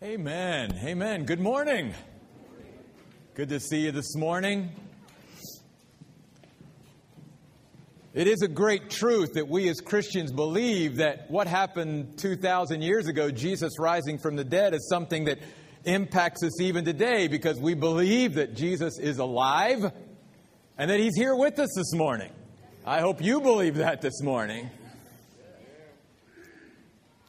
Amen. 0.00 0.78
Amen. 0.84 1.24
Good 1.24 1.40
morning. 1.40 1.92
Good 3.34 3.48
to 3.48 3.58
see 3.58 3.80
you 3.80 3.90
this 3.90 4.14
morning. 4.14 4.70
It 8.14 8.28
is 8.28 8.42
a 8.42 8.46
great 8.46 8.90
truth 8.90 9.32
that 9.32 9.48
we 9.48 9.68
as 9.68 9.80
Christians 9.80 10.30
believe 10.30 10.98
that 10.98 11.28
what 11.28 11.48
happened 11.48 12.16
2,000 12.16 12.80
years 12.80 13.08
ago, 13.08 13.32
Jesus 13.32 13.72
rising 13.80 14.18
from 14.18 14.36
the 14.36 14.44
dead, 14.44 14.72
is 14.72 14.88
something 14.88 15.24
that 15.24 15.40
impacts 15.84 16.44
us 16.44 16.60
even 16.60 16.84
today 16.84 17.26
because 17.26 17.58
we 17.58 17.74
believe 17.74 18.34
that 18.34 18.54
Jesus 18.54 19.00
is 19.00 19.18
alive 19.18 19.90
and 20.78 20.90
that 20.92 21.00
He's 21.00 21.16
here 21.16 21.34
with 21.34 21.58
us 21.58 21.70
this 21.74 21.92
morning. 21.92 22.30
I 22.86 23.00
hope 23.00 23.20
you 23.20 23.40
believe 23.40 23.74
that 23.74 24.00
this 24.00 24.22
morning. 24.22 24.70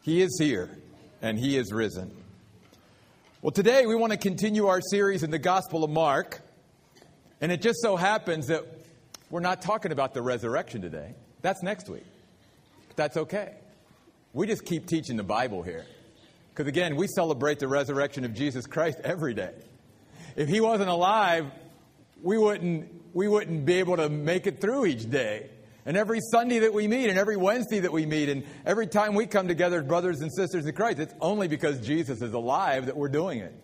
He 0.04 0.22
is 0.22 0.38
here 0.40 0.70
and 1.20 1.40
He 1.40 1.58
is 1.58 1.74
risen. 1.74 2.19
Well, 3.42 3.52
today 3.52 3.86
we 3.86 3.96
want 3.96 4.12
to 4.12 4.18
continue 4.18 4.68
our 4.68 4.82
series 4.82 5.24
in 5.24 5.32
the 5.32 5.40
Gospel 5.40 5.86
of 5.86 5.90
Mark. 5.90 6.42
And 7.40 7.54
it 7.54 7.62
just 7.62 7.80
so 7.82 7.96
happens 7.96 8.48
that 8.48 8.66
we're 9.30 9.40
not 9.40 9.62
talking 9.62 9.94
about 9.94 10.14
the 10.14 10.22
resurrection 10.22 10.82
today. 10.82 11.16
That's 11.42 11.64
next 11.64 11.88
week. 11.88 12.04
But 12.90 12.98
that's 12.98 13.16
okay. 13.16 13.54
We 14.34 14.46
just 14.46 14.66
keep 14.66 14.88
teaching 14.88 15.16
the 15.16 15.24
Bible 15.24 15.64
here. 15.64 15.86
Because 16.50 16.68
again, 16.68 16.98
we 16.98 17.08
celebrate 17.08 17.60
the 17.60 17.70
resurrection 17.70 18.26
of 18.26 18.34
Jesus 18.34 18.68
Christ 18.68 19.00
every 19.06 19.34
day. 19.34 19.54
If 20.36 20.50
he 20.50 20.60
wasn't 20.60 20.90
alive, 20.90 21.46
we 22.22 22.38
wouldn't, 22.38 22.92
we 23.14 23.30
wouldn't 23.30 23.66
be 23.66 23.76
able 23.76 23.96
to 23.96 24.10
make 24.10 24.48
it 24.48 24.60
through 24.60 24.86
each 24.88 25.10
day. 25.10 25.50
And 25.90 25.98
every 25.98 26.20
Sunday 26.22 26.60
that 26.60 26.72
we 26.72 26.88
meet, 26.88 27.10
and 27.10 27.18
every 27.18 27.36
Wednesday 27.36 27.80
that 27.80 27.92
we 27.92 28.06
meet, 28.06 28.30
and 28.30 28.44
every 28.64 28.86
time 28.86 29.16
we 29.16 29.26
come 29.26 29.48
together 29.48 29.82
brothers 29.82 30.22
and 30.22 30.32
sisters 30.32 30.68
in 30.68 30.76
Christ, 30.76 31.00
it's 31.00 31.16
only 31.20 31.48
because 31.48 31.80
Jesus 31.80 32.22
is 32.22 32.32
alive 32.34 32.86
that 32.86 32.96
we're 32.96 33.10
doing 33.10 33.40
it. 33.40 33.56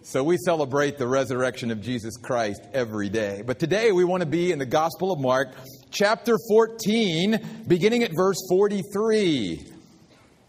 So 0.00 0.24
we 0.24 0.38
celebrate 0.38 0.96
the 0.96 1.06
resurrection 1.06 1.70
of 1.70 1.82
Jesus 1.82 2.16
Christ 2.16 2.62
every 2.72 3.10
day. 3.10 3.42
But 3.44 3.58
today 3.58 3.92
we 3.92 4.02
want 4.02 4.22
to 4.22 4.26
be 4.26 4.50
in 4.50 4.58
the 4.58 4.64
Gospel 4.64 5.12
of 5.12 5.20
Mark, 5.20 5.48
chapter 5.90 6.38
14, 6.48 7.64
beginning 7.68 8.02
at 8.02 8.12
verse 8.16 8.38
43. 8.48 9.66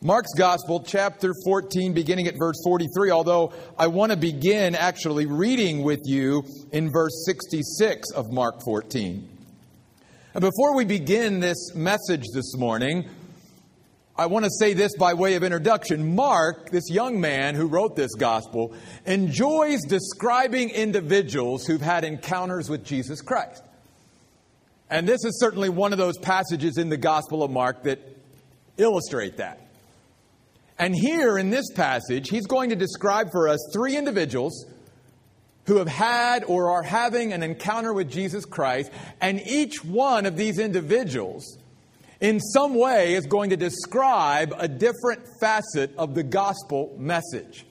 Mark's 0.02 0.33
Gospel, 0.38 0.85
chapter 0.88 1.33
14, 1.44 1.91
beginning 1.91 2.28
at 2.28 2.35
verse 2.39 2.61
43, 2.63 3.11
although 3.11 3.52
I 3.78 3.88
want 3.88 4.13
to 4.13 4.17
begin 4.17 4.73
actually 4.73 5.25
reading 5.25 5.83
with 5.83 6.03
you 6.06 6.45
in 6.72 6.89
verse 6.94 7.25
66 7.25 8.11
of 8.11 8.31
Mark 8.31 8.61
14. 8.63 9.33
And 10.36 10.42
before 10.42 10.76
we 10.76 10.84
begin 10.84 11.42
this 11.42 11.76
message 11.76 12.23
this 12.34 12.58
morning, 12.58 13.08
I 14.17 14.26
want 14.26 14.45
to 14.45 14.52
say 14.59 14.73
this 14.73 14.98
by 14.98 15.14
way 15.14 15.36
of 15.36 15.44
introduction. 15.44 16.16
Mark, 16.16 16.72
this 16.72 16.90
young 16.90 17.22
man 17.22 17.53
who 17.53 17.67
wrote 17.67 17.95
this 17.95 18.16
gospel, 18.16 18.73
enjoys 19.06 19.84
describing 19.84 20.72
individuals 20.72 21.67
who've 21.67 21.80
had 21.80 22.03
encounters 22.03 22.67
with 22.67 22.84
Jesus 22.84 23.22
Christ. 23.22 23.62
And 24.90 25.08
this 25.08 25.23
is 25.23 25.40
certainly 25.40 25.70
one 25.70 25.92
of 25.92 26.00
those 26.00 26.17
passages 26.17 26.80
in 26.80 26.90
the 26.90 26.97
Gospel 26.97 27.44
of 27.44 27.52
Mark 27.52 27.84
that 27.84 28.00
illustrate 28.78 29.38
that. 29.38 29.62
And 30.80 30.95
here 30.95 31.38
in 31.38 31.52
this 31.52 31.72
passage, 31.75 32.30
he's 32.30 32.47
going 32.47 32.72
to 32.72 32.75
describe 32.75 33.31
for 33.31 33.47
us 33.47 33.59
three 33.72 33.95
individuals 33.95 34.66
who 35.66 35.78
have 35.78 35.88
had 35.88 36.44
or 36.44 36.72
are 36.72 36.83
having 36.83 37.31
an 37.31 37.44
encounter 37.44 37.94
with 37.94 38.11
Jesus 38.11 38.45
Christ, 38.45 38.92
and 39.22 39.42
each 39.45 39.83
one 39.83 40.25
of 40.25 40.36
these 40.36 40.59
individuals, 40.59 41.58
in 42.19 42.39
some 42.39 42.75
way, 42.75 43.14
is 43.14 43.25
going 43.25 43.52
to 43.52 43.58
describe 43.58 44.53
a 44.58 44.67
different 44.67 45.22
facet 45.39 45.95
of 45.97 46.16
the 46.16 46.23
gospel 46.23 46.94
message. 46.97 47.66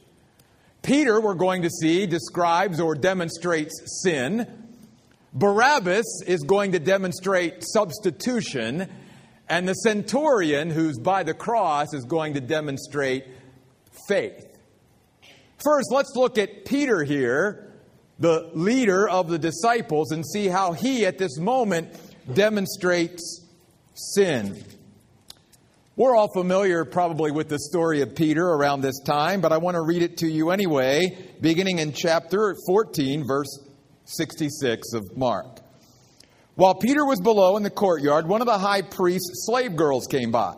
Peter, 0.82 1.20
we're 1.20 1.34
going 1.34 1.62
to 1.62 1.70
see, 1.70 2.06
describes 2.06 2.80
or 2.80 2.94
demonstrates 2.94 4.02
sin. 4.02 4.46
Barabbas 5.32 6.22
is 6.26 6.42
going 6.42 6.72
to 6.72 6.78
demonstrate 6.78 7.62
substitution. 7.62 8.90
And 9.48 9.68
the 9.68 9.74
centurion, 9.74 10.70
who's 10.70 10.98
by 10.98 11.22
the 11.22 11.34
cross, 11.34 11.92
is 11.94 12.04
going 12.04 12.34
to 12.34 12.40
demonstrate 12.40 13.26
faith. 14.08 14.48
First, 15.62 15.92
let's 15.92 16.12
look 16.16 16.38
at 16.38 16.64
Peter 16.64 17.04
here 17.04 17.71
the 18.22 18.48
leader 18.54 19.08
of 19.08 19.28
the 19.28 19.38
disciples 19.38 20.12
and 20.12 20.24
see 20.24 20.46
how 20.46 20.72
he, 20.72 21.04
at 21.04 21.18
this 21.18 21.38
moment, 21.38 21.92
demonstrates 22.32 23.44
sin. 23.94 24.64
We're 25.96 26.14
all 26.14 26.32
familiar 26.32 26.84
probably 26.84 27.32
with 27.32 27.48
the 27.48 27.58
story 27.58 28.00
of 28.00 28.14
Peter 28.14 28.46
around 28.46 28.80
this 28.80 29.00
time, 29.00 29.40
but 29.40 29.50
I 29.50 29.58
want 29.58 29.74
to 29.74 29.82
read 29.82 30.02
it 30.02 30.18
to 30.18 30.28
you 30.28 30.50
anyway, 30.50 31.18
beginning 31.40 31.80
in 31.80 31.92
chapter 31.92 32.54
14, 32.64 33.26
verse 33.26 33.58
66 34.04 34.92
of 34.94 35.16
Mark. 35.16 35.58
While 36.54 36.76
Peter 36.76 37.04
was 37.04 37.20
below 37.20 37.56
in 37.56 37.64
the 37.64 37.70
courtyard, 37.70 38.28
one 38.28 38.40
of 38.40 38.46
the 38.46 38.58
high 38.58 38.82
priest's 38.82 39.46
slave 39.46 39.74
girls 39.74 40.06
came 40.06 40.30
by. 40.30 40.54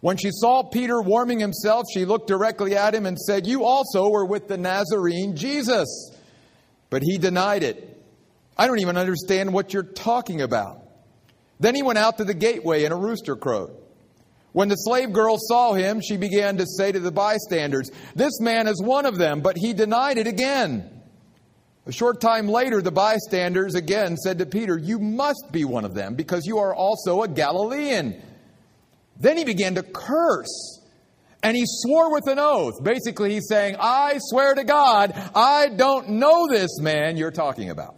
When 0.00 0.18
she 0.18 0.28
saw 0.30 0.62
Peter 0.62 1.00
warming 1.00 1.40
himself, 1.40 1.86
she 1.94 2.04
looked 2.04 2.28
directly 2.28 2.76
at 2.76 2.94
him 2.94 3.06
and 3.06 3.18
said, 3.18 3.46
You 3.46 3.64
also 3.64 4.10
were 4.10 4.26
with 4.26 4.46
the 4.46 4.58
Nazarene 4.58 5.34
Jesus. 5.36 6.12
But 6.90 7.02
he 7.02 7.18
denied 7.18 7.62
it. 7.62 7.92
I 8.56 8.66
don't 8.66 8.78
even 8.78 8.96
understand 8.96 9.52
what 9.52 9.72
you're 9.72 9.82
talking 9.82 10.40
about. 10.40 10.82
Then 11.60 11.74
he 11.74 11.82
went 11.82 11.98
out 11.98 12.18
to 12.18 12.24
the 12.24 12.34
gateway 12.34 12.84
and 12.84 12.92
a 12.92 12.96
rooster 12.96 13.36
crowed. 13.36 13.70
When 14.52 14.68
the 14.68 14.76
slave 14.76 15.12
girl 15.12 15.36
saw 15.38 15.74
him, 15.74 16.00
she 16.00 16.16
began 16.16 16.56
to 16.56 16.66
say 16.66 16.90
to 16.90 17.00
the 17.00 17.12
bystanders, 17.12 17.90
This 18.14 18.40
man 18.40 18.66
is 18.66 18.80
one 18.82 19.04
of 19.04 19.18
them, 19.18 19.42
but 19.42 19.58
he 19.58 19.74
denied 19.74 20.16
it 20.16 20.26
again. 20.26 20.90
A 21.84 21.92
short 21.92 22.20
time 22.20 22.48
later, 22.48 22.80
the 22.80 22.90
bystanders 22.90 23.74
again 23.74 24.16
said 24.16 24.38
to 24.38 24.46
Peter, 24.46 24.78
You 24.78 24.98
must 24.98 25.52
be 25.52 25.64
one 25.64 25.84
of 25.84 25.94
them, 25.94 26.14
because 26.14 26.46
you 26.46 26.58
are 26.58 26.74
also 26.74 27.22
a 27.22 27.28
Galilean. 27.28 28.20
Then 29.18 29.36
he 29.36 29.44
began 29.44 29.74
to 29.74 29.82
curse 29.82 30.80
and 31.42 31.56
he 31.56 31.64
swore 31.66 32.12
with 32.12 32.26
an 32.26 32.38
oath. 32.38 32.82
Basically, 32.82 33.34
he's 33.34 33.48
saying, 33.48 33.76
I 33.78 34.18
swear 34.18 34.54
to 34.54 34.64
God, 34.64 35.12
I 35.34 35.68
don't 35.68 36.10
know 36.10 36.48
this 36.48 36.80
man 36.80 37.16
you're 37.16 37.30
talking 37.30 37.70
about. 37.70 37.94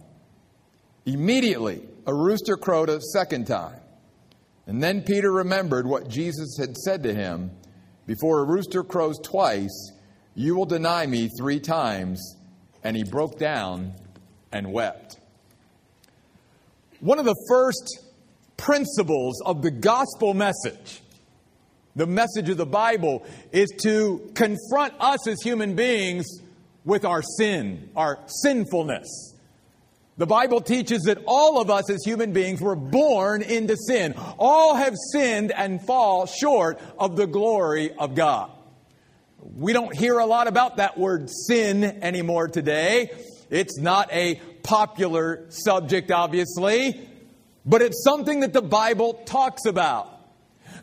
Immediately, 1.05 1.87
a 2.05 2.13
rooster 2.13 2.57
crowed 2.57 2.89
a 2.89 3.01
second 3.01 3.47
time. 3.47 3.79
And 4.67 4.83
then 4.83 5.01
Peter 5.01 5.31
remembered 5.31 5.87
what 5.87 6.09
Jesus 6.09 6.57
had 6.59 6.77
said 6.77 7.03
to 7.03 7.13
him 7.13 7.51
Before 8.05 8.39
a 8.39 8.45
rooster 8.45 8.83
crows 8.83 9.17
twice, 9.23 9.93
you 10.35 10.55
will 10.55 10.65
deny 10.65 11.07
me 11.07 11.29
three 11.39 11.59
times. 11.59 12.35
And 12.83 12.95
he 12.95 13.03
broke 13.03 13.39
down 13.39 13.93
and 14.51 14.71
wept. 14.71 15.17
One 16.99 17.19
of 17.19 17.25
the 17.25 17.35
first 17.49 17.99
principles 18.57 19.41
of 19.41 19.61
the 19.61 19.71
gospel 19.71 20.33
message 20.33 21.01
the 21.99 22.07
message 22.07 22.47
of 22.47 22.55
the 22.55 22.65
Bible 22.65 23.25
is 23.51 23.69
to 23.81 24.31
confront 24.33 24.93
us 25.01 25.27
as 25.27 25.41
human 25.41 25.75
beings 25.75 26.25
with 26.85 27.03
our 27.03 27.21
sin, 27.21 27.89
our 27.93 28.19
sinfulness. 28.25 29.35
The 30.15 30.25
Bible 30.25 30.61
teaches 30.61 31.01
that 31.03 31.17
all 31.27 31.59
of 31.59 31.69
us 31.69 31.89
as 31.89 32.01
human 32.05 32.31
beings 32.31 32.61
were 32.61 32.77
born 32.77 33.41
into 33.41 33.75
sin. 33.75 34.13
All 34.37 34.75
have 34.75 34.93
sinned 35.11 35.51
and 35.51 35.85
fall 35.85 36.25
short 36.25 36.79
of 36.97 37.17
the 37.17 37.27
glory 37.27 37.91
of 37.91 38.15
God. 38.15 38.49
We 39.57 39.73
don't 39.73 39.93
hear 39.93 40.19
a 40.19 40.25
lot 40.25 40.47
about 40.47 40.77
that 40.77 40.97
word 40.97 41.29
sin 41.29 41.83
anymore 41.83 42.47
today. 42.47 43.11
It's 43.49 43.77
not 43.77 44.09
a 44.13 44.35
popular 44.63 45.47
subject, 45.49 46.11
obviously, 46.11 47.09
but 47.65 47.81
it's 47.81 48.01
something 48.05 48.39
that 48.39 48.53
the 48.53 48.61
Bible 48.61 49.15
talks 49.25 49.65
about. 49.65 50.18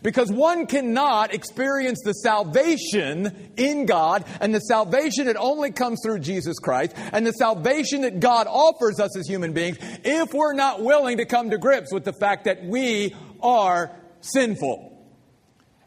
Because 0.02 0.30
one 0.30 0.66
cannot 0.66 1.34
experience 1.34 2.00
the 2.04 2.12
salvation 2.12 3.52
in 3.56 3.86
God 3.86 4.24
and 4.40 4.54
the 4.54 4.60
salvation 4.60 5.26
that 5.26 5.36
only 5.36 5.72
comes 5.72 6.00
through 6.04 6.20
Jesus 6.20 6.58
Christ 6.58 6.94
and 6.96 7.26
the 7.26 7.32
salvation 7.32 8.02
that 8.02 8.20
God 8.20 8.46
offers 8.48 9.00
us 9.00 9.16
as 9.16 9.26
human 9.26 9.52
beings 9.52 9.78
if 10.04 10.32
we're 10.32 10.54
not 10.54 10.82
willing 10.82 11.18
to 11.18 11.24
come 11.24 11.50
to 11.50 11.58
grips 11.58 11.92
with 11.92 12.04
the 12.04 12.12
fact 12.12 12.44
that 12.44 12.64
we 12.64 13.14
are 13.42 13.94
sinful 14.20 14.92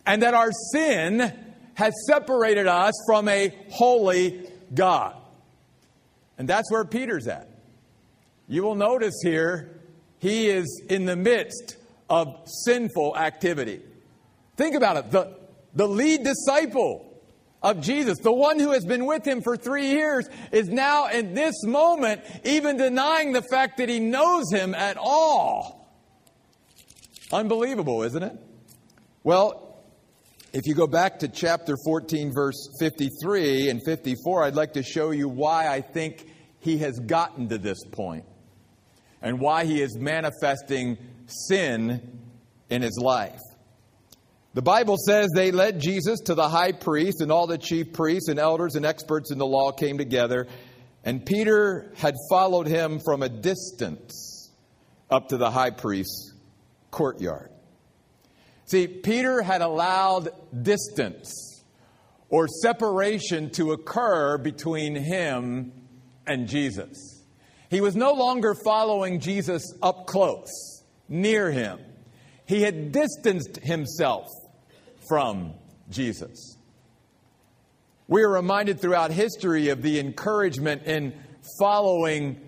and 0.05 0.23
that 0.23 0.33
our 0.33 0.51
sin 0.71 1.33
has 1.75 1.93
separated 2.07 2.67
us 2.67 2.93
from 3.05 3.27
a 3.27 3.55
holy 3.69 4.49
God. 4.73 5.15
And 6.37 6.47
that's 6.47 6.71
where 6.71 6.85
Peter's 6.85 7.27
at. 7.27 7.49
You 8.47 8.63
will 8.63 8.75
notice 8.75 9.13
here, 9.23 9.81
he 10.17 10.49
is 10.49 10.81
in 10.89 11.05
the 11.05 11.15
midst 11.15 11.77
of 12.09 12.35
sinful 12.65 13.15
activity. 13.15 13.81
Think 14.59 14.75
about 14.75 14.97
it. 14.97 15.11
The, 15.11 15.37
the 15.73 15.87
lead 15.87 16.25
disciple 16.25 17.23
of 17.63 17.79
Jesus, 17.79 18.17
the 18.19 18.33
one 18.33 18.59
who 18.59 18.71
has 18.71 18.83
been 18.83 19.05
with 19.05 19.25
him 19.25 19.41
for 19.41 19.55
three 19.55 19.87
years, 19.87 20.27
is 20.51 20.67
now 20.67 21.07
in 21.07 21.33
this 21.33 21.63
moment 21.63 22.21
even 22.43 22.75
denying 22.75 23.31
the 23.31 23.41
fact 23.41 23.77
that 23.77 23.87
he 23.87 24.01
knows 24.01 24.51
him 24.51 24.75
at 24.75 24.97
all. 24.97 25.89
Unbelievable, 27.31 28.03
isn't 28.03 28.21
it? 28.21 28.33
Well, 29.23 29.65
If 30.51 30.65
you 30.65 30.73
go 30.73 30.87
back 30.87 31.19
to 31.19 31.27
chapter 31.27 31.75
14, 31.85 32.33
verse 32.33 32.69
53 32.79 33.69
and 33.69 33.81
54, 33.85 34.43
I'd 34.43 34.55
like 34.55 34.73
to 34.73 34.83
show 34.83 35.11
you 35.11 35.29
why 35.29 35.67
I 35.67 35.79
think 35.79 36.25
he 36.59 36.79
has 36.79 36.99
gotten 36.99 37.49
to 37.49 37.59
this 37.59 37.77
point 37.91 38.25
and 39.21 39.39
why 39.39 39.65
he 39.65 39.79
is 39.79 39.95
manifesting 39.95 40.97
sin 41.27 42.19
in 42.71 42.81
his 42.81 42.97
life. 42.97 43.39
The 44.55 44.61
Bible 44.63 44.97
says 44.97 45.29
they 45.33 45.51
led 45.51 45.79
Jesus 45.79 46.21
to 46.21 46.33
the 46.33 46.49
high 46.49 46.71
priest, 46.71 47.21
and 47.21 47.31
all 47.31 47.45
the 47.45 47.57
chief 47.57 47.93
priests 47.93 48.29
and 48.29 48.39
elders 48.39 48.75
and 48.75 48.85
experts 48.85 49.31
in 49.31 49.37
the 49.37 49.45
law 49.45 49.71
came 49.71 49.97
together. 49.97 50.47
And 51.03 51.25
Peter 51.25 51.91
had 51.95 52.15
followed 52.29 52.67
him 52.67 52.99
from 52.99 53.21
a 53.21 53.29
distance 53.29 54.51
up 55.09 55.29
to 55.29 55.37
the 55.37 55.51
high 55.51 55.69
priest's 55.69 56.33
courtyard. 56.91 57.51
See, 58.65 58.87
Peter 58.87 59.41
had 59.41 59.61
allowed 59.61 60.29
distance 60.63 61.63
or 62.29 62.47
separation 62.47 63.49
to 63.51 63.71
occur 63.71 64.37
between 64.37 64.95
him 64.95 65.71
and 66.27 66.47
Jesus. 66.47 67.23
He 67.69 67.81
was 67.81 67.95
no 67.95 68.13
longer 68.13 68.55
following 68.55 69.19
Jesus 69.19 69.73
up 69.81 70.07
close, 70.07 70.83
near 71.07 71.51
him. 71.51 71.79
He 72.45 72.61
had 72.61 72.91
distanced 72.91 73.57
himself 73.57 74.27
from 75.09 75.55
Jesus. 75.89 76.55
We 78.07 78.23
are 78.23 78.29
reminded 78.29 78.79
throughout 78.79 79.11
history 79.11 79.69
of 79.69 79.81
the 79.81 79.99
encouragement 79.99 80.83
in 80.83 81.13
following 81.59 82.39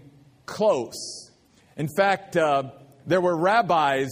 close. 0.45 1.31
In 1.75 1.89
fact, 1.97 2.37
uh, 2.37 2.71
there 3.05 3.21
were 3.21 3.35
rabbis 3.35 4.09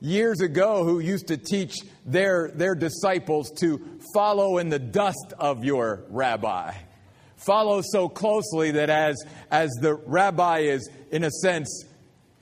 years 0.00 0.40
ago 0.40 0.84
who 0.84 1.00
used 1.00 1.28
to 1.28 1.36
teach 1.36 1.74
their, 2.06 2.50
their 2.54 2.74
disciples 2.74 3.50
to 3.60 3.98
follow 4.14 4.58
in 4.58 4.68
the 4.68 4.78
dust 4.78 5.34
of 5.38 5.64
your 5.64 6.04
rabbi. 6.08 6.72
Follow 7.36 7.82
so 7.82 8.08
closely 8.08 8.72
that 8.72 8.90
as, 8.90 9.16
as 9.50 9.70
the 9.80 9.94
rabbi 9.94 10.60
is, 10.60 10.88
in 11.10 11.24
a 11.24 11.30
sense, 11.30 11.84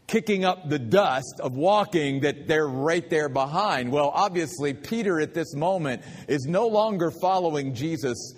kicking 0.06 0.44
up 0.44 0.68
the 0.68 0.78
dust 0.78 1.40
of 1.40 1.56
walking, 1.56 2.20
that 2.20 2.46
they're 2.46 2.68
right 2.68 3.08
there 3.10 3.28
behind. 3.28 3.90
Well, 3.90 4.10
obviously, 4.14 4.72
Peter 4.72 5.20
at 5.20 5.34
this 5.34 5.54
moment 5.54 6.02
is 6.28 6.46
no 6.46 6.68
longer 6.68 7.10
following 7.10 7.74
Jesus 7.74 8.34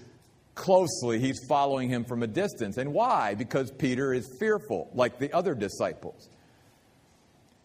closely, 0.55 1.21
he's 1.21 1.41
following 1.49 1.89
him 1.89 2.05
from 2.05 2.23
a 2.23 2.27
distance. 2.27 2.79
And 2.79 2.93
why? 2.93 3.35
Because 3.35 3.71
Peter 3.71 4.13
is 4.13 4.29
fearful, 4.41 4.91
like 4.93 5.19
the 5.19 5.33
other 5.33 5.55
disciples. 5.55 6.29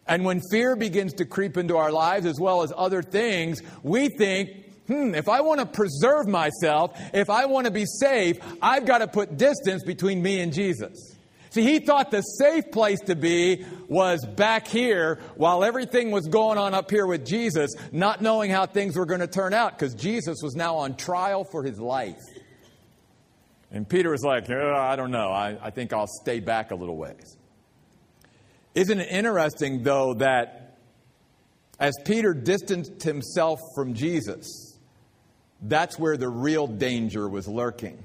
And 0.06 0.24
when 0.24 0.40
fear 0.50 0.76
begins 0.76 1.14
to 1.14 1.24
creep 1.24 1.56
into 1.56 1.76
our 1.76 1.90
lives 1.90 2.26
as 2.26 2.38
well 2.38 2.62
as 2.62 2.72
other 2.76 3.02
things, 3.02 3.62
we 3.82 4.08
think, 4.08 4.50
hmm, 4.86 5.14
if 5.14 5.28
I 5.28 5.40
want 5.40 5.60
to 5.60 5.66
preserve 5.66 6.28
myself, 6.28 6.98
if 7.12 7.30
I 7.30 7.46
want 7.46 7.66
to 7.66 7.72
be 7.72 7.86
safe, 7.86 8.38
I've 8.60 8.86
got 8.86 8.98
to 8.98 9.08
put 9.08 9.36
distance 9.38 9.82
between 9.82 10.22
me 10.22 10.40
and 10.40 10.52
Jesus. 10.52 11.13
See, 11.54 11.62
he 11.62 11.78
thought 11.78 12.10
the 12.10 12.20
safe 12.20 12.72
place 12.72 12.98
to 13.02 13.14
be 13.14 13.64
was 13.86 14.26
back 14.26 14.66
here 14.66 15.20
while 15.36 15.62
everything 15.62 16.10
was 16.10 16.26
going 16.26 16.58
on 16.58 16.74
up 16.74 16.90
here 16.90 17.06
with 17.06 17.24
Jesus, 17.24 17.70
not 17.92 18.20
knowing 18.20 18.50
how 18.50 18.66
things 18.66 18.96
were 18.96 19.06
going 19.06 19.20
to 19.20 19.28
turn 19.28 19.54
out 19.54 19.78
because 19.78 19.94
Jesus 19.94 20.38
was 20.42 20.56
now 20.56 20.74
on 20.78 20.96
trial 20.96 21.44
for 21.44 21.62
his 21.62 21.78
life. 21.78 22.18
And 23.70 23.88
Peter 23.88 24.10
was 24.10 24.24
like, 24.24 24.50
oh, 24.50 24.74
I 24.76 24.96
don't 24.96 25.12
know. 25.12 25.30
I, 25.30 25.56
I 25.62 25.70
think 25.70 25.92
I'll 25.92 26.08
stay 26.08 26.40
back 26.40 26.72
a 26.72 26.74
little 26.74 26.96
ways. 26.96 27.36
Isn't 28.74 28.98
it 28.98 29.08
interesting, 29.12 29.84
though, 29.84 30.14
that 30.14 30.76
as 31.78 31.94
Peter 32.04 32.34
distanced 32.34 33.04
himself 33.04 33.60
from 33.76 33.94
Jesus, 33.94 34.76
that's 35.62 36.00
where 36.00 36.16
the 36.16 36.28
real 36.28 36.66
danger 36.66 37.28
was 37.28 37.46
lurking. 37.46 38.02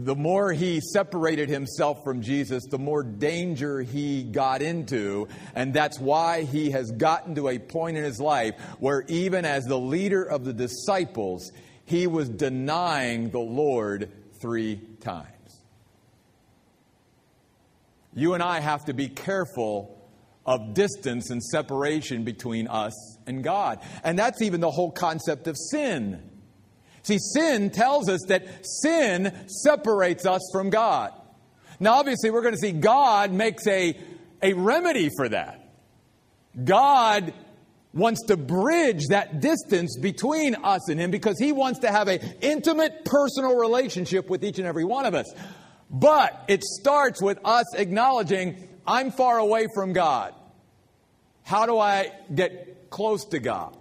The 0.00 0.14
more 0.14 0.52
he 0.52 0.80
separated 0.80 1.48
himself 1.48 2.04
from 2.04 2.22
Jesus, 2.22 2.64
the 2.66 2.78
more 2.78 3.02
danger 3.02 3.82
he 3.82 4.22
got 4.22 4.62
into. 4.62 5.26
And 5.56 5.74
that's 5.74 5.98
why 5.98 6.44
he 6.44 6.70
has 6.70 6.92
gotten 6.92 7.34
to 7.34 7.48
a 7.48 7.58
point 7.58 7.96
in 7.96 8.04
his 8.04 8.20
life 8.20 8.54
where, 8.78 9.04
even 9.08 9.44
as 9.44 9.64
the 9.64 9.78
leader 9.78 10.22
of 10.22 10.44
the 10.44 10.52
disciples, 10.52 11.50
he 11.84 12.06
was 12.06 12.28
denying 12.28 13.30
the 13.30 13.40
Lord 13.40 14.12
three 14.40 14.80
times. 15.00 15.26
You 18.14 18.34
and 18.34 18.42
I 18.42 18.60
have 18.60 18.84
to 18.84 18.94
be 18.94 19.08
careful 19.08 20.08
of 20.46 20.74
distance 20.74 21.30
and 21.30 21.42
separation 21.42 22.22
between 22.22 22.68
us 22.68 23.18
and 23.26 23.42
God. 23.42 23.80
And 24.04 24.16
that's 24.16 24.42
even 24.42 24.60
the 24.60 24.70
whole 24.70 24.92
concept 24.92 25.48
of 25.48 25.56
sin. 25.56 26.22
See, 27.08 27.18
sin 27.18 27.70
tells 27.70 28.10
us 28.10 28.20
that 28.28 28.66
sin 28.66 29.32
separates 29.46 30.26
us 30.26 30.42
from 30.52 30.68
God. 30.68 31.14
Now, 31.80 31.94
obviously, 31.94 32.30
we're 32.30 32.42
going 32.42 32.52
to 32.52 32.60
see 32.60 32.72
God 32.72 33.32
makes 33.32 33.66
a, 33.66 33.98
a 34.42 34.52
remedy 34.52 35.08
for 35.16 35.26
that. 35.30 35.72
God 36.62 37.32
wants 37.94 38.24
to 38.26 38.36
bridge 38.36 39.06
that 39.08 39.40
distance 39.40 39.96
between 39.96 40.54
us 40.56 40.90
and 40.90 41.00
Him 41.00 41.10
because 41.10 41.38
He 41.38 41.50
wants 41.50 41.78
to 41.78 41.90
have 41.90 42.08
an 42.08 42.20
intimate, 42.42 43.06
personal 43.06 43.56
relationship 43.56 44.28
with 44.28 44.44
each 44.44 44.58
and 44.58 44.66
every 44.66 44.84
one 44.84 45.06
of 45.06 45.14
us. 45.14 45.32
But 45.88 46.44
it 46.46 46.62
starts 46.62 47.22
with 47.22 47.38
us 47.42 47.74
acknowledging, 47.74 48.68
I'm 48.86 49.12
far 49.12 49.38
away 49.38 49.68
from 49.74 49.94
God. 49.94 50.34
How 51.42 51.64
do 51.64 51.78
I 51.78 52.12
get 52.34 52.90
close 52.90 53.24
to 53.30 53.38
God? 53.38 53.77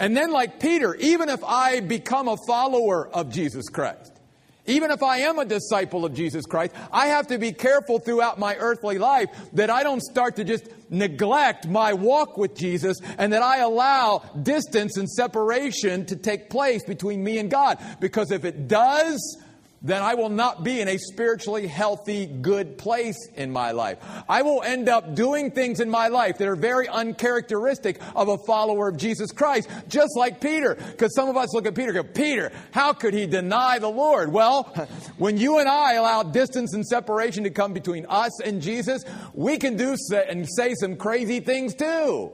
And 0.00 0.16
then, 0.16 0.32
like 0.32 0.58
Peter, 0.58 0.94
even 0.94 1.28
if 1.28 1.44
I 1.44 1.80
become 1.80 2.26
a 2.26 2.36
follower 2.38 3.08
of 3.08 3.30
Jesus 3.30 3.68
Christ, 3.68 4.18
even 4.66 4.90
if 4.90 5.02
I 5.02 5.18
am 5.18 5.38
a 5.38 5.44
disciple 5.44 6.06
of 6.06 6.14
Jesus 6.14 6.46
Christ, 6.46 6.74
I 6.90 7.08
have 7.08 7.26
to 7.26 7.38
be 7.38 7.52
careful 7.52 7.98
throughout 7.98 8.38
my 8.38 8.56
earthly 8.56 8.98
life 8.98 9.28
that 9.52 9.68
I 9.68 9.82
don't 9.82 10.00
start 10.00 10.36
to 10.36 10.44
just 10.44 10.68
neglect 10.88 11.68
my 11.68 11.92
walk 11.92 12.38
with 12.38 12.54
Jesus 12.54 12.98
and 13.18 13.32
that 13.32 13.42
I 13.42 13.58
allow 13.58 14.22
distance 14.42 14.96
and 14.96 15.08
separation 15.08 16.06
to 16.06 16.16
take 16.16 16.48
place 16.48 16.82
between 16.84 17.22
me 17.22 17.38
and 17.38 17.50
God. 17.50 17.78
Because 18.00 18.30
if 18.30 18.44
it 18.46 18.68
does, 18.68 19.38
then 19.82 20.02
I 20.02 20.14
will 20.14 20.28
not 20.28 20.62
be 20.62 20.80
in 20.80 20.88
a 20.88 20.98
spiritually 20.98 21.66
healthy, 21.66 22.26
good 22.26 22.76
place 22.76 23.16
in 23.34 23.50
my 23.50 23.70
life. 23.70 23.98
I 24.28 24.42
will 24.42 24.62
end 24.62 24.90
up 24.90 25.14
doing 25.14 25.52
things 25.52 25.80
in 25.80 25.88
my 25.88 26.08
life 26.08 26.36
that 26.38 26.48
are 26.48 26.56
very 26.56 26.86
uncharacteristic 26.86 27.98
of 28.14 28.28
a 28.28 28.36
follower 28.36 28.88
of 28.88 28.98
Jesus 28.98 29.32
Christ, 29.32 29.70
just 29.88 30.16
like 30.16 30.38
Peter. 30.38 30.74
Because 30.74 31.14
some 31.14 31.30
of 31.30 31.36
us 31.38 31.54
look 31.54 31.66
at 31.66 31.74
Peter 31.74 31.92
go, 31.92 32.02
Peter, 32.02 32.52
how 32.72 32.92
could 32.92 33.14
he 33.14 33.26
deny 33.26 33.78
the 33.78 33.88
Lord? 33.88 34.30
Well, 34.30 34.64
when 35.16 35.38
you 35.38 35.58
and 35.58 35.68
I 35.68 35.94
allow 35.94 36.24
distance 36.24 36.74
and 36.74 36.84
separation 36.84 37.44
to 37.44 37.50
come 37.50 37.72
between 37.72 38.04
us 38.06 38.38
and 38.42 38.60
Jesus, 38.60 39.02
we 39.32 39.56
can 39.56 39.76
do 39.76 39.96
and 40.12 40.46
say 40.46 40.74
some 40.74 40.96
crazy 40.96 41.40
things 41.40 41.74
too. 41.74 42.32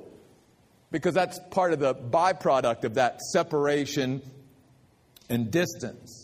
Because 0.90 1.14
that's 1.14 1.38
part 1.50 1.72
of 1.72 1.78
the 1.78 1.94
byproduct 1.94 2.84
of 2.84 2.94
that 2.94 3.20
separation 3.20 4.20
and 5.28 5.50
distance. 5.50 6.15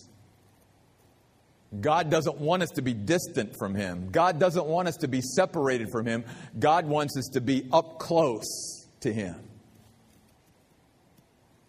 God 1.81 2.11
doesn't 2.11 2.39
want 2.39 2.63
us 2.63 2.71
to 2.71 2.83
be 2.83 2.93
distant 2.93 3.57
from 3.57 3.75
Him. 3.75 4.11
God 4.11 4.39
doesn't 4.39 4.67
want 4.67 4.89
us 4.89 4.97
to 4.99 5.09
be 5.09 5.21
separated 5.23 5.89
from 5.91 6.07
Him. 6.07 6.25
God 6.59 6.87
wants 6.87 7.17
us 7.17 7.31
to 7.33 7.41
be 7.41 7.69
up 7.73 7.99
close 7.99 8.87
to 9.01 9.13
Him. 9.13 9.37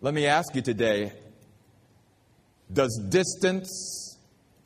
Let 0.02 0.14
me 0.14 0.26
ask 0.26 0.54
you 0.56 0.62
today 0.62 1.14
Does 2.72 3.02
distance 3.10 4.18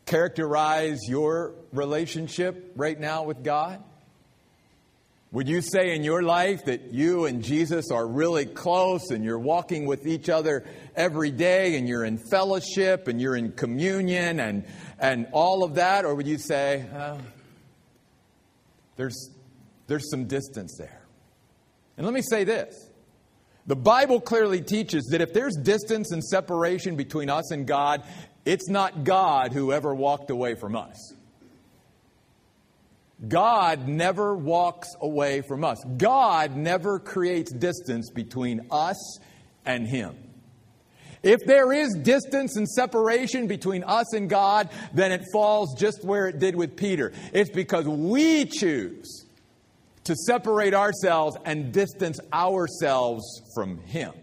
characterize 0.08 1.01
your 1.08 1.53
relationship 1.72 2.72
right 2.75 3.00
now 3.00 3.24
with 3.24 3.44
God? 3.44 3.84
Would 5.31 5.50
you 5.50 5.62
say 5.62 5.93
in 5.93 6.03
your 6.03 6.24
life 6.24 6.65
that 6.65 6.93
you 6.93 7.25
and 7.25 7.43
Jesus 7.43 7.91
are 7.91 8.07
really 8.07 8.46
close 8.46 9.12
and 9.12 9.25
you're 9.25 9.38
walking 9.38 9.86
with 9.86 10.07
each 10.07 10.29
other 10.29 10.65
every 10.96 11.31
day 11.31 11.77
and 11.77 11.88
you're 11.88 12.05
in 12.05 12.17
fellowship 12.17 13.10
and 13.10 13.22
you're 13.22 13.36
in 13.36 13.51
communion 13.51 14.39
and 14.39 14.63
and 15.00 15.27
all 15.31 15.63
of 15.63 15.75
that? 15.75 16.05
Or 16.05 16.15
would 16.15 16.27
you 16.27 16.38
say, 16.38 16.86
uh, 16.96 17.17
there's, 18.96 19.29
there's 19.88 20.10
some 20.10 20.25
distance 20.25 20.75
there? 20.77 21.01
And 21.98 22.05
let 22.05 22.13
me 22.13 22.22
say 22.22 22.43
this 22.43 22.89
the 23.65 23.75
Bible 23.75 24.22
clearly 24.22 24.62
teaches 24.62 25.07
that 25.12 25.22
if 25.22 25.34
there's 25.34 25.55
distance 25.55 26.12
and 26.12 26.24
separation 26.24 26.96
between 26.96 27.29
us 27.29 27.51
and 27.51 27.67
God, 27.67 28.03
it's 28.46 28.69
not 28.69 29.03
God 29.03 29.51
who 29.51 29.74
ever 29.74 29.93
walked 29.93 30.29
away 30.29 30.55
from 30.55 30.75
us. 30.75 31.13
God 33.25 33.88
never 33.88 34.36
walks 34.36 34.89
away 35.01 35.41
from 35.41 35.63
us. 35.63 35.83
God 35.97 36.55
never 36.55 37.00
creates 37.00 37.51
distance 37.51 38.12
between 38.12 38.67
us 38.69 39.19
and 39.65 39.88
Him. 39.88 40.15
If 41.24 41.39
there 41.45 41.74
is 41.74 41.95
distance 41.95 42.57
and 42.57 42.69
separation 42.69 43.47
between 43.47 43.83
us 43.83 44.13
and 44.13 44.29
God, 44.29 44.69
then 44.93 45.12
it 45.12 45.24
falls 45.33 45.74
just 45.79 46.03
where 46.03 46.27
it 46.27 46.38
did 46.39 46.55
with 46.55 46.75
Peter. 46.77 47.12
It's 47.33 47.50
because 47.50 47.88
we 47.88 48.45
choose 48.45 49.25
to 50.03 50.15
separate 50.15 50.74
ourselves 50.74 51.36
and 51.43 51.74
distance 51.74 52.19
ourselves 52.31 53.24
from 53.55 53.79
Him. 53.79 54.13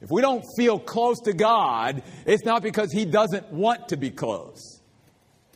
If 0.00 0.08
we 0.10 0.22
don't 0.22 0.44
feel 0.56 0.78
close 0.78 1.20
to 1.20 1.34
God, 1.34 2.02
it's 2.24 2.44
not 2.44 2.62
because 2.62 2.90
He 2.90 3.04
doesn't 3.04 3.52
want 3.52 3.88
to 3.88 3.96
be 3.96 4.10
close. 4.10 4.69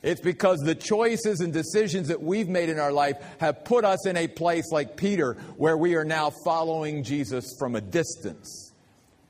It's 0.04 0.20
because 0.20 0.61
the 0.61 0.75
choices 0.75 1.40
and 1.40 1.50
decisions 1.50 2.08
that 2.08 2.23
we've 2.23 2.49
made 2.49 2.68
in 2.68 2.78
our 2.78 2.92
life 2.92 3.16
have 3.38 3.64
put 3.64 3.87
us 3.87 4.06
in 4.06 4.18
a 4.18 4.28
place 4.28 4.70
like 4.70 4.99
Peter 4.99 5.38
where 5.56 5.78
we 5.78 5.94
are 5.94 6.04
now 6.04 6.30
following 6.44 7.02
Jesus 7.02 7.56
from 7.58 7.75
a 7.75 7.80
distance 7.80 8.75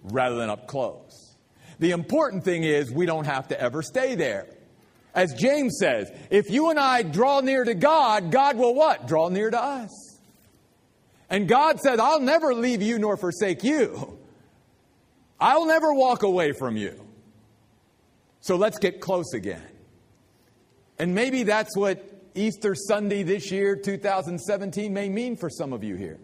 rather 0.02 0.34
than 0.34 0.50
up 0.50 0.66
close. 0.66 1.36
The 1.78 1.92
important 1.92 2.42
thing 2.42 2.64
is 2.64 2.90
we 2.90 3.06
don't 3.06 3.24
have 3.24 3.48
to 3.48 3.60
ever 3.60 3.82
stay 3.82 4.16
there. 4.16 4.48
As 5.14 5.32
James 5.34 5.78
says, 5.78 6.10
if 6.28 6.50
you 6.50 6.70
and 6.70 6.78
I 6.80 7.02
draw 7.02 7.40
near 7.40 7.62
to 7.62 7.74
God, 7.74 8.32
God 8.32 8.56
will 8.56 8.74
what? 8.74 9.06
Draw 9.06 9.28
near 9.28 9.50
to 9.50 9.62
us. 9.62 10.18
And 11.30 11.46
God 11.46 11.78
said, 11.78 12.00
I'll 12.00 12.18
never 12.20 12.52
leave 12.52 12.82
you 12.82 12.98
nor 12.98 13.16
forsake 13.16 13.62
you. 13.62 14.18
I'll 15.38 15.66
never 15.66 15.94
walk 15.94 16.24
away 16.24 16.50
from 16.50 16.76
you. 16.76 17.00
So 18.40 18.56
let's 18.56 18.78
get 18.78 19.00
close 19.00 19.34
again. 19.34 19.62
And 20.98 21.14
maybe 21.14 21.42
that's 21.42 21.76
what 21.76 22.02
Easter 22.34 22.74
Sunday 22.74 23.22
this 23.22 23.50
year, 23.50 23.76
2017, 23.76 24.92
may 24.92 25.08
mean 25.08 25.36
for 25.36 25.50
some 25.50 25.72
of 25.72 25.84
you 25.84 25.96
here. 25.96 26.18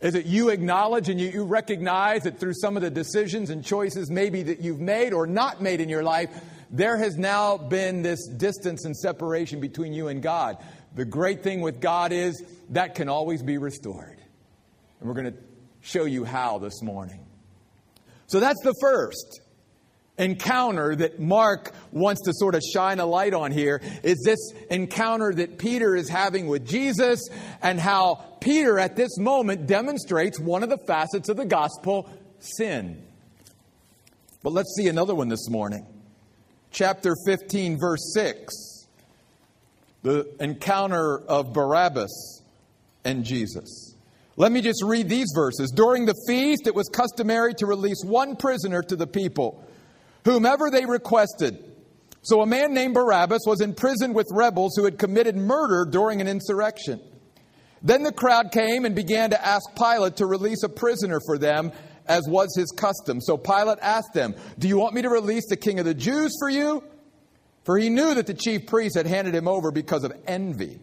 Is 0.00 0.14
that 0.14 0.26
you 0.26 0.48
acknowledge 0.48 1.08
and 1.08 1.20
you, 1.20 1.28
you, 1.28 1.44
recognize 1.44 2.24
that 2.24 2.40
through 2.40 2.54
some 2.54 2.76
of 2.76 2.82
the 2.82 2.90
decisions 2.90 3.50
and 3.50 3.64
choices 3.64 4.10
maybe 4.10 4.42
that 4.42 4.60
you've 4.60 4.80
made 4.80 5.12
or 5.12 5.28
not 5.28 5.62
made 5.62 5.80
in 5.80 5.88
your 5.88 6.02
life, 6.02 6.28
there 6.70 6.96
has 6.96 7.16
now 7.16 7.56
been 7.56 8.02
this 8.02 8.26
distance 8.26 8.84
and 8.84 8.96
separation 8.96 9.60
between 9.60 9.92
you 9.92 10.08
and 10.08 10.20
God. 10.20 10.56
The 10.96 11.04
great 11.04 11.42
thing 11.42 11.60
with 11.60 11.80
God 11.80 12.10
is 12.10 12.42
that 12.70 12.96
can 12.96 13.08
always 13.08 13.42
be 13.42 13.58
restored. 13.58 14.18
And 14.98 15.08
we're 15.08 15.14
going 15.14 15.32
to 15.32 15.38
show 15.82 16.04
you 16.04 16.24
how 16.24 16.58
this 16.58 16.82
morning. 16.82 17.24
So 18.26 18.40
that's 18.40 18.60
the 18.62 18.74
first 18.80 19.41
encounter 20.18 20.94
that 20.94 21.18
Mark 21.18 21.72
wants 21.90 22.22
to 22.22 22.32
sort 22.34 22.54
of 22.54 22.62
shine 22.62 23.00
a 23.00 23.06
light 23.06 23.34
on 23.34 23.50
here 23.50 23.80
is 24.02 24.22
this 24.24 24.52
encounter 24.70 25.32
that 25.32 25.58
Peter 25.58 25.96
is 25.96 26.08
having 26.08 26.46
with 26.46 26.66
Jesus 26.66 27.28
and 27.62 27.80
how 27.80 28.24
Peter 28.40 28.78
at 28.78 28.96
this 28.96 29.18
moment 29.18 29.66
demonstrates 29.66 30.38
one 30.38 30.62
of 30.62 30.68
the 30.68 30.78
facets 30.78 31.28
of 31.28 31.36
the 31.36 31.46
gospel 31.46 32.08
sin. 32.40 33.02
But 34.42 34.52
let's 34.52 34.74
see 34.76 34.88
another 34.88 35.14
one 35.14 35.28
this 35.28 35.48
morning. 35.48 35.86
Chapter 36.72 37.14
15, 37.26 37.78
verse 37.78 38.12
6. 38.14 38.86
The 40.02 40.28
encounter 40.40 41.18
of 41.18 41.52
Barabbas 41.52 42.42
and 43.04 43.24
Jesus. 43.24 43.94
Let 44.36 44.50
me 44.50 44.62
just 44.62 44.82
read 44.82 45.08
these 45.08 45.30
verses. 45.34 45.70
During 45.70 46.06
the 46.06 46.14
feast, 46.26 46.66
it 46.66 46.74
was 46.74 46.88
customary 46.88 47.54
to 47.54 47.66
release 47.66 48.02
one 48.04 48.34
prisoner 48.34 48.82
to 48.82 48.96
the 48.96 49.06
people, 49.06 49.64
whomever 50.24 50.70
they 50.70 50.84
requested. 50.84 51.72
So 52.22 52.40
a 52.40 52.46
man 52.46 52.72
named 52.72 52.94
Barabbas 52.94 53.42
was 53.46 53.60
in 53.60 53.74
prison 53.74 54.14
with 54.14 54.28
rebels 54.30 54.74
who 54.76 54.84
had 54.84 54.98
committed 54.98 55.36
murder 55.36 55.84
during 55.90 56.20
an 56.20 56.28
insurrection. 56.28 57.00
Then 57.82 58.04
the 58.04 58.12
crowd 58.12 58.52
came 58.52 58.84
and 58.84 58.94
began 58.94 59.30
to 59.30 59.44
ask 59.44 59.64
Pilate 59.76 60.16
to 60.16 60.26
release 60.26 60.62
a 60.62 60.68
prisoner 60.68 61.18
for 61.26 61.36
them, 61.36 61.72
as 62.06 62.22
was 62.28 62.54
his 62.56 62.70
custom. 62.70 63.20
So 63.20 63.36
Pilate 63.36 63.78
asked 63.82 64.14
them, 64.14 64.36
Do 64.58 64.68
you 64.68 64.78
want 64.78 64.94
me 64.94 65.02
to 65.02 65.08
release 65.08 65.48
the 65.48 65.56
king 65.56 65.80
of 65.80 65.84
the 65.84 65.94
Jews 65.94 66.32
for 66.38 66.48
you? 66.48 66.84
For 67.64 67.76
he 67.76 67.88
knew 67.90 68.14
that 68.14 68.26
the 68.26 68.34
chief 68.34 68.66
priests 68.66 68.96
had 68.96 69.06
handed 69.06 69.34
him 69.34 69.48
over 69.48 69.72
because 69.72 70.04
of 70.04 70.12
envy. 70.26 70.78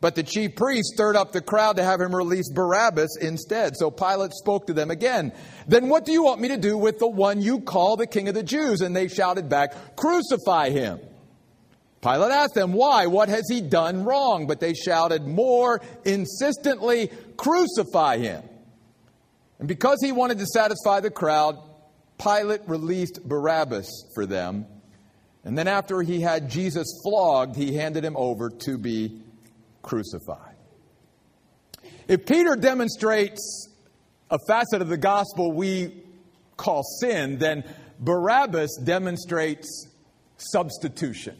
But 0.00 0.14
the 0.14 0.22
chief 0.22 0.54
priests 0.54 0.92
stirred 0.94 1.16
up 1.16 1.32
the 1.32 1.40
crowd 1.40 1.76
to 1.76 1.84
have 1.84 2.00
him 2.00 2.14
release 2.14 2.48
Barabbas 2.52 3.16
instead. 3.20 3.76
So 3.76 3.90
Pilate 3.90 4.32
spoke 4.32 4.68
to 4.68 4.72
them 4.72 4.92
again. 4.92 5.32
Then 5.66 5.88
what 5.88 6.04
do 6.04 6.12
you 6.12 6.22
want 6.22 6.40
me 6.40 6.48
to 6.48 6.56
do 6.56 6.78
with 6.78 7.00
the 7.00 7.08
one 7.08 7.42
you 7.42 7.60
call 7.60 7.96
the 7.96 8.06
king 8.06 8.28
of 8.28 8.34
the 8.34 8.44
Jews? 8.44 8.80
And 8.80 8.94
they 8.94 9.08
shouted 9.08 9.48
back, 9.48 9.96
Crucify 9.96 10.70
him. 10.70 11.00
Pilate 12.00 12.30
asked 12.30 12.54
them, 12.54 12.72
Why? 12.72 13.06
What 13.06 13.28
has 13.28 13.48
he 13.50 13.60
done 13.60 14.04
wrong? 14.04 14.46
But 14.46 14.60
they 14.60 14.74
shouted 14.74 15.26
more 15.26 15.80
insistently, 16.04 17.10
Crucify 17.36 18.18
him. 18.18 18.44
And 19.58 19.66
because 19.66 19.98
he 20.00 20.12
wanted 20.12 20.38
to 20.38 20.46
satisfy 20.46 21.00
the 21.00 21.10
crowd, 21.10 21.58
Pilate 22.22 22.60
released 22.68 23.26
Barabbas 23.26 24.12
for 24.14 24.26
them. 24.26 24.66
And 25.44 25.58
then 25.58 25.66
after 25.66 26.02
he 26.02 26.20
had 26.20 26.50
Jesus 26.50 26.86
flogged, 27.02 27.56
he 27.56 27.74
handed 27.74 28.04
him 28.04 28.16
over 28.16 28.50
to 28.50 28.78
be 28.78 29.22
crucified. 29.88 30.54
If 32.06 32.26
Peter 32.26 32.56
demonstrates 32.56 33.68
a 34.30 34.38
facet 34.46 34.82
of 34.82 34.88
the 34.88 34.98
gospel 34.98 35.50
we 35.52 36.04
call 36.58 36.82
sin, 37.00 37.38
then 37.38 37.64
Barabbas 37.98 38.78
demonstrates 38.84 39.88
substitution. 40.36 41.36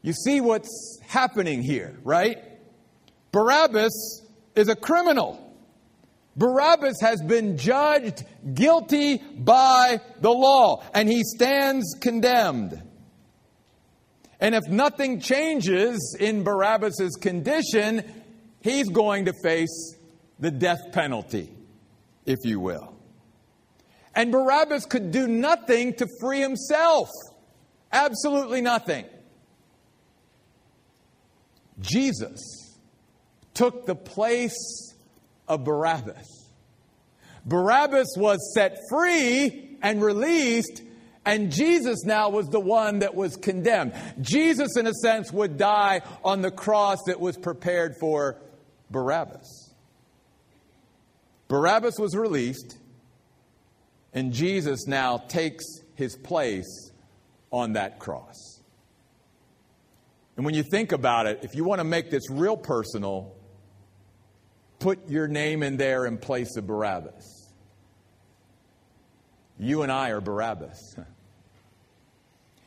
You 0.00 0.14
see 0.14 0.40
what's 0.40 0.98
happening 1.06 1.62
here, 1.62 1.96
right? 2.02 2.42
Barabbas 3.30 4.22
is 4.56 4.68
a 4.68 4.74
criminal. 4.74 5.38
Barabbas 6.34 6.96
has 7.02 7.20
been 7.20 7.58
judged 7.58 8.24
guilty 8.54 9.18
by 9.18 10.00
the 10.20 10.30
law, 10.30 10.82
and 10.94 11.08
he 11.08 11.22
stands 11.24 11.94
condemned. 12.00 12.82
And 14.42 14.56
if 14.56 14.66
nothing 14.68 15.20
changes 15.20 16.16
in 16.18 16.42
Barabbas' 16.42 17.14
condition, 17.20 18.24
he's 18.60 18.88
going 18.88 19.26
to 19.26 19.32
face 19.40 19.96
the 20.40 20.50
death 20.50 20.80
penalty, 20.90 21.54
if 22.26 22.38
you 22.42 22.58
will. 22.58 22.92
And 24.16 24.32
Barabbas 24.32 24.86
could 24.86 25.12
do 25.12 25.28
nothing 25.28 25.94
to 25.94 26.08
free 26.20 26.40
himself. 26.40 27.08
Absolutely 27.92 28.62
nothing. 28.62 29.06
Jesus 31.78 32.40
took 33.54 33.86
the 33.86 33.94
place 33.94 34.92
of 35.46 35.62
Barabbas. 35.62 36.50
Barabbas 37.46 38.16
was 38.16 38.52
set 38.54 38.76
free 38.90 39.78
and 39.82 40.02
released 40.02 40.82
and 41.24 41.52
Jesus 41.52 42.04
now 42.04 42.30
was 42.30 42.48
the 42.48 42.60
one 42.60 43.00
that 43.00 43.14
was 43.14 43.36
condemned. 43.36 43.94
Jesus, 44.20 44.76
in 44.76 44.86
a 44.86 44.92
sense, 44.92 45.32
would 45.32 45.56
die 45.56 46.02
on 46.24 46.42
the 46.42 46.50
cross 46.50 46.98
that 47.06 47.20
was 47.20 47.36
prepared 47.36 47.96
for 48.00 48.38
Barabbas. 48.90 49.72
Barabbas 51.46 51.98
was 51.98 52.16
released, 52.16 52.76
and 54.12 54.32
Jesus 54.32 54.86
now 54.86 55.18
takes 55.18 55.64
his 55.94 56.16
place 56.16 56.90
on 57.52 57.74
that 57.74 57.98
cross. 57.98 58.60
And 60.36 60.44
when 60.44 60.54
you 60.54 60.62
think 60.62 60.92
about 60.92 61.26
it, 61.26 61.40
if 61.42 61.54
you 61.54 61.62
want 61.62 61.80
to 61.80 61.84
make 61.84 62.10
this 62.10 62.30
real 62.30 62.56
personal, 62.56 63.36
put 64.78 65.08
your 65.08 65.28
name 65.28 65.62
in 65.62 65.76
there 65.76 66.06
in 66.06 66.18
place 66.18 66.56
of 66.56 66.66
Barabbas. 66.66 67.52
You 69.58 69.82
and 69.82 69.92
I 69.92 70.10
are 70.10 70.20
Barabbas. 70.20 70.96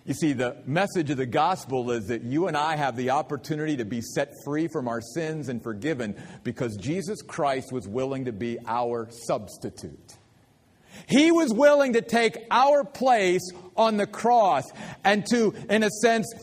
You 0.06 0.14
see, 0.14 0.34
the 0.34 0.58
message 0.68 1.10
of 1.10 1.18
the 1.18 1.26
gospel 1.26 1.90
is 1.90 2.08
that 2.08 2.22
you 2.22 2.48
and 2.48 2.56
I 2.56 2.76
have 2.76 2.96
the 2.96 3.10
opportunity 3.10 3.78
to 3.78 3.86
be 3.86 4.02
set 4.02 4.30
free 4.44 4.68
from 4.68 4.88
our 4.88 5.02
sins 5.02 5.50
and 5.50 5.64
forgiven 5.64 6.16
because 6.44 6.78
Jesus 6.78 7.24
Christ 7.24 7.72
was 7.72 7.88
willing 7.88 8.26
to 8.26 8.32
be 8.32 8.60
our 8.68 9.10
substitute. 9.10 10.14
He 11.08 11.32
was 11.32 11.52
willing 11.52 11.94
to 11.94 12.02
take 12.02 12.38
our 12.52 12.84
place 12.84 13.42
on 13.76 13.98
the 13.98 14.08
cross 14.08 14.64
and 15.04 15.26
to, 15.28 15.54
in 15.70 15.84
a 15.84 15.90
sense, 15.90 16.34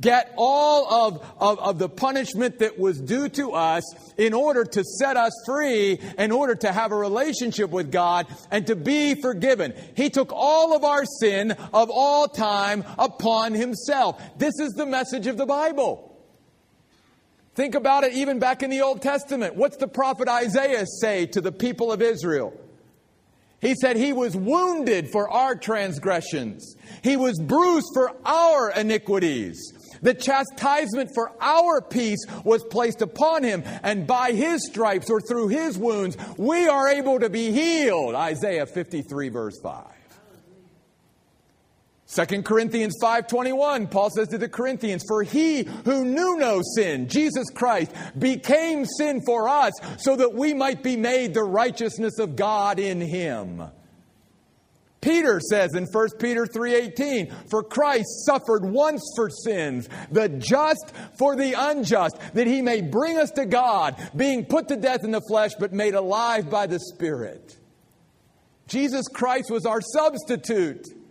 get 0.00 0.32
all 0.36 0.92
of, 0.92 1.26
of, 1.38 1.58
of, 1.58 1.78
the 1.78 1.88
punishment 1.88 2.58
that 2.58 2.78
was 2.78 3.00
due 3.00 3.28
to 3.30 3.52
us 3.52 3.82
in 4.18 4.34
order 4.34 4.64
to 4.64 4.84
set 4.84 5.16
us 5.16 5.32
free, 5.46 5.98
in 6.18 6.30
order 6.30 6.54
to 6.54 6.70
have 6.70 6.92
a 6.92 6.96
relationship 6.96 7.70
with 7.70 7.90
God 7.90 8.26
and 8.50 8.66
to 8.66 8.76
be 8.76 9.14
forgiven. 9.14 9.72
He 9.96 10.10
took 10.10 10.30
all 10.32 10.76
of 10.76 10.84
our 10.84 11.04
sin 11.20 11.52
of 11.72 11.90
all 11.90 12.28
time 12.28 12.84
upon 12.98 13.54
himself. 13.54 14.22
This 14.36 14.58
is 14.60 14.72
the 14.72 14.86
message 14.86 15.26
of 15.26 15.38
the 15.38 15.46
Bible. 15.46 16.10
Think 17.54 17.74
about 17.74 18.04
it 18.04 18.14
even 18.14 18.38
back 18.38 18.62
in 18.62 18.70
the 18.70 18.80
Old 18.80 19.02
Testament. 19.02 19.56
What's 19.56 19.76
the 19.76 19.88
prophet 19.88 20.28
Isaiah 20.28 20.86
say 20.86 21.26
to 21.26 21.40
the 21.40 21.52
people 21.52 21.92
of 21.92 22.02
Israel? 22.02 22.58
He 23.62 23.76
said 23.76 23.96
he 23.96 24.12
was 24.12 24.36
wounded 24.36 25.08
for 25.10 25.30
our 25.30 25.54
transgressions. 25.54 26.76
He 27.02 27.16
was 27.16 27.38
bruised 27.38 27.86
for 27.94 28.12
our 28.26 28.72
iniquities. 28.72 29.72
The 30.02 30.14
chastisement 30.14 31.10
for 31.14 31.30
our 31.40 31.80
peace 31.80 32.18
was 32.44 32.64
placed 32.64 33.02
upon 33.02 33.44
him, 33.44 33.62
and 33.84 34.04
by 34.04 34.32
his 34.32 34.66
stripes 34.66 35.08
or 35.08 35.20
through 35.20 35.48
his 35.48 35.78
wounds, 35.78 36.16
we 36.36 36.66
are 36.66 36.88
able 36.88 37.20
to 37.20 37.30
be 37.30 37.52
healed. 37.52 38.16
Isaiah 38.16 38.66
53, 38.66 39.28
verse 39.28 39.60
5. 39.62 40.01
2 42.14 42.42
Corinthians 42.42 42.94
5:21 43.00 43.90
Paul 43.90 44.10
says 44.10 44.28
to 44.28 44.38
the 44.38 44.48
Corinthians 44.48 45.02
for 45.08 45.22
he 45.22 45.62
who 45.84 46.04
knew 46.04 46.36
no 46.36 46.60
sin 46.76 47.08
Jesus 47.08 47.46
Christ 47.54 47.90
became 48.18 48.84
sin 48.84 49.22
for 49.24 49.48
us 49.48 49.72
so 49.96 50.16
that 50.16 50.34
we 50.34 50.52
might 50.52 50.82
be 50.82 50.96
made 50.96 51.32
the 51.32 51.42
righteousness 51.42 52.18
of 52.18 52.36
God 52.36 52.78
in 52.78 53.00
him. 53.00 53.62
Peter 55.00 55.40
says 55.40 55.74
in 55.74 55.86
1 55.86 56.18
Peter 56.18 56.46
3:18 56.46 57.32
for 57.50 57.62
Christ 57.62 58.26
suffered 58.26 58.64
once 58.64 59.02
for 59.16 59.30
sins 59.30 59.88
the 60.10 60.28
just 60.28 60.92
for 61.18 61.34
the 61.34 61.54
unjust 61.54 62.16
that 62.34 62.46
he 62.46 62.60
may 62.60 62.82
bring 62.82 63.18
us 63.18 63.30
to 63.32 63.46
God 63.46 63.96
being 64.14 64.44
put 64.44 64.68
to 64.68 64.76
death 64.76 65.02
in 65.02 65.12
the 65.12 65.22
flesh 65.22 65.52
but 65.58 65.72
made 65.72 65.94
alive 65.94 66.50
by 66.50 66.66
the 66.66 66.78
spirit. 66.78 67.56
Jesus 68.68 69.08
Christ 69.08 69.50
was 69.50 69.64
our 69.64 69.80
substitute. 69.80 71.01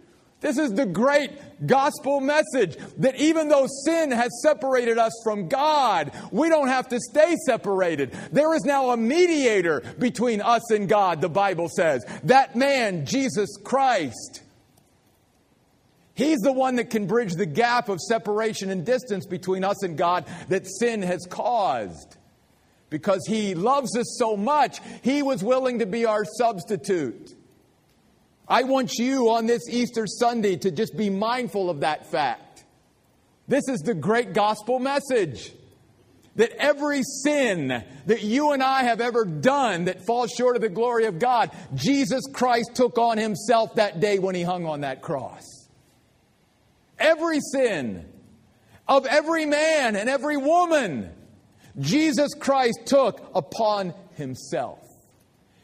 This 0.42 0.58
is 0.58 0.74
the 0.74 0.88
great 0.88 1.32
gospel 1.68 2.20
message 2.20 2.76
that 2.98 3.16
even 3.16 3.48
though 3.48 3.68
sin 3.86 4.12
has 4.12 4.32
separated 4.42 4.98
us 4.98 5.14
from 5.24 5.48
God, 5.48 6.12
we 6.32 6.50
don't 6.50 6.68
have 6.68 6.90
to 6.90 7.00
stay 7.00 7.36
separated. 7.46 8.12
There 8.32 8.56
is 8.56 8.64
now 8.64 8.90
a 8.90 8.98
mediator 8.98 9.82
between 10.00 10.42
us 10.42 10.72
and 10.72 10.90
God, 10.90 11.22
the 11.22 11.30
Bible 11.30 11.70
says. 11.70 12.04
That 12.24 12.56
man, 12.56 13.06
Jesus 13.06 13.56
Christ. 13.64 14.42
He's 16.16 16.40
the 16.40 16.52
one 16.52 16.76
that 16.76 16.90
can 16.90 17.06
bridge 17.06 17.34
the 17.34 17.46
gap 17.46 17.88
of 17.88 18.00
separation 18.00 18.72
and 18.72 18.84
distance 18.84 19.28
between 19.28 19.64
us 19.64 19.84
and 19.84 19.96
God 19.96 20.26
that 20.50 20.66
sin 20.68 21.04
has 21.04 21.26
caused. 21.30 22.18
Because 22.90 23.26
he 23.28 23.54
loves 23.54 23.96
us 23.96 24.18
so 24.20 24.36
much, 24.36 24.80
he 25.04 25.22
was 25.22 25.44
willing 25.44 25.80
to 25.80 25.86
be 25.86 26.06
our 26.06 26.26
substitute. 26.26 27.36
I 28.52 28.64
want 28.64 28.96
you 29.00 29.30
on 29.30 29.46
this 29.46 29.70
Easter 29.70 30.06
Sunday 30.06 30.58
to 30.58 30.72
just 30.72 30.98
be 30.98 31.10
mindful 31.10 31.70
of 31.70 31.80
that 31.80 32.12
fact. 32.12 32.66
This 33.48 33.70
is 33.70 33.80
the 33.80 33.94
great 33.94 34.34
gospel 34.34 34.78
message 34.78 35.54
that 36.36 36.52
every 36.60 37.02
sin 37.24 37.70
that 38.08 38.24
you 38.24 38.52
and 38.52 38.62
I 38.62 38.84
have 38.84 39.00
ever 39.00 39.24
done 39.24 39.86
that 39.86 40.06
falls 40.06 40.32
short 40.32 40.58
of 40.58 40.62
the 40.62 40.68
glory 40.68 41.06
of 41.06 41.18
God, 41.18 41.52
Jesus 41.76 42.24
Christ 42.34 42.72
took 42.74 42.98
on 42.98 43.18
himself 43.18 43.76
that 43.76 44.02
day 44.02 44.20
when 44.20 44.36
he 44.36 44.44
hung 44.44 44.66
on 44.66 44.82
that 44.82 45.02
cross. 45.02 45.46
Every 47.00 47.40
sin 47.54 48.06
of 48.86 49.06
every 49.06 49.46
man 49.46 49.96
and 49.96 50.10
every 50.10 50.36
woman, 50.36 51.10
Jesus 51.80 52.34
Christ 52.38 52.82
took 52.84 53.32
upon 53.34 53.94
himself. 54.16 54.86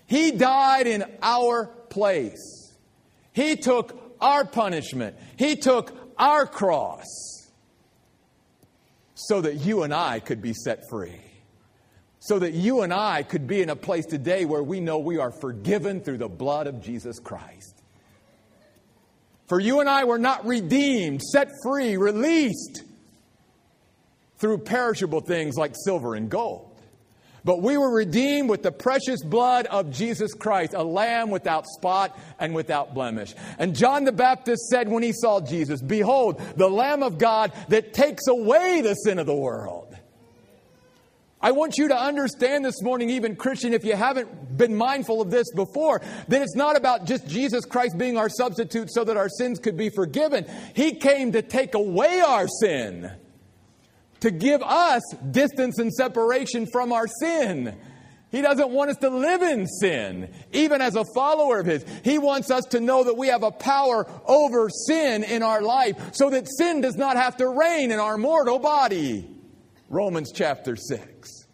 He 0.06 0.32
died 0.32 0.88
in 0.88 1.04
our 1.22 1.66
place. 1.90 2.57
He 3.38 3.56
took 3.56 4.16
our 4.20 4.46
punishment, 4.46 5.16
He 5.38 5.58
took 5.58 5.96
our 6.18 6.48
cross 6.48 7.06
so 9.14 9.42
that 9.42 9.58
you 9.58 9.84
and 9.84 9.94
I 9.94 10.20
could 10.20 10.42
be 10.42 10.54
set 10.54 10.90
free. 10.90 11.22
So 12.20 12.40
that 12.40 12.54
you 12.54 12.82
and 12.82 12.92
I 12.92 13.22
could 13.22 13.46
be 13.46 13.62
in 13.62 13.70
a 13.70 13.76
place 13.76 14.08
today 14.08 14.46
where 14.46 14.64
we 14.64 14.80
know 14.80 14.98
we 14.98 15.20
are 15.20 15.32
forgiven 15.32 16.02
through 16.02 16.18
the 16.18 16.28
blood 16.28 16.66
of 16.66 16.82
Jesus 16.82 17.20
Christ. 17.20 17.84
For 19.48 19.60
you 19.60 19.82
and 19.82 19.88
I 19.88 20.06
were 20.06 20.18
not 20.18 20.44
redeemed, 20.48 21.22
set 21.22 21.50
free, 21.62 21.96
released 21.96 22.86
through 24.40 24.58
perishable 24.60 25.22
things 25.22 25.58
like 25.58 25.76
silver 25.76 26.16
and 26.16 26.28
gold. 26.28 26.67
But 27.48 27.62
we 27.62 27.78
were 27.78 27.90
redeemed 27.90 28.50
with 28.50 28.62
the 28.62 28.74
precious 28.74 29.24
blood 29.24 29.68
of 29.68 29.90
Jesus 29.90 30.34
Christ, 30.34 30.74
a 30.74 30.84
lamb 30.84 31.30
without 31.30 31.66
spot 31.66 32.20
and 32.40 32.54
without 32.54 32.94
blemish. 32.94 33.34
And 33.58 33.74
John 33.74 34.04
the 34.04 34.12
Baptist 34.12 34.68
said 34.68 34.90
when 34.90 35.02
he 35.02 35.14
saw 35.14 35.40
Jesus, 35.40 35.82
Behold, 35.82 36.42
the 36.58 36.70
Lamb 36.70 37.04
of 37.04 37.18
God 37.18 37.54
that 37.70 37.94
takes 37.94 38.28
away 38.28 38.82
the 38.82 38.96
sin 38.96 39.18
of 39.18 39.28
the 39.28 39.34
world. 39.34 39.96
I 41.40 41.52
want 41.52 41.78
you 41.78 41.88
to 41.88 41.98
understand 41.98 42.66
this 42.66 42.82
morning, 42.82 43.12
even 43.12 43.38
Christian, 43.38 43.74
if 43.74 43.86
you 43.86 43.96
haven't 43.96 44.58
been 44.58 44.76
mindful 44.76 45.22
of 45.22 45.32
this 45.32 45.50
before, 45.56 46.02
that 46.28 46.42
it's 46.42 46.56
not 46.58 46.76
about 46.76 47.06
just 47.06 47.30
Jesus 47.30 47.64
Christ 47.64 47.98
being 47.98 48.18
our 48.18 48.28
substitute 48.28 48.92
so 48.92 49.06
that 49.06 49.16
our 49.16 49.30
sins 49.30 49.58
could 49.60 49.78
be 49.78 49.90
forgiven. 49.90 50.46
He 50.76 50.96
came 50.96 51.32
to 51.32 51.42
take 51.42 51.76
away 51.76 52.20
our 52.20 52.50
sin 52.50 53.10
to 54.22 54.32
give 54.32 54.62
us 54.64 55.04
distance 55.32 55.80
and 55.80 55.92
separation 55.94 56.68
from 56.72 56.92
our 56.92 57.08
sin. 57.08 57.78
He 58.30 58.42
doesn't 58.42 58.70
want 58.70 58.90
us 58.90 58.98
to 58.98 59.10
live 59.10 59.42
in 59.42 59.66
sin, 59.68 60.34
even 60.52 60.82
as 60.82 60.96
a 60.96 61.06
follower 61.16 61.60
of 61.60 61.66
His. 61.66 61.86
He 62.04 62.18
wants 62.18 62.52
us 62.52 62.66
to 62.72 62.82
know 62.82 63.06
that 63.06 63.16
we 63.16 63.28
have 63.30 63.44
a 63.44 63.52
power 63.52 64.06
over 64.26 64.70
sin 64.70 65.24
in 65.24 65.44
our 65.44 65.62
life 65.62 66.14
so 66.14 66.30
that 66.32 66.48
sin 66.58 66.82
does 66.82 66.96
not 66.96 67.16
have 67.16 67.38
to 67.38 67.48
reign 67.48 67.92
in 67.92 68.00
our 68.00 68.18
mortal 68.18 68.60
body. 68.60 69.30
Romans 69.90 70.32
chapter 70.34 70.76
6. 70.76 71.48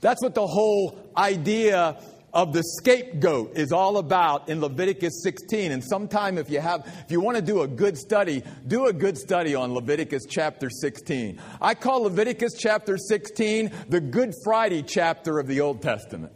That's 0.00 0.22
what 0.22 0.34
the 0.34 0.46
whole 0.46 1.10
idea 1.16 2.00
of 2.32 2.52
the 2.52 2.62
scapegoat 2.62 3.56
is 3.56 3.72
all 3.72 3.98
about 3.98 4.48
in 4.48 4.60
Leviticus 4.60 5.22
16. 5.22 5.72
And 5.72 5.82
sometime 5.82 6.38
if 6.38 6.50
you 6.50 6.60
have, 6.60 6.86
if 7.04 7.10
you 7.10 7.20
want 7.20 7.36
to 7.36 7.42
do 7.42 7.62
a 7.62 7.68
good 7.68 7.98
study, 7.98 8.42
do 8.66 8.86
a 8.86 8.92
good 8.92 9.18
study 9.18 9.54
on 9.54 9.74
Leviticus 9.74 10.26
chapter 10.28 10.70
16. 10.70 11.40
I 11.60 11.74
call 11.74 12.02
Leviticus 12.02 12.54
chapter 12.58 12.96
16 12.96 13.70
the 13.88 14.00
Good 14.00 14.34
Friday 14.44 14.82
chapter 14.82 15.38
of 15.38 15.46
the 15.46 15.60
Old 15.60 15.82
Testament. 15.82 16.32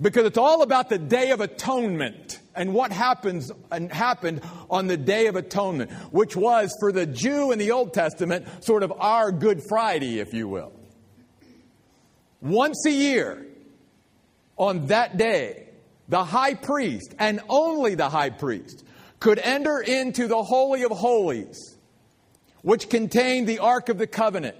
Because 0.00 0.26
it's 0.26 0.38
all 0.38 0.62
about 0.62 0.88
the 0.88 0.98
Day 0.98 1.32
of 1.32 1.40
Atonement 1.40 2.38
and 2.54 2.72
what 2.72 2.92
happens 2.92 3.50
and 3.72 3.92
happened 3.92 4.42
on 4.70 4.86
the 4.86 4.96
Day 4.96 5.26
of 5.26 5.34
Atonement, 5.34 5.90
which 6.12 6.36
was 6.36 6.74
for 6.78 6.92
the 6.92 7.04
Jew 7.04 7.50
in 7.50 7.58
the 7.58 7.72
Old 7.72 7.92
Testament 7.92 8.46
sort 8.62 8.84
of 8.84 8.92
our 8.92 9.32
Good 9.32 9.60
Friday, 9.68 10.20
if 10.20 10.32
you 10.32 10.46
will. 10.46 10.72
Once 12.40 12.86
a 12.86 12.92
year, 12.92 13.47
on 14.58 14.86
that 14.86 15.16
day, 15.16 15.68
the 16.08 16.24
high 16.24 16.54
priest, 16.54 17.14
and 17.18 17.40
only 17.48 17.94
the 17.94 18.08
high 18.08 18.30
priest, 18.30 18.84
could 19.20 19.38
enter 19.38 19.80
into 19.80 20.26
the 20.26 20.42
Holy 20.42 20.84
of 20.84 20.92
Holies, 20.92 21.76
which 22.62 22.88
contained 22.88 23.48
the 23.48 23.60
Ark 23.60 23.88
of 23.88 23.98
the 23.98 24.06
Covenant. 24.06 24.56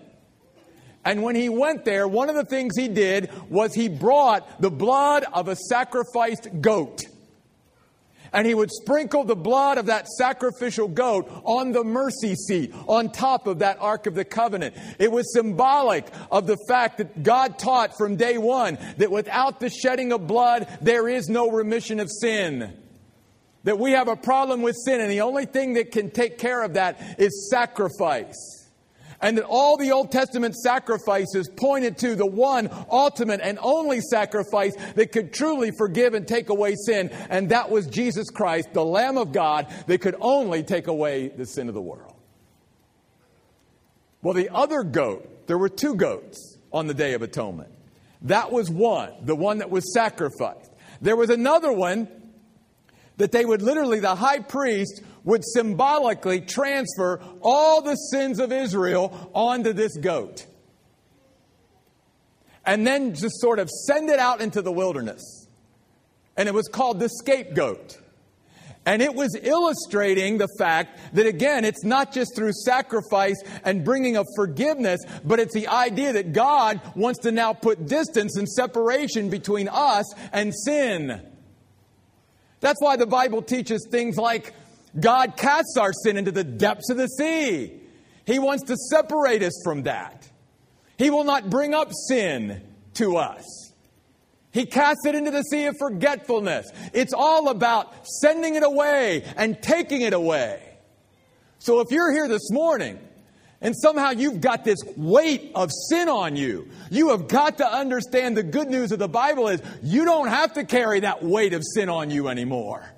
And 1.05 1.23
when 1.23 1.35
he 1.35 1.49
went 1.49 1.85
there, 1.85 2.09
one 2.09 2.29
of 2.29 2.35
the 2.35 2.45
things 2.45 2.77
he 2.77 2.89
did 2.89 3.31
was 3.49 3.75
he 3.75 3.89
brought 3.89 4.61
the 4.61 4.71
blood 4.71 5.25
of 5.33 5.49
a 5.49 5.57
sacrificed 5.57 6.49
goat 6.61 7.07
and 8.33 8.47
he 8.47 8.55
would 8.55 8.71
sprinkle 8.71 9.25
the 9.25 9.37
blood 9.37 9.79
of 9.79 9.87
that 9.87 10.09
sacrificial 10.09 10.89
goat 10.89 11.31
on 11.45 11.73
the 11.73 11.85
mercy 11.85 12.35
seat 12.35 12.75
on 12.87 13.11
top 13.11 13.47
of 13.47 13.61
that 13.61 13.79
Ark 13.81 14.07
of 14.07 14.15
the 14.15 14.25
Covenant. 14.25 14.75
It 14.99 15.11
was 15.11 15.33
symbolic 15.33 16.07
of 16.31 16.47
the 16.47 16.59
fact 16.69 16.99
that 16.99 17.23
God 17.23 17.59
taught 17.59 17.97
from 17.97 18.17
day 18.17 18.39
one 18.39 18.79
that 18.99 19.11
without 19.11 19.61
the 19.61 19.71
shedding 19.71 20.13
of 20.13 20.27
blood, 20.27 20.69
there 20.81 21.09
is 21.09 21.29
no 21.29 21.51
remission 21.51 22.01
of 22.01 22.11
sin. 22.11 22.75
That 23.65 23.79
we 23.79 23.93
have 23.93 24.09
a 24.09 24.17
problem 24.17 24.63
with 24.63 24.77
sin, 24.85 25.01
and 25.01 25.11
the 25.11 25.23
only 25.23 25.45
thing 25.45 25.75
that 25.75 25.93
can 25.93 26.11
take 26.11 26.39
care 26.39 26.63
of 26.63 26.75
that 26.75 27.17
is 27.19 27.51
sacrifice 27.51 28.58
and 29.21 29.37
that 29.37 29.45
all 29.45 29.77
the 29.77 29.93
Old 29.93 30.13
Testament 30.13 30.55
sacrifices 30.55 31.49
pointed 31.49 31.99
to 31.99 32.15
the 32.15 32.27
one 32.27 32.71
ultimate 32.91 33.41
and 33.43 33.59
only 33.61 34.01
sacrifice 34.01 34.75
that 34.95 35.13
could 35.13 35.33
truly 35.33 35.71
forgive 35.77 36.15
and 36.15 36.27
take 36.27 36.49
away 36.49 36.75
sin, 36.75 37.11
and 37.29 37.51
that 37.51 37.71
was 37.71 37.87
Jesus 37.87 38.31
Christ, 38.31 38.73
the 38.73 38.85
Lamb 38.85 39.19
of 39.19 39.33
God, 39.33 39.73
that 39.87 40.01
could 40.01 40.17
only 40.21 40.63
take 40.63 40.87
away 40.87 41.29
the 41.29 41.47
sin 41.47 41.69
of 41.69 41.75
the 41.75 41.83
world. 41.83 42.15
Well, 44.23 44.35
the 44.35 44.51
other 44.51 44.83
goat, 44.83 45.47
there 45.47 45.59
were 45.59 45.69
two 45.69 45.95
goats 45.95 46.59
on 46.73 46.87
the 46.87 46.95
Day 46.95 47.15
of 47.15 47.23
Atonement. 47.23 47.71
That 48.23 48.51
was 48.51 48.71
one, 48.71 49.13
the 49.23 49.37
one 49.37 49.59
that 49.59 49.71
was 49.71 49.93
sacrificed. 49.93 50.73
There 51.01 51.17
was 51.17 51.31
another 51.31 51.73
one 51.73 52.09
that 53.19 53.33
they 53.33 53.45
would 53.45 53.63
literally, 53.63 54.01
the 54.01 54.15
high 54.15 54.39
priest 54.39 55.03
would 55.25 55.45
symbolically 55.45 56.41
transfer 56.41 57.21
all 57.43 57.83
the 57.83 57.95
sins 57.95 58.41
of 58.41 58.51
Israel 58.51 59.31
onto 59.35 59.73
this 59.73 59.97
goat. 59.97 60.47
And 62.65 62.87
then 62.87 63.15
just 63.15 63.41
sort 63.41 63.59
of 63.59 63.69
send 63.69 64.09
it 64.09 64.19
out 64.19 64.41
into 64.41 64.63
the 64.63 64.73
wilderness. 64.73 65.47
And 66.37 66.49
it 66.49 66.55
was 66.55 66.69
called 66.69 67.01
the 67.01 67.09
scapegoat. 67.09 67.99
And 68.87 69.03
it 69.03 69.15
was 69.15 69.37
illustrating 69.43 70.39
the 70.39 70.49
fact 70.59 70.99
that, 71.15 71.27
again, 71.27 71.65
it's 71.65 71.85
not 71.85 72.13
just 72.13 72.35
through 72.35 72.53
sacrifice 72.53 73.37
and 73.65 73.85
bringing 73.85 74.17
of 74.17 74.27
forgiveness, 74.35 75.01
but 75.25 75.41
it's 75.41 75.53
the 75.53 75.69
idea 75.69 76.15
that 76.15 76.33
God 76.33 76.81
wants 76.95 77.19
to 77.21 77.33
now 77.33 77.53
put 77.53 77.87
distance 77.87 78.37
and 78.37 78.49
separation 78.49 79.29
between 79.29 79.69
us 79.69 80.07
and 80.33 80.55
sin. 80.55 81.21
That's 82.61 82.81
why 82.81 82.97
the 82.97 83.07
Bible 83.07 83.43
teaches 83.43 83.87
things 83.91 84.17
like 84.17 84.55
God 84.99 85.37
casts 85.37 85.77
our 85.77 85.93
sin 85.93 86.17
into 86.17 86.33
the 86.33 86.45
depths 86.45 86.91
of 86.91 86.97
the 86.97 87.09
sea. 87.09 87.81
He 88.25 88.39
wants 88.39 88.65
to 88.65 88.77
separate 88.77 89.43
us 89.43 89.59
from 89.65 89.85
that. 89.85 90.29
He 90.97 91.11
will 91.11 91.25
not 91.25 91.49
bring 91.49 91.75
up 91.75 91.91
sin 92.09 92.63
to 92.95 93.17
us. 93.17 93.73
He 94.51 94.67
casts 94.67 95.07
it 95.07 95.15
into 95.15 95.31
the 95.31 95.43
sea 95.43 95.67
of 95.67 95.77
forgetfulness. 95.79 96.71
It's 96.93 97.13
all 97.13 97.49
about 97.49 97.93
sending 98.21 98.55
it 98.55 98.63
away 98.63 99.23
and 99.37 99.63
taking 99.63 100.01
it 100.01 100.13
away. 100.13 100.61
So 101.59 101.81
if 101.81 101.91
you're 101.91 102.13
here 102.13 102.29
this 102.29 102.51
morning 102.51 102.99
and 103.61 103.75
somehow 103.77 104.11
you've 104.11 104.41
got 104.41 104.65
this 104.65 104.79
weight 104.97 105.51
of 105.55 105.71
sin 105.89 106.09
on 106.09 106.37
you, 106.37 106.69
you 106.91 107.11
have 107.11 107.27
got 107.27 107.59
to 107.59 107.67
understand 107.67 108.37
the 108.37 108.43
good 108.43 108.69
news 108.69 108.93
of 108.93 108.99
the 108.99 109.09
Bible 109.09 109.49
is 109.49 109.61
you 109.83 110.05
don't 110.05 110.29
have 110.29 110.55
to 110.55 110.65
carry 110.65 111.01
that 111.01 111.25
weight 111.25 111.53
of 111.53 111.63
sin 111.65 111.89
on 111.89 112.11
you 112.11 112.29
anymore. 112.29 112.89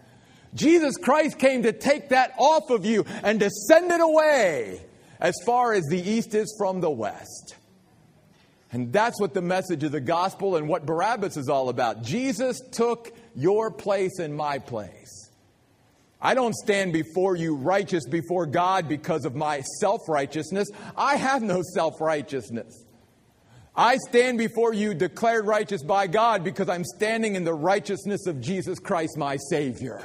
Jesus 0.54 0.96
Christ 0.96 1.38
came 1.38 1.62
to 1.62 1.72
take 1.72 2.10
that 2.10 2.34
off 2.36 2.70
of 2.70 2.84
you 2.84 3.06
and 3.22 3.40
to 3.40 3.48
send 3.50 3.90
it 3.90 4.00
away 4.00 4.80
as 5.18 5.34
far 5.46 5.72
as 5.72 5.86
the 5.86 6.00
east 6.00 6.34
is 6.34 6.54
from 6.58 6.80
the 6.80 6.90
west. 6.90 7.56
And 8.72 8.92
that's 8.92 9.20
what 9.20 9.34
the 9.34 9.42
message 9.42 9.82
of 9.82 9.92
the 9.92 10.00
gospel 10.00 10.56
and 10.56 10.68
what 10.68 10.86
Barabbas 10.86 11.36
is 11.36 11.48
all 11.48 11.68
about. 11.68 12.02
Jesus 12.02 12.60
took 12.72 13.12
your 13.34 13.70
place 13.70 14.18
and 14.18 14.34
my 14.34 14.58
place. 14.58 15.19
I 16.22 16.34
don't 16.34 16.54
stand 16.54 16.92
before 16.92 17.34
you 17.36 17.56
righteous 17.56 18.06
before 18.06 18.46
God 18.46 18.88
because 18.88 19.24
of 19.24 19.34
my 19.34 19.62
self 19.80 20.08
righteousness. 20.08 20.68
I 20.96 21.16
have 21.16 21.42
no 21.42 21.62
self 21.62 22.00
righteousness. 22.00 22.84
I 23.74 23.96
stand 23.96 24.36
before 24.36 24.74
you 24.74 24.92
declared 24.92 25.46
righteous 25.46 25.82
by 25.82 26.06
God 26.06 26.44
because 26.44 26.68
I'm 26.68 26.84
standing 26.84 27.36
in 27.36 27.44
the 27.44 27.54
righteousness 27.54 28.26
of 28.26 28.40
Jesus 28.40 28.78
Christ, 28.78 29.16
my 29.16 29.36
Savior. 29.48 30.02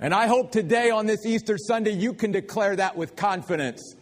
And 0.00 0.14
I 0.14 0.28
hope 0.28 0.52
today 0.52 0.90
on 0.90 1.06
this 1.06 1.26
Easter 1.26 1.58
Sunday 1.58 1.90
you 1.90 2.14
can 2.14 2.30
declare 2.30 2.76
that 2.76 2.96
with 2.96 3.16
confidence. 3.16 3.94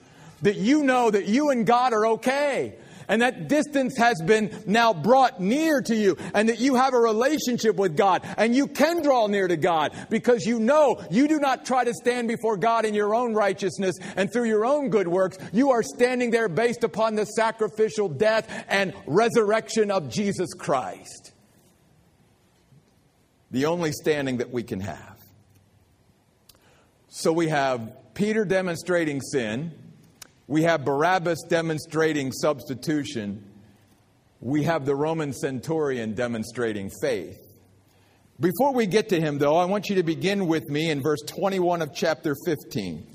That 0.43 0.57
you 0.57 0.85
know 0.85 1.11
that 1.11 1.27
you 1.27 1.51
and 1.51 1.67
God 1.67 1.95
are 1.95 2.07
okay 2.09 2.77
and 3.09 3.23
that 3.23 3.49
distance 3.49 3.97
has 3.99 4.21
been 4.23 4.51
now 4.67 4.93
brought 4.93 5.41
near 5.41 5.81
to 5.83 5.95
you 5.95 6.17
and 6.35 6.49
that 6.49 6.61
you 6.61 6.75
have 6.75 6.95
a 6.95 6.99
relationship 6.99 7.77
with 7.77 7.97
God 7.97 8.23
and 8.37 8.55
you 8.55 8.67
can 8.67 9.03
draw 9.03 9.27
near 9.27 9.49
to 9.49 9.57
God 9.57 9.93
because 10.11 10.45
you 10.45 10.59
know 10.59 11.03
you 11.11 11.29
do 11.29 11.39
not 11.39 11.65
try 11.65 11.85
to 11.85 11.95
stand 11.95 12.29
before 12.29 12.57
God 12.57 12.85
in 12.85 12.95
your 12.95 13.15
own 13.15 13.35
righteousness 13.35 13.97
and 14.17 14.33
through 14.33 14.47
your 14.47 14.65
own 14.65 14.91
good 14.91 15.09
works. 15.09 15.39
You 15.53 15.71
are 15.71 15.83
standing 15.83 16.31
there 16.31 16.49
based 16.49 16.85
upon 16.85 17.15
the 17.15 17.25
sacrificial 17.25 18.09
death 18.09 18.49
and 18.69 18.93
resurrection 19.07 19.91
of 19.91 20.11
Jesus 20.11 20.53
Christ. 20.55 21.33
The 23.51 23.67
only 23.67 23.93
standing 23.93 24.39
that 24.39 24.51
we 24.51 24.63
can 24.63 24.81
have. 24.81 25.17
So 27.09 27.33
we 27.33 27.49
have 27.49 28.15
Peter 28.15 28.45
demonstrating 28.45 29.21
sin. 29.21 29.73
We 30.49 30.63
have 30.63 30.85
Barabbas 30.85 31.43
demonstrating 31.49 32.31
substitution. 32.31 33.45
We 34.41 34.63
have 34.63 34.87
the 34.87 34.95
Roman 34.95 35.33
centurion 35.33 36.15
demonstrating 36.15 36.91
faith. 37.01 37.41
Before 38.39 38.73
we 38.73 38.87
get 38.87 39.09
to 39.09 39.21
him, 39.21 39.39
though, 39.39 39.57
I 39.57 39.65
want 39.65 39.89
you 39.89 39.97
to 39.97 40.03
begin 40.03 40.47
with 40.47 40.69
me 40.69 40.91
in 40.91 41.03
verse 41.03 41.21
21 41.27 41.83
of 41.83 41.95
chapter 41.95 42.37
15. 42.47 43.07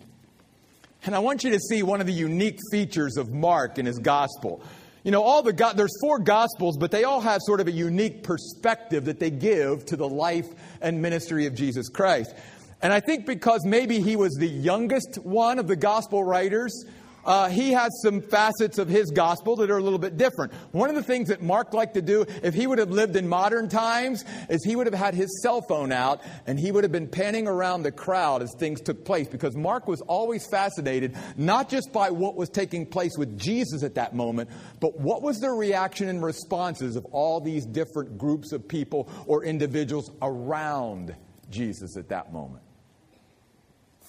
And 1.06 1.16
I 1.16 1.20
want 1.20 1.44
you 1.44 1.52
to 1.52 1.60
see 1.60 1.84
one 1.84 2.02
of 2.02 2.08
the 2.08 2.14
unique 2.14 2.60
features 2.72 3.18
of 3.18 3.30
Mark 3.30 3.78
in 3.78 3.86
his 3.86 4.00
gospel. 4.00 4.64
You 5.04 5.12
know, 5.12 5.24
all 5.24 5.42
the 5.42 5.54
go- 5.54 5.74
there's 5.74 5.96
four 6.02 6.20
gospels, 6.20 6.78
but 6.78 6.92
they 6.92 7.06
all 7.06 7.22
have 7.22 7.40
sort 7.44 7.62
of 7.62 7.68
a 7.68 7.72
unique 7.72 8.24
perspective 8.24 9.06
that 9.06 9.20
they 9.20 9.32
give 9.32 9.86
to 9.86 9.96
the 9.96 10.08
life 10.08 10.48
and 10.82 11.02
ministry 11.02 11.46
of 11.46 11.56
Jesus 11.56 11.88
Christ. 11.88 12.36
And 12.82 12.92
I 12.92 13.00
think 13.00 13.26
because 13.26 13.64
maybe 13.64 14.02
he 14.02 14.16
was 14.16 14.34
the 14.34 14.48
youngest 14.48 15.20
one 15.24 15.60
of 15.60 15.68
the 15.68 15.76
gospel 15.76 16.24
writers, 16.24 16.86
uh, 17.26 17.50
he 17.50 17.72
has 17.72 17.92
some 18.04 18.22
facets 18.22 18.78
of 18.78 18.88
his 18.88 19.12
gospel 19.12 19.56
that 19.58 19.70
are 19.70 19.78
a 19.78 19.84
little 19.84 20.00
bit 20.00 20.18
different. 20.18 20.54
One 20.72 20.90
of 20.90 20.96
the 20.96 21.04
things 21.04 21.30
that 21.30 21.42
Mark 21.42 21.74
liked 21.74 21.94
to 21.96 22.02
do, 22.02 22.26
if 22.44 22.54
he 22.54 22.68
would 22.68 22.80
have 22.80 22.92
lived 22.92 23.16
in 23.16 23.28
modern 23.28 23.70
times, 23.70 24.24
is 24.50 24.64
he 24.64 24.76
would 24.76 24.88
have 24.88 24.94
had 24.94 25.14
his 25.14 25.42
cell 25.42 25.62
phone 25.62 25.92
out 25.92 26.22
and 26.48 26.60
he 26.60 26.72
would 26.72 26.84
have 26.84 26.92
been 26.92 27.08
panning 27.08 27.48
around 27.48 27.84
the 27.84 27.92
crowd 27.92 28.42
as 28.42 28.54
things 28.58 28.82
took 28.82 29.06
place 29.06 29.28
because 29.28 29.56
Mark 29.56 29.88
was 29.88 30.02
always 30.02 30.48
fascinated 30.48 31.16
not 31.38 31.70
just 31.70 31.92
by 31.92 32.10
what 32.10 32.36
was 32.36 32.50
taking 32.50 32.86
place 32.86 33.18
with 33.18 33.38
Jesus 33.38 33.84
at 33.84 33.96
that 33.96 34.16
moment, 34.16 34.50
but 34.80 35.00
what 35.00 35.22
was 35.22 35.40
the 35.40 35.50
reaction 35.50 36.10
and 36.10 36.24
responses 36.24 36.96
of 36.96 37.06
all 37.06 37.40
these 37.40 37.66
different 37.66 38.18
groups 38.18 38.52
of 38.52 38.68
people 38.68 39.10
or 39.28 39.44
individuals 39.44 40.12
around 40.22 41.16
Jesus 41.50 41.98
at 41.98 42.10
that 42.10 42.32
moment. 42.34 42.64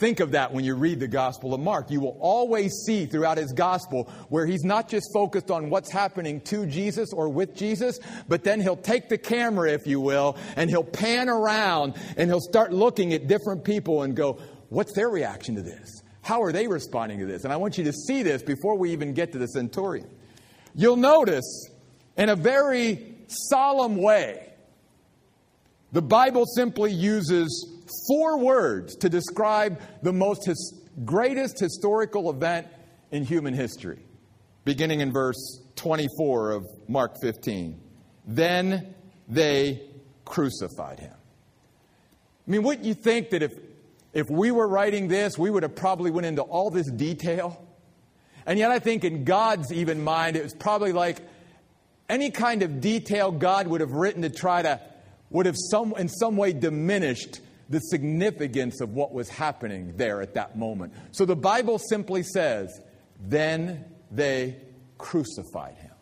Think 0.03 0.19
of 0.19 0.33
that 0.33 0.53
when 0.53 0.65
you 0.65 0.75
read 0.75 0.99
the 0.99 1.07
Gospel 1.07 1.55
of 1.55 1.61
Mark. 1.61 1.88
You 1.88 2.01
will 2.01 2.19
always 2.19 2.73
see 2.87 3.07
throughout 3.07 3.38
his 3.38 3.53
Gospel 3.53 4.11
where 4.31 4.45
he's 4.45 4.65
not 4.65 4.88
just 4.88 5.07
focused 5.15 5.49
on 5.49 5.71
what's 5.71 5.93
happening 5.93 6.41
to 6.41 6.67
Jesus 6.67 7.12
or 7.12 7.29
with 7.29 7.55
Jesus, 7.55 8.01
but 8.27 8.43
then 8.43 8.61
he'll 8.61 8.75
take 8.75 9.09
the 9.09 9.17
camera, 9.17 9.71
if 9.71 9.87
you 9.87 10.01
will, 10.01 10.37
and 10.57 10.69
he'll 10.69 10.83
pan 10.83 11.29
around 11.29 11.95
and 12.17 12.29
he'll 12.29 12.41
start 12.41 12.73
looking 12.73 13.12
at 13.12 13.29
different 13.29 13.62
people 13.62 14.03
and 14.03 14.17
go, 14.17 14.41
What's 14.71 14.93
their 14.93 15.09
reaction 15.09 15.55
to 15.55 15.62
this? 15.62 16.03
How 16.23 16.43
are 16.43 16.51
they 16.51 16.67
responding 16.67 17.21
to 17.21 17.27
this? 17.27 17.45
And 17.45 17.53
I 17.53 17.57
want 17.57 17.79
you 17.79 17.85
to 17.85 17.93
see 17.93 18.25
this 18.25 18.43
before 18.43 18.77
we 18.77 18.91
even 18.91 19.15
get 19.15 19.31
to 19.35 19.38
the 19.38 19.47
centurion. 19.47 20.11
You'll 20.75 20.97
notice 20.97 21.71
in 22.17 22.29
a 22.29 22.35
very 22.35 23.15
solemn 23.29 23.99
way, 23.99 24.53
the 25.93 26.03
Bible 26.03 26.45
simply 26.57 26.91
uses 26.91 27.69
four 28.09 28.38
words 28.38 28.96
to 28.96 29.09
describe 29.09 29.81
the 30.02 30.12
most 30.12 30.46
his, 30.46 30.83
greatest 31.05 31.59
historical 31.59 32.31
event 32.31 32.66
in 33.11 33.24
human 33.24 33.55
history, 33.55 34.05
beginning 34.64 35.00
in 35.00 35.12
verse 35.12 35.61
24 35.76 36.50
of 36.52 36.66
Mark 36.88 37.16
15. 37.20 37.81
Then 38.26 38.94
they 39.28 39.83
crucified 40.24 41.00
him. 41.00 41.14
I 42.46 42.50
mean, 42.50 42.62
wouldn't 42.62 42.87
you 42.87 42.94
think 42.94 43.31
that 43.31 43.42
if, 43.42 43.52
if 44.12 44.28
we 44.28 44.50
were 44.50 44.66
writing 44.66 45.09
this, 45.09 45.38
we 45.38 45.50
would 45.50 45.62
have 45.62 45.76
probably 45.76 46.11
went 46.11 46.26
into 46.26 46.42
all 46.42 46.70
this 46.70 46.90
detail? 46.90 47.66
And 48.46 48.59
yet 48.59 48.70
I 48.70 48.78
think 48.78 49.05
in 49.05 49.24
God's 49.24 49.72
even 49.72 50.02
mind, 50.02 50.37
it 50.37 50.42
was 50.42 50.55
probably 50.55 50.92
like 50.92 51.18
any 52.09 52.31
kind 52.31 52.62
of 52.62 52.81
detail 52.81 53.31
God 53.31 53.68
would 53.68 53.81
have 53.81 53.92
written 53.92 54.22
to 54.22 54.31
try 54.31 54.62
to, 54.62 54.81
would 55.31 55.46
have 55.46 55.57
some, 55.57 55.94
in 55.96 56.09
some 56.09 56.37
way 56.37 56.52
diminished 56.52 57.40
the 57.68 57.81
significance 57.81 58.81
of 58.81 58.90
what 58.90 59.12
was 59.12 59.29
happening 59.29 59.94
there 59.96 60.20
at 60.20 60.35
that 60.35 60.57
moment. 60.57 60.92
So 61.12 61.25
the 61.25 61.37
Bible 61.37 61.79
simply 61.79 62.22
says, 62.22 62.81
then 63.20 63.85
they 64.11 64.57
crucified 64.98 65.77
him. 65.77 65.92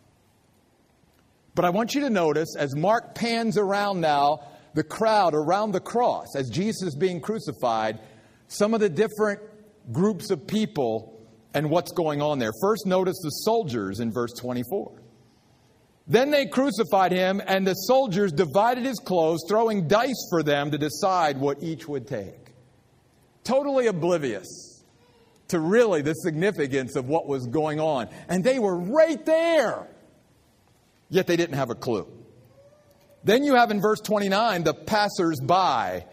But 1.55 1.65
I 1.65 1.69
want 1.69 1.93
you 1.95 2.01
to 2.01 2.09
notice 2.09 2.55
as 2.57 2.75
Mark 2.75 3.15
pans 3.15 3.57
around 3.57 4.01
now 4.01 4.47
the 4.73 4.83
crowd 4.83 5.33
around 5.33 5.71
the 5.71 5.79
cross 5.79 6.35
as 6.35 6.49
Jesus 6.49 6.89
is 6.89 6.95
being 6.95 7.19
crucified, 7.19 7.99
some 8.47 8.73
of 8.73 8.79
the 8.79 8.89
different 8.89 9.41
groups 9.91 10.29
of 10.31 10.47
people 10.47 11.19
and 11.53 11.69
what's 11.69 11.91
going 11.91 12.21
on 12.21 12.39
there. 12.39 12.51
First, 12.61 12.85
notice 12.85 13.17
the 13.21 13.29
soldiers 13.29 13.99
in 13.99 14.11
verse 14.11 14.31
24. 14.39 15.00
Then 16.07 16.31
they 16.31 16.45
crucified 16.47 17.11
him, 17.11 17.41
and 17.45 17.65
the 17.65 17.73
soldiers 17.73 18.31
divided 18.31 18.85
his 18.85 18.99
clothes, 18.99 19.45
throwing 19.47 19.87
dice 19.87 20.27
for 20.29 20.43
them 20.43 20.71
to 20.71 20.77
decide 20.77 21.37
what 21.37 21.61
each 21.61 21.87
would 21.87 22.07
take. 22.07 22.53
Totally 23.43 23.87
oblivious 23.87 24.83
to 25.49 25.59
really 25.59 26.01
the 26.01 26.13
significance 26.13 26.95
of 26.95 27.07
what 27.07 27.27
was 27.27 27.45
going 27.47 27.79
on. 27.79 28.09
And 28.29 28.43
they 28.43 28.57
were 28.57 28.75
right 28.75 29.23
there, 29.25 29.87
yet 31.09 31.27
they 31.27 31.35
didn't 31.35 31.57
have 31.57 31.69
a 31.69 31.75
clue. 31.75 32.07
Then 33.23 33.43
you 33.43 33.55
have 33.55 33.69
in 33.69 33.81
verse 33.81 33.99
29 33.99 34.63
the 34.63 34.73
passers 34.73 35.39
by. 35.39 36.05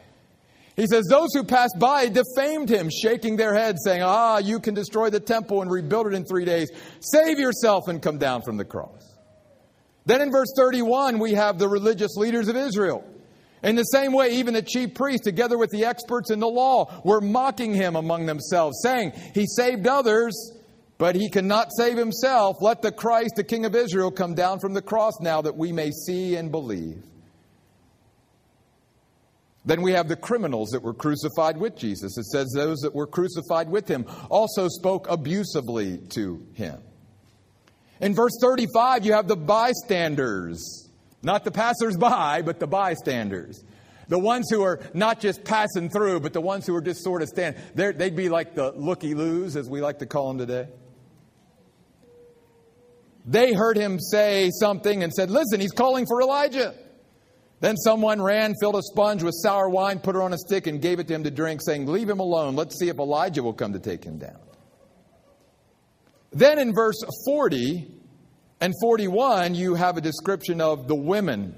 He 0.77 0.87
says, 0.87 1.07
Those 1.07 1.33
who 1.33 1.45
passed 1.45 1.77
by 1.79 2.09
defamed 2.09 2.69
him, 2.69 2.91
shaking 2.91 3.37
their 3.37 3.55
heads, 3.55 3.81
saying, 3.85 4.03
Ah, 4.03 4.39
you 4.39 4.61
can 4.61 4.75
destroy 4.75 5.09
the 5.09 5.21
temple 5.21 5.63
and 5.63 5.71
rebuild 5.71 6.09
it 6.09 6.15
in 6.15 6.25
three 6.25 6.45
days. 6.45 6.71
Save 7.01 7.39
yourself 7.39 7.89
and 7.89 8.03
come 8.03 8.19
down 8.19 8.43
from 8.43 8.57
the 8.57 8.65
cross. 8.65 9.08
Then 10.09 10.23
in 10.23 10.31
verse 10.31 10.55
31, 10.57 11.19
we 11.19 11.35
have 11.35 11.59
the 11.59 11.69
religious 11.69 12.17
leaders 12.17 12.49
of 12.49 12.57
Israel. 12.57 13.05
In 13.63 13.77
the 13.77 13.83
same 13.83 14.15
way, 14.15 14.31
even 14.37 14.55
the 14.55 14.63
chief 14.63 14.95
priests, 14.95 15.23
together 15.23 15.59
with 15.59 15.69
the 15.71 15.85
experts 15.85 16.31
in 16.31 16.41
the 16.41 16.49
law, 16.49 17.03
were 17.05 17.21
mocking 17.21 17.75
him 17.75 17.95
among 17.95 18.25
themselves, 18.25 18.81
saying, 18.83 19.13
He 19.35 19.45
saved 19.47 19.87
others, 19.87 20.53
but 20.97 21.15
he 21.15 21.29
cannot 21.29 21.75
save 21.77 21.99
himself. 21.99 22.57
Let 22.63 22.81
the 22.81 22.91
Christ, 22.91 23.35
the 23.37 23.45
King 23.45 23.67
of 23.67 23.77
Israel, 23.77 24.11
come 24.11 24.35
down 24.35 24.61
from 24.61 24.73
the 24.73 24.81
cross 24.81 25.21
now 25.21 25.43
that 25.43 25.59
we 25.59 25.73
may 25.73 25.91
see 25.91 26.37
and 26.37 26.51
believe. 26.51 27.03
Then 29.67 29.83
we 29.83 29.93
have 29.93 30.09
the 30.09 30.17
criminals 30.17 30.71
that 30.71 30.83
were 30.83 30.95
crucified 30.95 31.59
with 31.59 31.77
Jesus. 31.77 32.17
It 32.17 32.25
says 32.25 32.51
those 32.55 32.79
that 32.79 32.95
were 32.95 33.07
crucified 33.07 33.69
with 33.69 33.87
him 33.87 34.07
also 34.31 34.69
spoke 34.69 35.07
abusively 35.11 35.99
to 36.13 36.47
him. 36.55 36.81
In 38.01 38.15
verse 38.15 38.37
35, 38.41 39.05
you 39.05 39.13
have 39.13 39.29
the 39.29 39.37
bystanders, 39.37 40.89
not 41.23 41.45
the 41.45 41.51
passers 41.51 41.97
by, 41.97 42.43
but 42.43 42.61
the 42.61 42.67
bystanders. 42.67 43.65
The 44.09 44.19
ones 44.19 44.49
who 44.51 44.63
are 44.63 44.81
not 44.95 45.21
just 45.21 45.45
passing 45.45 45.91
through, 45.91 46.21
but 46.21 46.33
the 46.33 46.41
ones 46.41 46.67
who 46.67 46.75
are 46.75 46.81
just 46.81 47.03
sort 47.03 47.23
of 47.23 47.29
standing. 47.29 47.61
They'd 47.75 48.17
be 48.17 48.29
like 48.29 48.55
the 48.55 48.73
looky 48.73 49.15
loos, 49.15 49.57
as 49.57 49.69
we 49.69 49.81
like 49.81 49.99
to 49.99 50.07
call 50.07 50.29
them 50.29 50.39
today. 50.39 50.69
They 53.27 53.53
heard 53.53 53.77
him 53.77 54.01
say 54.01 54.51
something 54.51 55.03
and 55.03 55.13
said, 55.13 55.31
Listen, 55.31 55.61
he's 55.61 55.73
calling 55.73 56.07
for 56.07 56.23
Elijah. 56.23 56.75
Then 57.61 57.77
someone 57.77 58.23
ran, 58.23 58.55
filled 58.59 58.77
a 58.77 58.83
sponge 58.83 59.23
with 59.23 59.35
sour 59.35 59.69
wine, 59.69 59.99
put 59.99 60.15
her 60.15 60.23
on 60.23 60.33
a 60.33 60.39
stick, 60.39 60.67
and 60.67 60.81
gave 60.81 61.01
it 61.01 61.09
to 61.09 61.15
him 61.15 61.25
to 61.25 61.31
drink, 61.31 61.61
saying, 61.63 61.87
Leave 61.87 62.09
him 62.09 62.21
alone. 62.21 62.57
Let's 62.57 62.79
see 62.79 62.89
if 62.89 62.99
Elijah 62.99 63.43
will 63.43 63.53
come 63.53 63.75
to 63.75 63.79
take 63.79 64.03
him 64.03 64.17
down. 64.17 64.39
Then 66.33 66.59
in 66.59 66.75
verse 66.75 67.03
40 67.27 67.91
and 68.61 68.75
41, 68.81 69.55
you 69.55 69.75
have 69.75 69.97
a 69.97 70.01
description 70.01 70.61
of 70.61 70.89
the 70.89 70.95
women. 70.95 71.55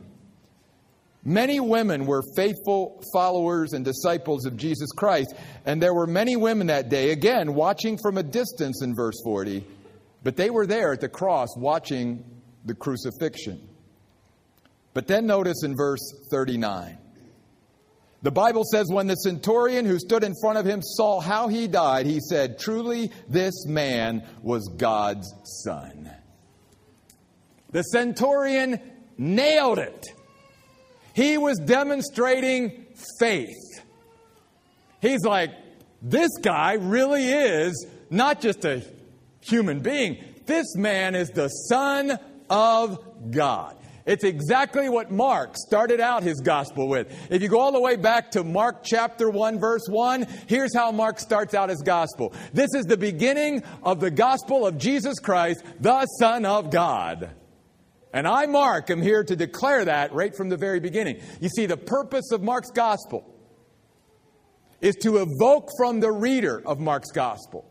Many 1.25 1.61
women 1.61 2.07
were 2.07 2.23
faithful 2.35 3.03
followers 3.13 3.75
and 3.75 3.85
disciples 3.85 4.47
of 4.47 4.57
Jesus 4.57 4.91
Christ, 4.93 5.35
and 5.67 5.83
there 5.83 5.93
were 5.93 6.07
many 6.07 6.37
women 6.37 6.69
that 6.69 6.89
day, 6.89 7.11
again, 7.11 7.55
watching 7.55 7.99
from 7.99 8.17
a 8.17 8.23
distance 8.23 8.83
in 8.83 8.95
verse 8.95 9.21
40, 9.23 9.67
but 10.23 10.37
they 10.37 10.49
were 10.49 10.67
there 10.67 10.93
at 10.93 11.01
the 11.01 11.09
cross 11.09 11.49
watching 11.57 12.25
the 12.65 12.75
crucifixion. 12.75 13.69
But 14.95 15.07
then 15.07 15.27
notice 15.27 15.63
in 15.63 15.77
verse 15.77 16.01
39. 16.31 16.97
The 18.23 18.31
Bible 18.31 18.65
says, 18.65 18.89
when 18.91 19.07
the 19.07 19.15
centurion 19.15 19.87
who 19.87 19.99
stood 19.99 20.25
in 20.25 20.35
front 20.41 20.59
of 20.59 20.67
him 20.67 20.83
saw 20.83 21.21
how 21.21 21.49
he 21.49 21.67
died, 21.67 22.05
he 22.05 22.21
said, 22.21 22.59
Truly, 22.59 23.11
this 23.29 23.67
man 23.67 24.27
was 24.43 24.69
God's 24.69 25.33
son. 25.65 26.11
The 27.71 27.83
centurion 27.83 28.81
nailed 29.17 29.79
it. 29.79 30.07
He 31.15 31.39
was 31.39 31.59
demonstrating 31.59 32.87
faith. 33.19 33.83
He's 35.01 35.25
like, 35.25 35.51
this 36.03 36.31
guy 36.43 36.75
really 36.75 37.25
is 37.25 37.87
not 38.11 38.41
just 38.41 38.65
a 38.65 38.83
human 39.41 39.81
being, 39.81 40.23
this 40.47 40.75
man 40.77 41.15
is 41.15 41.31
the 41.31 41.49
Son 41.49 42.19
of 42.49 42.99
God. 43.31 43.77
It's 44.07 44.25
exactly 44.25 44.89
what 44.89 45.11
Mark 45.11 45.57
started 45.57 46.01
out 46.01 46.23
his 46.23 46.41
gospel 46.41 46.89
with. 46.89 47.13
If 47.31 47.43
you 47.43 47.49
go 47.49 47.61
all 47.61 47.73
the 47.73 47.81
way 47.81 47.97
back 47.97 48.31
to 48.33 48.45
Mark 48.45 48.83
chapter 48.83 49.29
1, 49.31 49.59
verse 49.59 49.87
1, 49.89 50.27
here's 50.47 50.75
how 50.75 50.91
Mark 50.91 51.19
starts 51.21 51.55
out 51.55 51.69
his 51.69 51.83
gospel. 51.83 52.33
This 52.53 52.75
is 52.75 52.87
the 52.87 52.97
beginning 52.97 53.63
of 53.83 54.01
the 54.01 54.11
gospel 54.11 54.67
of 54.67 54.79
Jesus 54.79 55.19
Christ, 55.19 55.63
the 55.81 56.07
Son 56.19 56.45
of 56.45 56.71
God. 56.71 57.31
And 58.13 58.27
I, 58.27 58.47
Mark, 58.47 58.91
am 58.91 59.03
here 59.03 59.23
to 59.23 59.37
declare 59.37 59.85
that 59.85 60.13
right 60.13 60.35
from 60.35 60.49
the 60.49 60.57
very 60.57 60.81
beginning. 60.81 61.21
You 61.41 61.49
see, 61.49 61.67
the 61.67 61.77
purpose 61.77 62.33
of 62.33 62.43
Mark's 62.43 62.71
gospel 62.71 63.25
is 64.81 64.97
to 65.03 65.19
evoke 65.19 65.69
from 65.77 66.01
the 66.01 66.11
reader 66.11 66.63
of 66.67 66.81
Mark's 66.81 67.13
gospel 67.13 67.67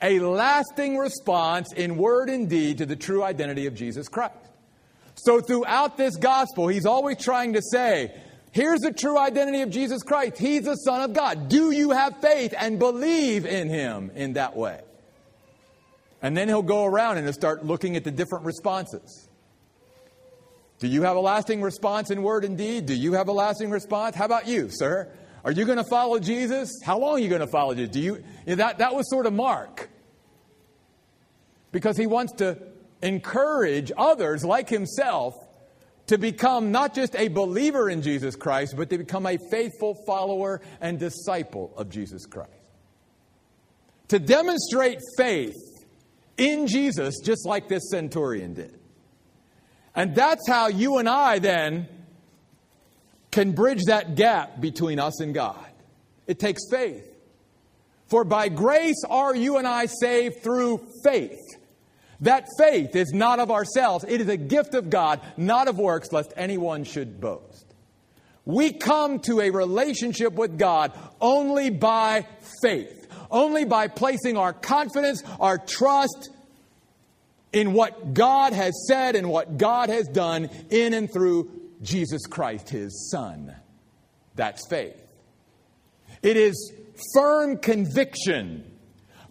a 0.00 0.20
lasting 0.20 0.96
response 0.96 1.72
in 1.72 1.96
word 1.96 2.30
and 2.30 2.48
deed 2.48 2.78
to 2.78 2.86
the 2.86 2.96
true 2.96 3.22
identity 3.22 3.66
of 3.66 3.74
Jesus 3.74 4.08
Christ. 4.08 4.47
So 5.18 5.40
throughout 5.40 5.96
this 5.96 6.16
gospel, 6.16 6.68
he's 6.68 6.86
always 6.86 7.18
trying 7.18 7.54
to 7.54 7.62
say, 7.62 8.14
here's 8.52 8.80
the 8.80 8.92
true 8.92 9.18
identity 9.18 9.62
of 9.62 9.70
Jesus 9.70 10.02
Christ. 10.02 10.38
He's 10.38 10.64
the 10.64 10.76
Son 10.76 11.02
of 11.02 11.12
God. 11.12 11.48
Do 11.48 11.72
you 11.72 11.90
have 11.90 12.20
faith 12.20 12.54
and 12.56 12.78
believe 12.78 13.44
in 13.44 13.68
him 13.68 14.12
in 14.14 14.34
that 14.34 14.56
way? 14.56 14.80
And 16.22 16.36
then 16.36 16.48
he'll 16.48 16.62
go 16.62 16.84
around 16.84 17.16
and 17.16 17.26
he'll 17.26 17.32
start 17.32 17.64
looking 17.64 17.96
at 17.96 18.04
the 18.04 18.10
different 18.10 18.44
responses. 18.44 19.28
Do 20.78 20.86
you 20.86 21.02
have 21.02 21.16
a 21.16 21.20
lasting 21.20 21.62
response 21.62 22.10
in 22.10 22.22
word 22.22 22.44
and 22.44 22.56
deed? 22.56 22.86
Do 22.86 22.94
you 22.94 23.14
have 23.14 23.26
a 23.26 23.32
lasting 23.32 23.70
response? 23.70 24.14
How 24.14 24.24
about 24.24 24.46
you, 24.46 24.68
sir? 24.70 25.12
Are 25.44 25.50
you 25.50 25.64
going 25.64 25.78
to 25.78 25.84
follow 25.84 26.20
Jesus? 26.20 26.70
How 26.84 26.98
long 26.98 27.16
are 27.16 27.18
you 27.18 27.28
going 27.28 27.40
to 27.40 27.48
follow 27.48 27.74
Jesus? 27.74 27.90
Do 27.90 28.00
you, 28.00 28.24
that, 28.46 28.78
that 28.78 28.94
was 28.94 29.10
sort 29.10 29.26
of 29.26 29.32
Mark. 29.32 29.88
Because 31.72 31.96
he 31.96 32.06
wants 32.06 32.34
to 32.34 32.58
encourage 33.02 33.92
others 33.96 34.44
like 34.44 34.68
himself 34.68 35.34
to 36.08 36.18
become 36.18 36.72
not 36.72 36.94
just 36.94 37.14
a 37.16 37.28
believer 37.28 37.88
in 37.88 38.02
Jesus 38.02 38.34
Christ, 38.34 38.74
but 38.76 38.90
to 38.90 38.98
become 38.98 39.26
a 39.26 39.38
faithful 39.50 39.94
follower 40.06 40.60
and 40.80 40.98
disciple 40.98 41.72
of 41.76 41.90
Jesus 41.90 42.26
Christ. 42.26 42.50
To 44.08 44.18
demonstrate 44.18 45.00
faith 45.18 45.54
in 46.38 46.66
Jesus, 46.66 47.20
just 47.20 47.46
like 47.46 47.68
this 47.68 47.90
centurion 47.90 48.54
did. 48.54 48.78
And 49.94 50.14
that's 50.14 50.48
how 50.48 50.68
you 50.68 50.98
and 50.98 51.08
I 51.08 51.40
then 51.40 51.88
can 53.30 53.52
bridge 53.52 53.84
that 53.84 54.14
gap 54.14 54.60
between 54.60 54.98
us 54.98 55.20
and 55.20 55.34
God. 55.34 55.66
It 56.26 56.38
takes 56.38 56.62
faith. 56.70 57.04
For 58.06 58.24
by 58.24 58.48
grace 58.48 59.02
are 59.08 59.36
you 59.36 59.58
and 59.58 59.66
I 59.66 59.86
saved 59.86 60.42
through 60.42 60.86
faith. 61.04 61.57
That 62.20 62.46
faith 62.58 62.96
is 62.96 63.12
not 63.12 63.38
of 63.38 63.50
ourselves, 63.50 64.04
it 64.08 64.20
is 64.20 64.28
a 64.28 64.36
gift 64.36 64.74
of 64.74 64.90
God, 64.90 65.20
not 65.36 65.68
of 65.68 65.78
works, 65.78 66.12
lest 66.12 66.32
anyone 66.36 66.84
should 66.84 67.20
boast. 67.20 67.74
We 68.44 68.72
come 68.72 69.20
to 69.20 69.40
a 69.40 69.50
relationship 69.50 70.32
with 70.32 70.58
God 70.58 70.92
only 71.20 71.70
by 71.70 72.26
faith, 72.62 73.06
only 73.30 73.64
by 73.64 73.88
placing 73.88 74.36
our 74.36 74.52
confidence, 74.52 75.22
our 75.38 75.58
trust 75.58 76.30
in 77.52 77.72
what 77.72 78.14
God 78.14 78.52
has 78.52 78.86
said 78.88 79.16
and 79.16 79.28
what 79.28 79.58
God 79.58 79.90
has 79.90 80.08
done 80.08 80.50
in 80.70 80.94
and 80.94 81.12
through 81.12 81.50
Jesus 81.82 82.26
Christ, 82.26 82.68
his 82.68 83.10
Son. 83.10 83.54
That's 84.34 84.66
faith. 84.68 85.00
It 86.22 86.36
is 86.36 86.72
firm 87.14 87.58
conviction 87.58 88.67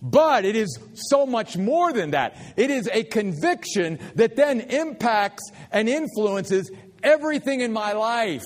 but 0.02 0.46
it 0.46 0.56
is 0.56 0.80
so 0.94 1.26
much 1.26 1.58
more 1.58 1.92
than 1.92 2.12
that. 2.12 2.38
It 2.56 2.70
is 2.70 2.90
a 2.92 3.04
conviction 3.04 4.00
that 4.16 4.36
then 4.36 4.62
impacts 4.62 5.52
and 5.72 5.90
influences 5.90 6.72
everything 7.04 7.62
in 7.62 7.74
my 7.74 7.94
life. 7.94 8.44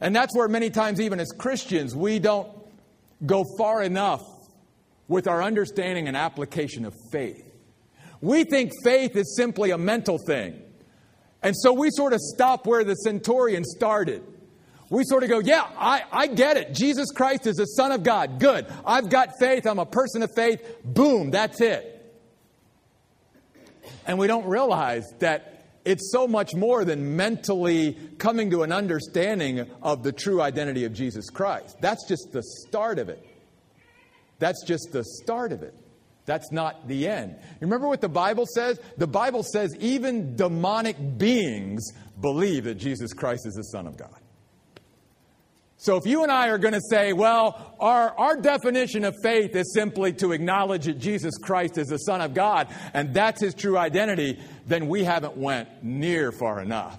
And 0.00 0.14
that's 0.14 0.36
where 0.36 0.48
many 0.48 0.70
times, 0.70 1.00
even 1.00 1.18
as 1.18 1.32
Christians, 1.36 1.94
we 1.94 2.18
don't 2.18 2.48
go 3.24 3.44
far 3.56 3.82
enough 3.82 4.22
with 5.08 5.26
our 5.26 5.42
understanding 5.42 6.06
and 6.06 6.16
application 6.16 6.84
of 6.84 6.94
faith. 7.10 7.44
We 8.20 8.44
think 8.44 8.72
faith 8.84 9.16
is 9.16 9.34
simply 9.36 9.70
a 9.70 9.78
mental 9.78 10.18
thing. 10.18 10.62
And 11.42 11.56
so 11.56 11.72
we 11.72 11.90
sort 11.90 12.12
of 12.12 12.20
stop 12.20 12.66
where 12.66 12.84
the 12.84 12.94
centurion 12.94 13.64
started 13.64 14.22
we 14.90 15.04
sort 15.04 15.22
of 15.22 15.28
go, 15.28 15.38
yeah, 15.38 15.66
I, 15.76 16.04
I 16.10 16.26
get 16.28 16.56
it. 16.56 16.72
Jesus 16.72 17.10
Christ 17.10 17.46
is 17.46 17.56
the 17.56 17.66
Son 17.66 17.92
of 17.92 18.02
God. 18.02 18.40
Good. 18.40 18.66
I've 18.86 19.10
got 19.10 19.30
faith. 19.38 19.66
I'm 19.66 19.78
a 19.78 19.86
person 19.86 20.22
of 20.22 20.34
faith. 20.34 20.62
Boom, 20.84 21.30
that's 21.30 21.60
it. 21.60 21.94
And 24.06 24.18
we 24.18 24.26
don't 24.26 24.46
realize 24.46 25.04
that 25.18 25.66
it's 25.84 26.10
so 26.10 26.26
much 26.26 26.54
more 26.54 26.84
than 26.84 27.16
mentally 27.16 27.96
coming 28.18 28.50
to 28.50 28.62
an 28.62 28.72
understanding 28.72 29.66
of 29.82 30.02
the 30.02 30.12
true 30.12 30.40
identity 30.40 30.84
of 30.84 30.92
Jesus 30.92 31.28
Christ. 31.30 31.76
That's 31.80 32.06
just 32.08 32.32
the 32.32 32.42
start 32.42 32.98
of 32.98 33.08
it. 33.08 33.24
That's 34.38 34.64
just 34.64 34.92
the 34.92 35.04
start 35.04 35.52
of 35.52 35.62
it. 35.62 35.74
That's 36.24 36.52
not 36.52 36.88
the 36.88 37.08
end. 37.08 37.36
Remember 37.60 37.88
what 37.88 38.00
the 38.02 38.08
Bible 38.08 38.46
says? 38.54 38.78
The 38.98 39.06
Bible 39.06 39.42
says 39.42 39.74
even 39.80 40.36
demonic 40.36 40.96
beings 41.18 41.90
believe 42.20 42.64
that 42.64 42.74
Jesus 42.74 43.12
Christ 43.14 43.46
is 43.46 43.54
the 43.54 43.62
Son 43.64 43.86
of 43.86 43.96
God. 43.96 44.14
So 45.80 45.96
if 45.96 46.06
you 46.06 46.24
and 46.24 46.32
I 46.32 46.48
are 46.48 46.58
going 46.58 46.74
to 46.74 46.80
say, 46.90 47.12
well, 47.12 47.76
our, 47.78 48.10
our 48.18 48.36
definition 48.36 49.04
of 49.04 49.14
faith 49.22 49.54
is 49.54 49.72
simply 49.72 50.12
to 50.14 50.32
acknowledge 50.32 50.86
that 50.86 50.98
Jesus 50.98 51.38
Christ 51.38 51.78
is 51.78 51.86
the 51.86 51.98
Son 51.98 52.20
of 52.20 52.34
God, 52.34 52.66
and 52.94 53.14
that's 53.14 53.40
his 53.40 53.54
true 53.54 53.78
identity, 53.78 54.40
then 54.66 54.88
we 54.88 55.04
haven't 55.04 55.36
went 55.36 55.68
near 55.84 56.32
far 56.32 56.60
enough. 56.60 56.98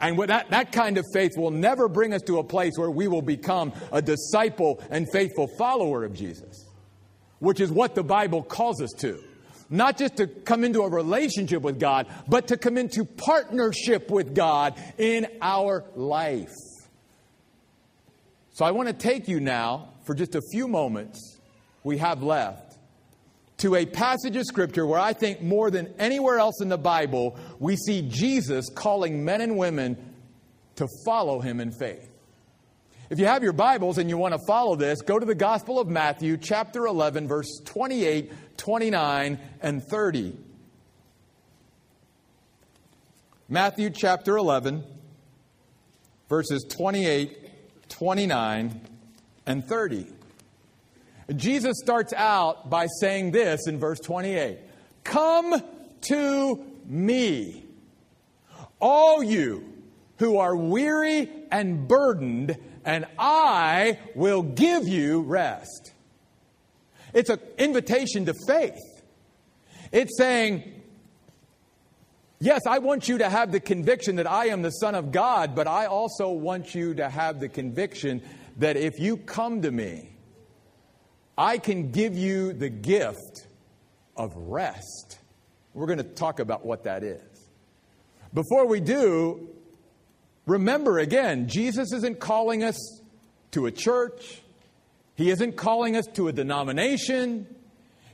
And 0.00 0.18
that, 0.30 0.48
that 0.48 0.72
kind 0.72 0.96
of 0.96 1.04
faith 1.12 1.32
will 1.36 1.50
never 1.50 1.86
bring 1.86 2.14
us 2.14 2.22
to 2.22 2.38
a 2.38 2.44
place 2.44 2.72
where 2.78 2.90
we 2.90 3.08
will 3.08 3.20
become 3.20 3.74
a 3.92 4.00
disciple 4.00 4.82
and 4.88 5.06
faithful 5.12 5.46
follower 5.58 6.04
of 6.04 6.14
Jesus, 6.14 6.66
which 7.40 7.60
is 7.60 7.70
what 7.70 7.94
the 7.94 8.02
Bible 8.02 8.42
calls 8.42 8.80
us 8.80 8.92
to. 9.00 9.22
Not 9.68 9.98
just 9.98 10.16
to 10.16 10.26
come 10.26 10.64
into 10.64 10.80
a 10.80 10.88
relationship 10.88 11.60
with 11.60 11.78
God, 11.78 12.06
but 12.26 12.48
to 12.48 12.56
come 12.56 12.78
into 12.78 13.04
partnership 13.04 14.10
with 14.10 14.34
God 14.34 14.80
in 14.96 15.26
our 15.42 15.84
life. 15.94 16.48
So 18.60 18.66
I 18.66 18.72
want 18.72 18.88
to 18.88 18.92
take 18.92 19.26
you 19.26 19.40
now, 19.40 19.88
for 20.04 20.14
just 20.14 20.34
a 20.34 20.42
few 20.52 20.68
moments 20.68 21.38
we 21.82 21.96
have 21.96 22.22
left, 22.22 22.76
to 23.56 23.74
a 23.74 23.86
passage 23.86 24.36
of 24.36 24.44
Scripture 24.44 24.84
where 24.84 25.00
I 25.00 25.14
think 25.14 25.40
more 25.40 25.70
than 25.70 25.94
anywhere 25.98 26.38
else 26.38 26.60
in 26.60 26.68
the 26.68 26.76
Bible, 26.76 27.38
we 27.58 27.76
see 27.76 28.02
Jesus 28.02 28.68
calling 28.68 29.24
men 29.24 29.40
and 29.40 29.56
women 29.56 29.96
to 30.76 30.86
follow 31.06 31.40
him 31.40 31.58
in 31.58 31.72
faith. 31.72 32.06
If 33.08 33.18
you 33.18 33.24
have 33.24 33.42
your 33.42 33.54
Bibles 33.54 33.96
and 33.96 34.10
you 34.10 34.18
want 34.18 34.34
to 34.34 34.40
follow 34.46 34.76
this, 34.76 35.00
go 35.00 35.18
to 35.18 35.24
the 35.24 35.34
Gospel 35.34 35.80
of 35.80 35.88
Matthew, 35.88 36.36
chapter 36.36 36.84
11, 36.84 37.28
verse 37.28 37.62
28, 37.64 38.58
29, 38.58 39.38
and 39.62 39.82
30. 39.82 40.36
Matthew 43.48 43.88
chapter 43.88 44.36
11, 44.36 44.84
verses 46.28 46.62
28 46.68 47.39
29, 47.90 48.80
and 49.46 49.66
30. 49.66 50.06
Jesus 51.36 51.76
starts 51.82 52.12
out 52.12 52.70
by 52.70 52.86
saying 53.00 53.30
this 53.30 53.66
in 53.66 53.78
verse 53.78 54.00
28 54.00 54.58
Come 55.04 55.62
to 56.08 56.64
me, 56.86 57.64
all 58.80 59.22
you 59.22 59.64
who 60.18 60.38
are 60.38 60.56
weary 60.56 61.28
and 61.50 61.86
burdened, 61.86 62.56
and 62.84 63.06
I 63.18 63.98
will 64.14 64.42
give 64.42 64.86
you 64.86 65.22
rest. 65.22 65.92
It's 67.12 67.30
an 67.30 67.40
invitation 67.58 68.26
to 68.26 68.34
faith. 68.46 69.02
It's 69.92 70.16
saying, 70.16 70.79
Yes, 72.42 72.62
I 72.66 72.78
want 72.78 73.06
you 73.06 73.18
to 73.18 73.28
have 73.28 73.52
the 73.52 73.60
conviction 73.60 74.16
that 74.16 74.26
I 74.26 74.46
am 74.46 74.62
the 74.62 74.70
Son 74.70 74.94
of 74.94 75.12
God, 75.12 75.54
but 75.54 75.66
I 75.66 75.84
also 75.84 76.30
want 76.30 76.74
you 76.74 76.94
to 76.94 77.10
have 77.10 77.38
the 77.38 77.50
conviction 77.50 78.22
that 78.56 78.78
if 78.78 78.98
you 78.98 79.18
come 79.18 79.60
to 79.60 79.70
me, 79.70 80.16
I 81.36 81.58
can 81.58 81.90
give 81.90 82.16
you 82.16 82.54
the 82.54 82.70
gift 82.70 83.46
of 84.16 84.34
rest. 84.34 85.18
We're 85.74 85.84
going 85.84 85.98
to 85.98 86.04
talk 86.04 86.40
about 86.40 86.64
what 86.64 86.84
that 86.84 87.04
is. 87.04 87.20
Before 88.32 88.66
we 88.66 88.80
do, 88.80 89.50
remember 90.46 90.98
again, 90.98 91.46
Jesus 91.46 91.92
isn't 91.92 92.20
calling 92.20 92.64
us 92.64 93.02
to 93.50 93.66
a 93.66 93.70
church, 93.70 94.40
He 95.14 95.28
isn't 95.28 95.58
calling 95.58 95.94
us 95.94 96.06
to 96.14 96.28
a 96.28 96.32
denomination, 96.32 97.54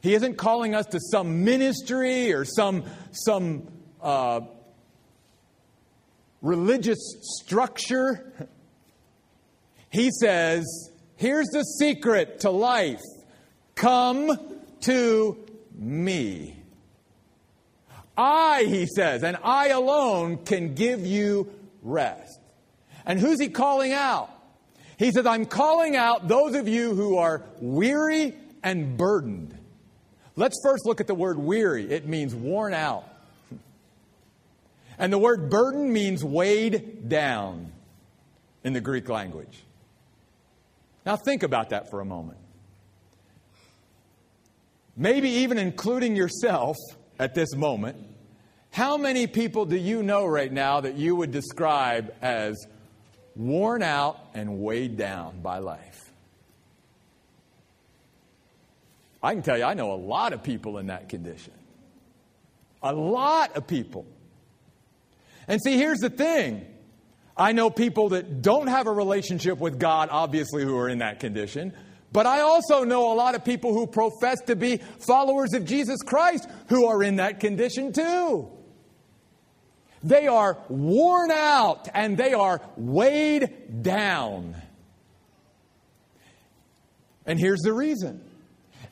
He 0.01 0.15
isn't 0.15 0.35
calling 0.35 0.75
us 0.75 0.87
to 0.87 0.99
some 1.13 1.45
ministry 1.45 2.33
or 2.33 2.45
some, 2.45 2.83
some 3.13 3.69
uh, 4.07 4.41
religious 6.41 7.17
structure. 7.21 8.49
He 9.91 10.13
says, 10.13 10.65
here's 11.17 11.49
the 11.49 11.65
secret 11.65 12.41
to 12.41 12.51
life 12.51 13.03
come 13.75 14.39
to 14.83 15.45
me. 15.75 16.57
I, 18.17 18.65
he 18.69 18.87
says, 18.87 19.25
and 19.25 19.37
I 19.43 19.69
alone 19.69 20.45
can 20.45 20.75
give 20.75 21.05
you 21.05 21.51
rest. 21.83 22.41
And 23.05 23.19
who's 23.19 23.41
he 23.41 23.49
calling 23.49 23.93
out? 23.93 24.31
He 24.99 25.11
says, 25.11 25.27
I'm 25.27 25.47
calling 25.47 25.97
out 25.97 26.29
those 26.29 26.55
of 26.55 26.69
you 26.69 26.95
who 26.95 27.19
are 27.19 27.43
weary 27.61 28.35
and 28.63 28.97
burdened. 28.97 29.59
Let's 30.37 30.61
first 30.63 30.87
look 30.87 31.01
at 31.01 31.09
the 31.09 31.15
word 31.15 31.39
weary. 31.39 31.91
It 31.91 32.07
means 32.07 32.35
worn 32.35 32.73
out. 32.73 33.05
And 34.99 35.13
the 35.13 35.19
word 35.19 35.51
burden 35.51 35.93
means 35.93 36.25
weighed 36.25 37.09
down 37.09 37.73
in 38.65 38.73
the 38.73 38.81
Greek 38.81 39.09
language. 39.09 39.63
Now 41.05 41.17
think 41.17 41.43
about 41.43 41.71
that 41.71 41.91
for 41.91 42.01
a 42.01 42.05
moment. 42.05 42.39
Maybe 44.97 45.29
even 45.29 45.59
including 45.59 46.17
yourself 46.17 46.77
at 47.19 47.35
this 47.35 47.55
moment. 47.55 47.97
How 48.71 48.97
many 48.97 49.27
people 49.27 49.67
do 49.67 49.77
you 49.77 50.03
know 50.03 50.27
right 50.27 50.51
now 50.53 50.81
that 50.81 50.97
you 50.97 51.15
would 51.17 51.31
describe 51.31 52.13
as 52.21 52.67
worn 53.35 53.83
out 53.83 54.19
and 54.35 54.61
weighed 54.61 54.97
down 54.97 55.41
by 55.41 55.59
life? 55.59 56.11
I 59.23 59.35
can 59.35 59.43
tell 59.43 59.59
you, 59.59 59.65
I 59.65 59.75
know 59.75 59.93
a 59.93 59.97
lot 59.97 60.33
of 60.33 60.43
people 60.43 60.79
in 60.79 60.87
that 60.87 61.09
condition. 61.09 61.53
A 62.83 62.93
lot 62.93 63.57
of 63.57 63.67
people. 63.67 64.07
And 65.49 65.61
see, 65.63 65.77
here's 65.77 66.01
the 66.01 66.11
thing. 66.11 66.67
I 67.37 67.53
know 67.53 67.71
people 67.71 68.11
that 68.11 68.43
don't 68.43 68.67
have 68.67 68.87
a 68.87 68.93
relationship 68.93 69.59
with 69.59 69.79
God, 69.79 70.09
obviously, 70.11 70.65
who 70.65 70.77
are 70.79 70.89
in 70.89 70.99
that 70.99 71.21
condition. 71.21 71.75
But 72.13 72.27
I 72.27 72.41
also 72.41 72.85
know 72.85 73.13
a 73.13 73.15
lot 73.15 73.35
of 73.35 73.45
people 73.45 73.75
who 73.75 73.87
profess 73.87 74.41
to 74.47 74.57
be 74.57 74.79
followers 74.79 75.53
of 75.53 75.65
Jesus 75.65 76.01
Christ 76.03 76.49
who 76.69 76.87
are 76.87 77.03
in 77.03 77.17
that 77.17 77.41
condition 77.41 77.93
too. 77.93 78.49
They 80.03 80.27
are 80.27 80.59
worn 80.69 81.31
out 81.31 81.89
and 81.93 82.17
they 82.17 82.33
are 82.33 82.61
weighed 82.77 83.83
down. 83.83 84.57
And 87.27 87.41
here's 87.41 87.61
the 87.61 87.73
reason. 87.73 88.23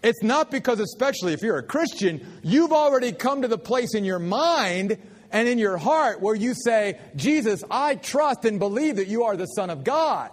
It's 0.02 0.22
not 0.22 0.50
because, 0.50 0.80
especially 0.80 1.32
if 1.32 1.40
you're 1.40 1.56
a 1.56 1.62
Christian, 1.62 2.26
you've 2.42 2.72
already 2.72 3.12
come 3.12 3.42
to 3.42 3.48
the 3.48 3.56
place 3.56 3.94
in 3.94 4.04
your 4.04 4.18
mind 4.18 4.98
and 5.34 5.48
in 5.48 5.58
your 5.58 5.76
heart 5.76 6.20
where 6.20 6.36
you 6.36 6.54
say, 6.54 6.98
Jesus, 7.16 7.64
I 7.68 7.96
trust 7.96 8.44
and 8.44 8.60
believe 8.60 8.96
that 8.96 9.08
you 9.08 9.24
are 9.24 9.36
the 9.36 9.46
Son 9.46 9.68
of 9.68 9.82
God. 9.82 10.30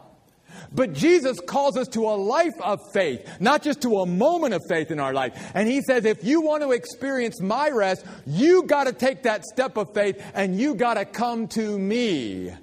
But 0.72 0.94
Jesus 0.94 1.40
calls 1.40 1.76
us 1.76 1.88
to 1.90 2.08
a 2.08 2.16
life 2.16 2.54
of 2.62 2.80
faith, 2.94 3.28
not 3.40 3.64
just 3.64 3.82
to 3.82 4.02
a 4.02 4.06
moment 4.06 4.54
of 4.54 4.62
faith 4.70 4.92
in 4.92 5.00
our 5.00 5.12
life. 5.12 5.52
And 5.56 5.68
he 5.68 5.82
says, 5.82 6.06
if 6.06 6.24
you 6.24 6.42
want 6.42 6.62
to 6.62 6.72
experience 6.72 7.42
my 7.42 7.70
rest, 7.72 8.06
you 8.28 8.64
got 8.64 8.86
to 8.86 8.94
take 8.94 9.24
that 9.24 9.44
step 9.44 9.76
of 9.76 9.92
faith 9.94 10.24
and 10.36 10.58
you 10.60 10.76
got 10.76 10.94
to 10.94 11.06
come 11.06 11.48
to 11.50 11.80
me. 11.80 12.54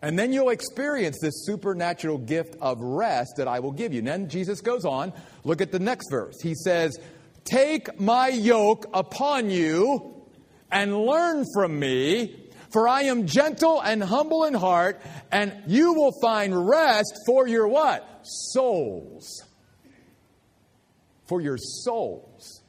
And 0.00 0.18
then 0.18 0.32
you'll 0.32 0.48
experience 0.48 1.18
this 1.20 1.44
supernatural 1.44 2.16
gift 2.16 2.56
of 2.62 2.80
rest 2.80 3.34
that 3.36 3.46
I 3.46 3.60
will 3.60 3.72
give 3.72 3.92
you. 3.92 3.98
And 3.98 4.08
then 4.08 4.28
Jesus 4.30 4.62
goes 4.62 4.86
on. 4.86 5.12
Look 5.44 5.60
at 5.60 5.72
the 5.72 5.78
next 5.78 6.10
verse. 6.10 6.40
He 6.40 6.54
says, 6.54 6.98
Take 7.44 8.00
my 8.00 8.28
yoke 8.28 8.86
upon 8.92 9.50
you 9.50 10.26
and 10.70 10.96
learn 11.04 11.44
from 11.54 11.78
me, 11.78 12.36
for 12.70 12.86
I 12.88 13.02
am 13.02 13.26
gentle 13.26 13.80
and 13.80 14.02
humble 14.02 14.44
in 14.44 14.54
heart, 14.54 15.00
and 15.32 15.52
you 15.66 15.94
will 15.94 16.12
find 16.22 16.68
rest 16.68 17.12
for 17.26 17.48
your 17.48 17.66
what? 17.66 18.06
Souls. 18.22 19.44
For 21.26 21.40
your 21.40 21.56
souls. 21.58 22.62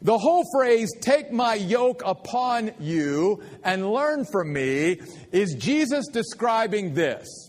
The 0.00 0.16
whole 0.16 0.44
phrase, 0.54 0.90
take 1.00 1.32
my 1.32 1.54
yoke 1.54 2.02
upon 2.04 2.72
you 2.78 3.42
and 3.64 3.90
learn 3.90 4.26
from 4.30 4.52
me, 4.52 5.00
is 5.32 5.54
Jesus 5.54 6.06
describing 6.08 6.94
this. 6.94 7.47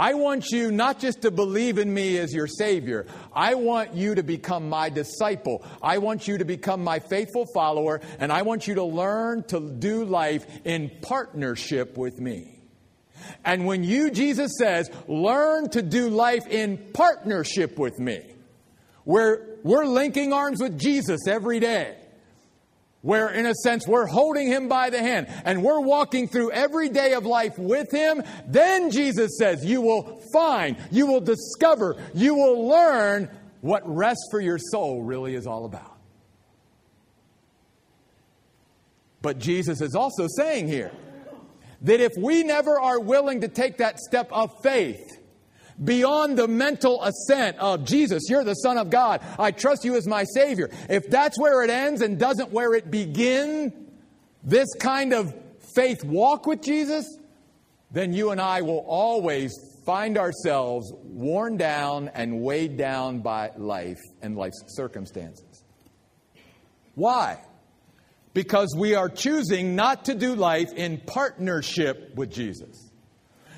I 0.00 0.14
want 0.14 0.46
you 0.50 0.72
not 0.72 0.98
just 0.98 1.20
to 1.22 1.30
believe 1.30 1.76
in 1.76 1.92
me 1.92 2.16
as 2.16 2.32
your 2.32 2.46
Savior. 2.46 3.06
I 3.34 3.52
want 3.52 3.94
you 3.94 4.14
to 4.14 4.22
become 4.22 4.66
my 4.66 4.88
disciple. 4.88 5.62
I 5.82 5.98
want 5.98 6.26
you 6.26 6.38
to 6.38 6.46
become 6.46 6.82
my 6.82 7.00
faithful 7.00 7.44
follower, 7.52 8.00
and 8.18 8.32
I 8.32 8.40
want 8.40 8.66
you 8.66 8.76
to 8.76 8.82
learn 8.82 9.42
to 9.48 9.60
do 9.60 10.06
life 10.06 10.46
in 10.64 10.90
partnership 11.02 11.98
with 11.98 12.18
me. 12.18 12.62
And 13.44 13.66
when 13.66 13.84
you, 13.84 14.10
Jesus 14.10 14.52
says, 14.58 14.90
learn 15.06 15.68
to 15.68 15.82
do 15.82 16.08
life 16.08 16.46
in 16.46 16.78
partnership 16.94 17.78
with 17.78 17.98
me, 17.98 18.22
where 19.04 19.58
we're 19.62 19.84
linking 19.84 20.32
arms 20.32 20.62
with 20.62 20.78
Jesus 20.78 21.28
every 21.28 21.60
day 21.60 21.99
where 23.02 23.30
in 23.30 23.46
a 23.46 23.54
sense 23.54 23.86
we're 23.86 24.06
holding 24.06 24.46
him 24.46 24.68
by 24.68 24.90
the 24.90 24.98
hand 24.98 25.26
and 25.44 25.62
we're 25.62 25.80
walking 25.80 26.28
through 26.28 26.50
every 26.52 26.88
day 26.88 27.14
of 27.14 27.24
life 27.24 27.58
with 27.58 27.90
him, 27.90 28.22
then 28.46 28.90
Jesus 28.90 29.38
says 29.38 29.64
you 29.64 29.80
will 29.80 30.22
find, 30.32 30.76
you 30.90 31.06
will 31.06 31.20
discover, 31.20 31.96
you 32.14 32.34
will 32.34 32.68
learn 32.68 33.30
what 33.60 33.82
rest 33.84 34.20
for 34.30 34.40
your 34.40 34.58
soul 34.58 35.02
really 35.02 35.34
is 35.34 35.46
all 35.46 35.64
about. 35.64 35.96
But 39.22 39.38
Jesus 39.38 39.80
is 39.80 39.94
also 39.94 40.26
saying 40.28 40.68
here 40.68 40.90
that 41.82 42.00
if 42.00 42.12
we 42.16 42.42
never 42.42 42.78
are 42.78 43.00
willing 43.00 43.42
to 43.42 43.48
take 43.48 43.78
that 43.78 43.98
step 43.98 44.30
of 44.32 44.50
faith, 44.62 45.19
beyond 45.82 46.38
the 46.38 46.48
mental 46.48 47.02
assent 47.02 47.58
of 47.58 47.84
Jesus, 47.84 48.24
you're 48.28 48.44
the 48.44 48.54
Son 48.54 48.78
of 48.78 48.90
God. 48.90 49.22
I 49.38 49.50
trust 49.50 49.84
you 49.84 49.96
as 49.96 50.06
my 50.06 50.24
Savior. 50.24 50.70
If 50.88 51.10
that's 51.10 51.38
where 51.38 51.62
it 51.62 51.70
ends 51.70 52.02
and 52.02 52.18
doesn't 52.18 52.50
where 52.50 52.74
it 52.74 52.90
begin, 52.90 53.90
this 54.42 54.72
kind 54.74 55.12
of 55.12 55.34
faith 55.74 56.04
walk 56.04 56.46
with 56.46 56.62
Jesus, 56.62 57.06
then 57.90 58.12
you 58.12 58.30
and 58.30 58.40
I 58.40 58.62
will 58.62 58.84
always 58.86 59.52
find 59.84 60.18
ourselves 60.18 60.92
worn 61.02 61.56
down 61.56 62.08
and 62.14 62.42
weighed 62.42 62.76
down 62.76 63.20
by 63.20 63.50
life 63.56 63.98
and 64.22 64.36
life's 64.36 64.62
circumstances. 64.68 65.64
Why? 66.94 67.38
Because 68.34 68.74
we 68.76 68.94
are 68.94 69.08
choosing 69.08 69.74
not 69.74 70.04
to 70.04 70.14
do 70.14 70.34
life 70.34 70.72
in 70.74 70.98
partnership 70.98 72.14
with 72.14 72.30
Jesus. 72.30 72.90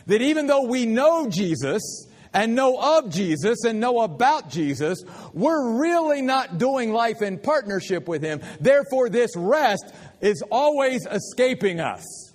That 0.06 0.22
even 0.22 0.46
though 0.46 0.62
we 0.66 0.87
know 0.87 1.28
Jesus 1.28 2.08
and 2.35 2.55
know 2.55 2.99
of 2.99 3.11
Jesus 3.11 3.64
and 3.64 3.81
know 3.81 4.01
about 4.01 4.49
Jesus, 4.51 5.05
we're 5.33 5.79
really 5.79 6.23
not 6.23 6.59
doing 6.59 6.92
life 6.92 7.23
in 7.23 7.38
partnership 7.38 8.09
with 8.09 8.23
Him. 8.23 8.40
Therefore, 8.61 9.09
this 9.09 9.37
rest 9.37 9.92
is 10.21 10.42
always 10.50 11.06
escaping 11.06 11.81
us. 11.81 12.33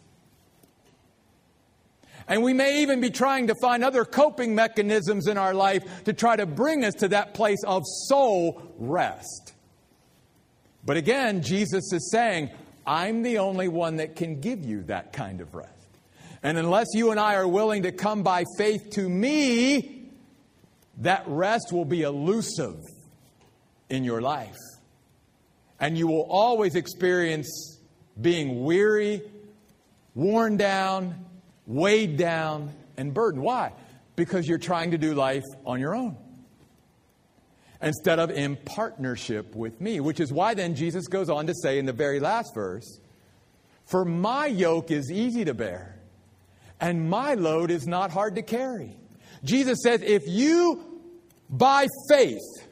And 2.27 2.43
we 2.43 2.53
may 2.53 2.81
even 2.81 2.99
be 2.99 3.09
trying 3.09 3.47
to 3.47 3.55
find 3.61 3.83
other 3.83 4.03
coping 4.03 4.53
mechanisms 4.53 5.27
in 5.27 5.37
our 5.37 5.53
life 5.53 6.03
to 6.03 6.13
try 6.13 6.35
to 6.35 6.45
bring 6.45 6.83
us 6.83 6.93
to 6.95 7.07
that 7.09 7.33
place 7.33 7.63
of 7.65 7.83
soul 7.85 8.61
rest. 8.77 9.53
But 10.85 10.97
again, 10.97 11.41
Jesus 11.41 11.91
is 11.93 12.11
saying, 12.11 12.49
I'm 12.85 13.23
the 13.23 13.39
only 13.39 13.69
one 13.69 13.97
that 13.97 14.15
can 14.15 14.41
give 14.41 14.65
you 14.65 14.83
that 14.83 15.13
kind 15.13 15.39
of 15.39 15.55
rest. 15.55 15.71
And 16.43 16.57
unless 16.57 16.87
you 16.93 17.11
and 17.11 17.19
I 17.19 17.35
are 17.35 17.47
willing 17.47 17.83
to 17.83 17.91
come 17.91 18.23
by 18.23 18.43
faith 18.57 18.91
to 18.91 19.07
me, 19.07 19.96
that 20.97 21.23
rest 21.27 21.71
will 21.71 21.85
be 21.85 22.01
elusive 22.01 22.77
in 23.89 24.03
your 24.03 24.21
life. 24.21 24.57
And 25.79 25.97
you 25.97 26.07
will 26.07 26.23
always 26.23 26.75
experience 26.75 27.79
being 28.19 28.63
weary, 28.63 29.21
worn 30.15 30.57
down, 30.57 31.25
weighed 31.67 32.17
down, 32.17 32.73
and 32.97 33.13
burdened. 33.13 33.43
Why? 33.43 33.73
Because 34.15 34.47
you're 34.47 34.57
trying 34.57 34.91
to 34.91 34.97
do 34.97 35.13
life 35.13 35.43
on 35.65 35.79
your 35.79 35.95
own 35.95 36.17
instead 37.81 38.19
of 38.19 38.31
in 38.31 38.55
partnership 38.55 39.55
with 39.55 39.79
me, 39.79 39.99
which 39.99 40.19
is 40.19 40.33
why 40.33 40.53
then 40.53 40.75
Jesus 40.75 41.07
goes 41.07 41.29
on 41.29 41.47
to 41.47 41.53
say 41.53 41.77
in 41.79 41.85
the 41.85 41.93
very 41.93 42.19
last 42.19 42.53
verse, 42.53 42.99
For 43.85 44.03
my 44.03 44.47
yoke 44.47 44.91
is 44.91 45.11
easy 45.11 45.45
to 45.45 45.53
bear, 45.53 45.99
and 46.79 47.09
my 47.09 47.35
load 47.35 47.71
is 47.71 47.87
not 47.87 48.11
hard 48.11 48.35
to 48.35 48.41
carry. 48.41 48.97
Jesus 49.43 49.79
says, 49.83 50.01
If 50.01 50.23
you 50.27 50.83
by 51.49 51.87
faith 52.09 52.67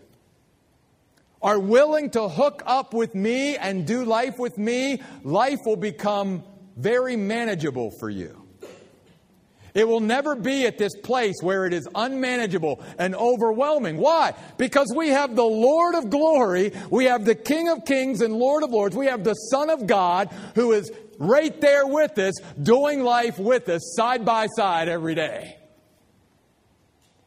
are 1.42 1.60
willing 1.60 2.10
to 2.10 2.28
hook 2.28 2.64
up 2.66 2.94
with 2.94 3.14
me 3.14 3.56
and 3.56 3.86
do 3.86 4.04
life 4.04 4.40
with 4.40 4.58
me, 4.58 5.02
life 5.24 5.60
will 5.66 5.76
become 5.76 6.44
very 6.76 7.16
manageable 7.16 7.92
for 8.00 8.10
you. 8.10 8.42
It 9.76 9.88
will 9.88 10.00
never 10.00 10.36
be 10.36 10.66
at 10.66 10.78
this 10.78 10.96
place 10.96 11.36
where 11.42 11.66
it 11.66 11.74
is 11.74 11.88
unmanageable 11.94 12.82
and 12.98 13.14
overwhelming. 13.14 13.98
Why? 13.98 14.34
Because 14.58 14.92
we 14.96 15.10
have 15.10 15.36
the 15.36 15.44
Lord 15.44 15.96
of 15.96 16.10
glory, 16.10 16.72
we 16.90 17.06
have 17.06 17.26
the 17.26 17.36
King 17.36 17.68
of 17.68 17.84
kings 17.84 18.22
and 18.22 18.34
Lord 18.34 18.64
of 18.64 18.72
lords, 18.72 18.96
we 18.96 19.08
have 19.08 19.26
the 19.26 19.34
Son 19.34 19.70
of 19.70 19.86
God 19.86 20.30
who 20.56 20.72
is 20.72 20.92
right 21.20 21.60
there 21.60 21.86
with 21.86 22.18
us, 22.18 22.34
doing 22.64 23.04
life 23.04 23.38
with 23.38 23.68
us 23.68 23.82
side 23.98 24.24
by 24.24 24.48
side 24.48 24.88
every 24.88 25.14
day. 25.14 25.58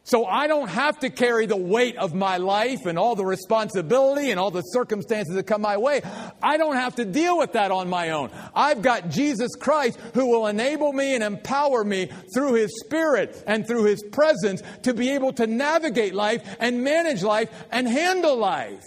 So 0.09 0.25
I 0.25 0.47
don't 0.47 0.69
have 0.69 0.97
to 1.01 1.11
carry 1.11 1.45
the 1.45 1.55
weight 1.55 1.95
of 1.97 2.15
my 2.15 2.37
life 2.37 2.87
and 2.87 2.97
all 2.97 3.15
the 3.15 3.23
responsibility 3.23 4.31
and 4.31 4.39
all 4.39 4.49
the 4.49 4.63
circumstances 4.63 5.35
that 5.35 5.43
come 5.43 5.61
my 5.61 5.77
way. 5.77 6.01
I 6.41 6.57
don't 6.57 6.77
have 6.77 6.95
to 6.95 7.05
deal 7.05 7.37
with 7.37 7.53
that 7.53 7.69
on 7.69 7.89
my 7.89 8.09
own. 8.09 8.31
I've 8.55 8.81
got 8.81 9.09
Jesus 9.09 9.51
Christ 9.55 9.99
who 10.15 10.25
will 10.25 10.47
enable 10.47 10.93
me 10.93 11.13
and 11.13 11.23
empower 11.23 11.83
me 11.83 12.09
through 12.33 12.53
His 12.53 12.71
Spirit 12.83 13.43
and 13.45 13.67
through 13.67 13.83
His 13.83 14.01
presence 14.01 14.63
to 14.81 14.95
be 14.95 15.11
able 15.11 15.31
to 15.33 15.45
navigate 15.45 16.15
life 16.15 16.41
and 16.59 16.83
manage 16.83 17.21
life 17.21 17.51
and 17.71 17.87
handle 17.87 18.35
life. 18.35 18.83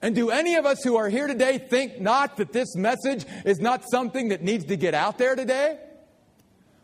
And 0.00 0.14
do 0.14 0.30
any 0.30 0.54
of 0.54 0.64
us 0.64 0.84
who 0.84 0.94
are 0.94 1.08
here 1.08 1.26
today 1.26 1.58
think 1.58 2.00
not 2.00 2.36
that 2.36 2.52
this 2.52 2.76
message 2.76 3.26
is 3.44 3.58
not 3.58 3.82
something 3.90 4.28
that 4.28 4.44
needs 4.44 4.66
to 4.66 4.76
get 4.76 4.94
out 4.94 5.18
there 5.18 5.34
today? 5.34 5.76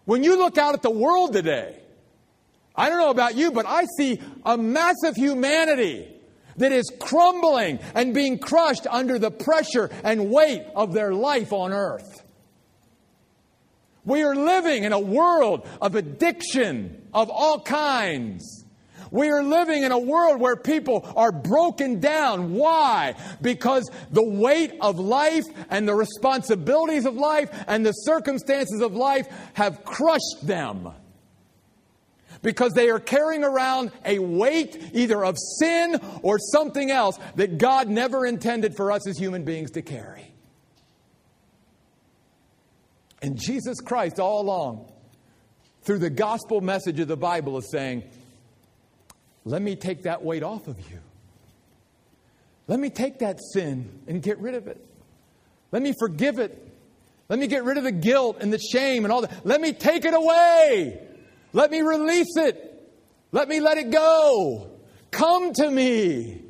When 0.05 0.25
you 0.25 0.37
look 0.37 0.59
out 0.59 0.75
at 0.75 0.83
the 0.83 0.91
world 0.91 1.33
today, 1.33 1.79
I 2.75 2.89
don't 2.89 2.99
know 2.99 3.11
about 3.11 3.37
you, 3.37 3.53
but 3.53 3.67
I 3.67 3.85
see 3.97 4.21
a 4.45 4.57
massive 4.57 5.15
humanity 5.17 6.09
that 6.57 6.73
is 6.73 6.91
crumbling 6.99 7.79
and 7.95 8.15
being 8.15 8.39
crushed 8.39 8.87
under 8.87 9.19
the 9.19 9.31
pressure 9.31 9.91
and 10.05 10.31
weight 10.31 10.65
of 10.75 10.93
their 10.93 11.13
life 11.13 11.53
on 11.53 11.73
earth. 11.73 12.23
We 14.05 14.23
are 14.23 14.35
living 14.35 14.85
in 14.85 14.93
a 14.93 14.99
world 14.99 15.67
of 15.81 15.95
addiction 15.95 17.09
of 17.15 17.31
all 17.31 17.61
kinds. 17.61 18.65
We 19.11 19.29
are 19.29 19.43
living 19.43 19.83
in 19.83 19.93
a 19.93 19.99
world 19.99 20.41
where 20.41 20.57
people 20.57 21.07
are 21.15 21.31
broken 21.31 22.01
down. 22.01 22.55
Why? 22.55 23.15
Because 23.43 23.89
the 24.11 24.25
weight 24.25 24.73
of 24.81 24.99
life 24.99 25.45
and 25.69 25.87
the 25.87 25.95
responsibilities 25.95 27.05
of 27.05 27.15
life 27.15 27.51
and 27.69 27.85
the 27.85 27.93
circumstances 27.93 28.81
of 28.81 28.95
life 28.95 29.27
have 29.53 29.85
crushed 29.85 30.39
them 30.47 30.93
because 32.43 32.73
they 32.73 32.91
are 32.91 32.99
carrying 32.99 33.45
around 33.45 33.93
a 34.05 34.19
weight 34.19 34.91
either 34.93 35.25
of 35.25 35.37
sin 35.59 36.01
or 36.23 36.39
something 36.39 36.91
else 36.91 37.19
that 37.37 37.59
God 37.59 37.89
never 37.89 38.27
intended 38.27 38.77
for 38.77 38.93
us 38.93 39.07
as 39.09 39.17
human 39.17 39.45
beings 39.45 39.71
to 39.73 39.83
carry. 39.83 40.27
And 43.23 43.39
Jesus 43.39 43.81
Christ, 43.81 44.19
all 44.19 44.43
along, 44.43 44.93
through 45.83 45.99
the 45.99 46.11
gospel 46.11 46.61
message 46.61 46.99
of 46.99 47.09
the 47.09 47.17
Bible, 47.17 47.57
is 47.59 47.71
saying, 47.71 48.03
Let 49.45 49.63
me 49.63 49.77
take 49.77 50.03
that 50.03 50.25
weight 50.25 50.43
off 50.43 50.67
of 50.67 50.79
you. 50.91 50.99
Let 52.67 52.81
me 52.81 52.91
take 52.91 53.21
that 53.21 53.39
sin 53.53 54.01
and 54.09 54.23
get 54.23 54.39
rid 54.39 54.55
of 54.55 54.67
it. 54.67 54.85
Let 55.71 55.83
me 55.83 55.95
forgive 55.99 56.39
it. 56.39 56.69
Let 57.29 57.39
me 57.39 57.47
get 57.47 57.65
rid 57.65 57.79
of 57.79 57.85
the 57.85 57.93
guilt 57.93 58.39
and 58.41 58.53
the 58.53 58.59
shame 58.59 59.05
and 59.05 59.13
all 59.13 59.23
that. 59.23 59.47
Let 59.47 59.61
me 59.61 59.73
take 59.73 60.05
it 60.05 60.15
away. 60.15 61.01
Let 61.53 61.71
me 61.71 61.81
release 61.81 62.37
it. 62.37 62.69
Let 63.31 63.49
me 63.49 63.61
let 63.61 63.79
it 63.79 63.91
go. 63.91 64.71
Come 65.11 65.53
to 65.55 65.71
me. 65.71 66.43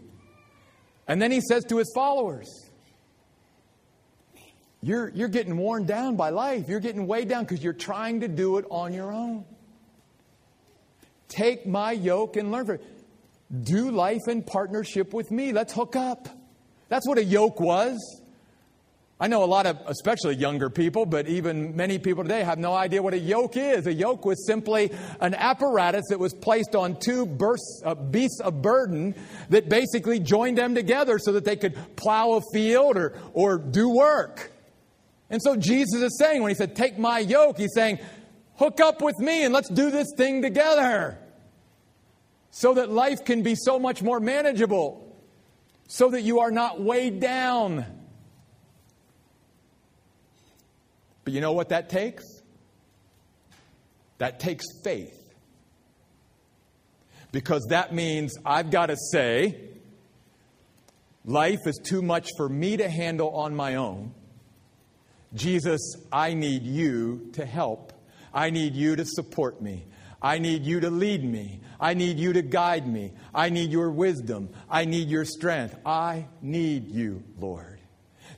And 1.08 1.20
then 1.20 1.30
he 1.30 1.40
says 1.40 1.64
to 1.66 1.78
his 1.78 1.90
followers, 1.94 2.48
you're, 4.82 5.10
you're 5.10 5.28
getting 5.28 5.56
worn 5.56 5.84
down 5.84 6.16
by 6.16 6.30
life. 6.30 6.68
You're 6.68 6.80
getting 6.80 7.06
weighed 7.06 7.28
down 7.28 7.44
because 7.44 7.62
you're 7.62 7.72
trying 7.72 8.20
to 8.20 8.28
do 8.28 8.58
it 8.58 8.64
on 8.70 8.92
your 8.92 9.12
own. 9.12 9.44
Take 11.28 11.66
my 11.66 11.92
yoke 11.92 12.36
and 12.36 12.50
learn 12.50 12.66
from 12.66 12.74
it. 12.76 12.84
Do 13.64 13.90
life 13.90 14.22
in 14.28 14.42
partnership 14.42 15.14
with 15.14 15.30
me. 15.30 15.52
Let's 15.52 15.72
hook 15.72 15.94
up. 15.94 16.28
That's 16.88 17.06
what 17.06 17.18
a 17.18 17.24
yoke 17.24 17.60
was. 17.60 18.21
I 19.22 19.28
know 19.28 19.44
a 19.44 19.46
lot 19.46 19.66
of, 19.66 19.78
especially 19.86 20.34
younger 20.34 20.68
people, 20.68 21.06
but 21.06 21.28
even 21.28 21.76
many 21.76 22.00
people 22.00 22.24
today 22.24 22.42
have 22.42 22.58
no 22.58 22.74
idea 22.74 23.00
what 23.00 23.14
a 23.14 23.18
yoke 23.20 23.56
is. 23.56 23.86
A 23.86 23.92
yoke 23.92 24.24
was 24.24 24.44
simply 24.48 24.90
an 25.20 25.34
apparatus 25.34 26.06
that 26.08 26.18
was 26.18 26.34
placed 26.34 26.74
on 26.74 26.98
two 26.98 27.24
bursts, 27.24 27.82
uh, 27.84 27.94
beasts 27.94 28.40
of 28.40 28.62
burden 28.62 29.14
that 29.48 29.68
basically 29.68 30.18
joined 30.18 30.58
them 30.58 30.74
together 30.74 31.20
so 31.20 31.34
that 31.34 31.44
they 31.44 31.54
could 31.54 31.78
plow 31.94 32.32
a 32.32 32.40
field 32.52 32.96
or, 32.96 33.16
or 33.32 33.58
do 33.58 33.90
work. 33.90 34.50
And 35.30 35.40
so 35.40 35.54
Jesus 35.54 36.02
is 36.02 36.18
saying, 36.18 36.42
when 36.42 36.50
he 36.50 36.56
said, 36.56 36.74
Take 36.74 36.98
my 36.98 37.20
yoke, 37.20 37.58
he's 37.58 37.74
saying, 37.76 38.00
Hook 38.56 38.80
up 38.80 39.00
with 39.00 39.20
me 39.20 39.44
and 39.44 39.54
let's 39.54 39.68
do 39.68 39.92
this 39.92 40.08
thing 40.16 40.42
together 40.42 41.16
so 42.50 42.74
that 42.74 42.90
life 42.90 43.24
can 43.24 43.44
be 43.44 43.54
so 43.54 43.78
much 43.78 44.02
more 44.02 44.18
manageable, 44.18 45.16
so 45.86 46.10
that 46.10 46.22
you 46.22 46.40
are 46.40 46.50
not 46.50 46.80
weighed 46.80 47.20
down 47.20 48.01
But 51.24 51.32
you 51.32 51.40
know 51.40 51.52
what 51.52 51.68
that 51.70 51.88
takes? 51.88 52.24
That 54.18 54.40
takes 54.40 54.64
faith. 54.84 55.18
Because 57.30 57.66
that 57.70 57.94
means 57.94 58.36
I've 58.44 58.70
got 58.70 58.86
to 58.86 58.96
say, 59.10 59.58
life 61.24 61.60
is 61.66 61.80
too 61.82 62.02
much 62.02 62.28
for 62.36 62.48
me 62.48 62.76
to 62.76 62.88
handle 62.88 63.30
on 63.30 63.54
my 63.54 63.76
own. 63.76 64.12
Jesus, 65.34 65.96
I 66.12 66.34
need 66.34 66.62
you 66.62 67.30
to 67.34 67.46
help. 67.46 67.92
I 68.34 68.50
need 68.50 68.74
you 68.74 68.96
to 68.96 69.04
support 69.04 69.62
me. 69.62 69.86
I 70.20 70.38
need 70.38 70.64
you 70.64 70.80
to 70.80 70.90
lead 70.90 71.24
me. 71.24 71.60
I 71.80 71.94
need 71.94 72.18
you 72.18 72.32
to 72.34 72.42
guide 72.42 72.86
me. 72.86 73.12
I 73.34 73.48
need 73.48 73.70
your 73.70 73.90
wisdom. 73.90 74.50
I 74.70 74.84
need 74.84 75.08
your 75.08 75.24
strength. 75.24 75.74
I 75.84 76.26
need 76.40 76.90
you, 76.90 77.24
Lord. 77.40 77.80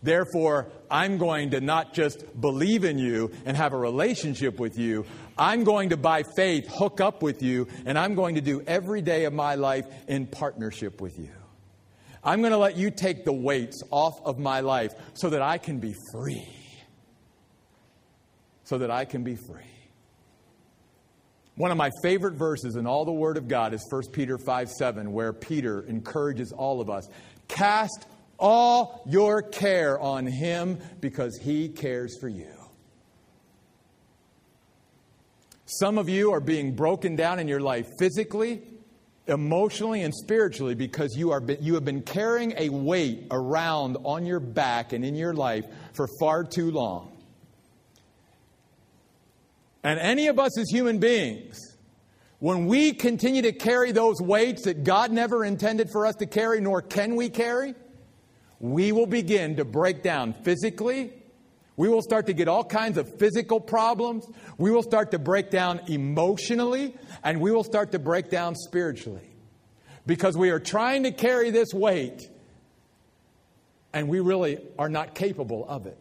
Therefore, 0.04 0.70
I'm 0.90 1.16
going 1.16 1.52
to 1.52 1.62
not 1.62 1.94
just 1.94 2.38
believe 2.38 2.84
in 2.84 2.98
you 2.98 3.30
and 3.46 3.56
have 3.56 3.72
a 3.72 3.78
relationship 3.78 4.60
with 4.60 4.78
you. 4.78 5.06
I'm 5.38 5.64
going 5.64 5.88
to, 5.88 5.96
by 5.96 6.24
faith, 6.36 6.68
hook 6.68 7.00
up 7.00 7.22
with 7.22 7.42
you, 7.42 7.68
and 7.86 7.98
I'm 7.98 8.14
going 8.14 8.34
to 8.34 8.42
do 8.42 8.62
every 8.66 9.00
day 9.00 9.24
of 9.24 9.32
my 9.32 9.54
life 9.54 9.86
in 10.06 10.26
partnership 10.26 11.00
with 11.00 11.18
you. 11.18 11.30
I'm 12.22 12.40
going 12.40 12.52
to 12.52 12.58
let 12.58 12.76
you 12.76 12.90
take 12.90 13.24
the 13.24 13.32
weights 13.32 13.82
off 13.90 14.20
of 14.26 14.38
my 14.38 14.60
life 14.60 14.92
so 15.14 15.30
that 15.30 15.40
I 15.40 15.56
can 15.56 15.78
be 15.78 15.94
free. 16.12 16.46
So 18.64 18.76
that 18.78 18.90
I 18.90 19.06
can 19.06 19.24
be 19.24 19.36
free. 19.36 19.62
One 21.56 21.70
of 21.70 21.78
my 21.78 21.90
favorite 22.02 22.34
verses 22.34 22.76
in 22.76 22.86
all 22.86 23.06
the 23.06 23.12
Word 23.12 23.38
of 23.38 23.48
God 23.48 23.72
is 23.72 23.86
1 23.88 24.02
Peter 24.12 24.36
5 24.36 24.70
7, 24.70 25.12
where 25.12 25.32
Peter 25.32 25.82
encourages 25.88 26.52
all 26.52 26.82
of 26.82 26.90
us 26.90 27.08
cast 27.48 28.06
all 28.44 29.02
your 29.06 29.40
care 29.40 29.98
on 29.98 30.26
Him 30.26 30.78
because 31.00 31.38
He 31.42 31.70
cares 31.70 32.18
for 32.20 32.28
you. 32.28 32.52
Some 35.64 35.96
of 35.96 36.10
you 36.10 36.30
are 36.32 36.40
being 36.40 36.76
broken 36.76 37.16
down 37.16 37.38
in 37.38 37.48
your 37.48 37.60
life 37.60 37.88
physically, 37.98 38.60
emotionally, 39.26 40.02
and 40.02 40.14
spiritually 40.14 40.74
because 40.74 41.16
you, 41.16 41.30
are, 41.30 41.42
you 41.58 41.72
have 41.72 41.86
been 41.86 42.02
carrying 42.02 42.52
a 42.58 42.68
weight 42.68 43.28
around 43.30 43.96
on 44.04 44.26
your 44.26 44.40
back 44.40 44.92
and 44.92 45.06
in 45.06 45.16
your 45.16 45.32
life 45.32 45.64
for 45.94 46.06
far 46.20 46.44
too 46.44 46.70
long. 46.70 47.16
And 49.82 49.98
any 49.98 50.26
of 50.26 50.38
us 50.38 50.58
as 50.58 50.68
human 50.68 50.98
beings, 50.98 51.58
when 52.40 52.66
we 52.66 52.92
continue 52.92 53.40
to 53.40 53.52
carry 53.52 53.92
those 53.92 54.20
weights 54.20 54.64
that 54.64 54.84
God 54.84 55.12
never 55.12 55.46
intended 55.46 55.88
for 55.90 56.04
us 56.04 56.16
to 56.16 56.26
carry, 56.26 56.60
nor 56.60 56.82
can 56.82 57.16
we 57.16 57.30
carry, 57.30 57.74
we 58.64 58.92
will 58.92 59.04
begin 59.04 59.56
to 59.56 59.64
break 59.66 60.02
down 60.02 60.32
physically. 60.32 61.12
We 61.76 61.90
will 61.90 62.00
start 62.00 62.24
to 62.28 62.32
get 62.32 62.48
all 62.48 62.64
kinds 62.64 62.96
of 62.96 63.18
physical 63.18 63.60
problems. 63.60 64.26
We 64.56 64.70
will 64.70 64.82
start 64.82 65.10
to 65.10 65.18
break 65.18 65.50
down 65.50 65.82
emotionally. 65.86 66.94
And 67.22 67.42
we 67.42 67.52
will 67.52 67.62
start 67.62 67.92
to 67.92 67.98
break 67.98 68.30
down 68.30 68.54
spiritually. 68.54 69.28
Because 70.06 70.34
we 70.34 70.48
are 70.48 70.60
trying 70.60 71.02
to 71.02 71.10
carry 71.10 71.50
this 71.50 71.74
weight 71.74 72.22
and 73.92 74.08
we 74.08 74.20
really 74.20 74.56
are 74.78 74.88
not 74.88 75.14
capable 75.14 75.66
of 75.68 75.84
it. 75.84 75.98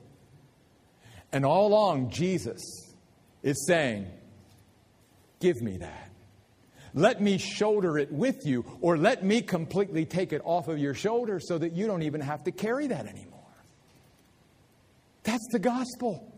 And 1.33 1.45
all 1.45 1.67
along, 1.67 2.11
Jesus 2.11 2.61
is 3.41 3.67
saying, 3.67 4.07
Give 5.41 5.61
me 5.61 5.79
that. 5.79 6.11
Let 6.93 7.21
me 7.21 7.37
shoulder 7.37 7.97
it 7.97 8.11
with 8.11 8.45
you, 8.45 8.65
or 8.81 8.97
let 8.97 9.23
me 9.23 9.41
completely 9.41 10.05
take 10.05 10.31
it 10.31 10.41
off 10.45 10.67
of 10.67 10.77
your 10.77 10.93
shoulder 10.93 11.39
so 11.39 11.57
that 11.57 11.73
you 11.73 11.87
don't 11.87 12.03
even 12.03 12.21
have 12.21 12.43
to 12.43 12.51
carry 12.51 12.87
that 12.87 13.07
anymore. 13.07 13.39
That's 15.23 15.47
the 15.51 15.59
gospel. 15.59 16.31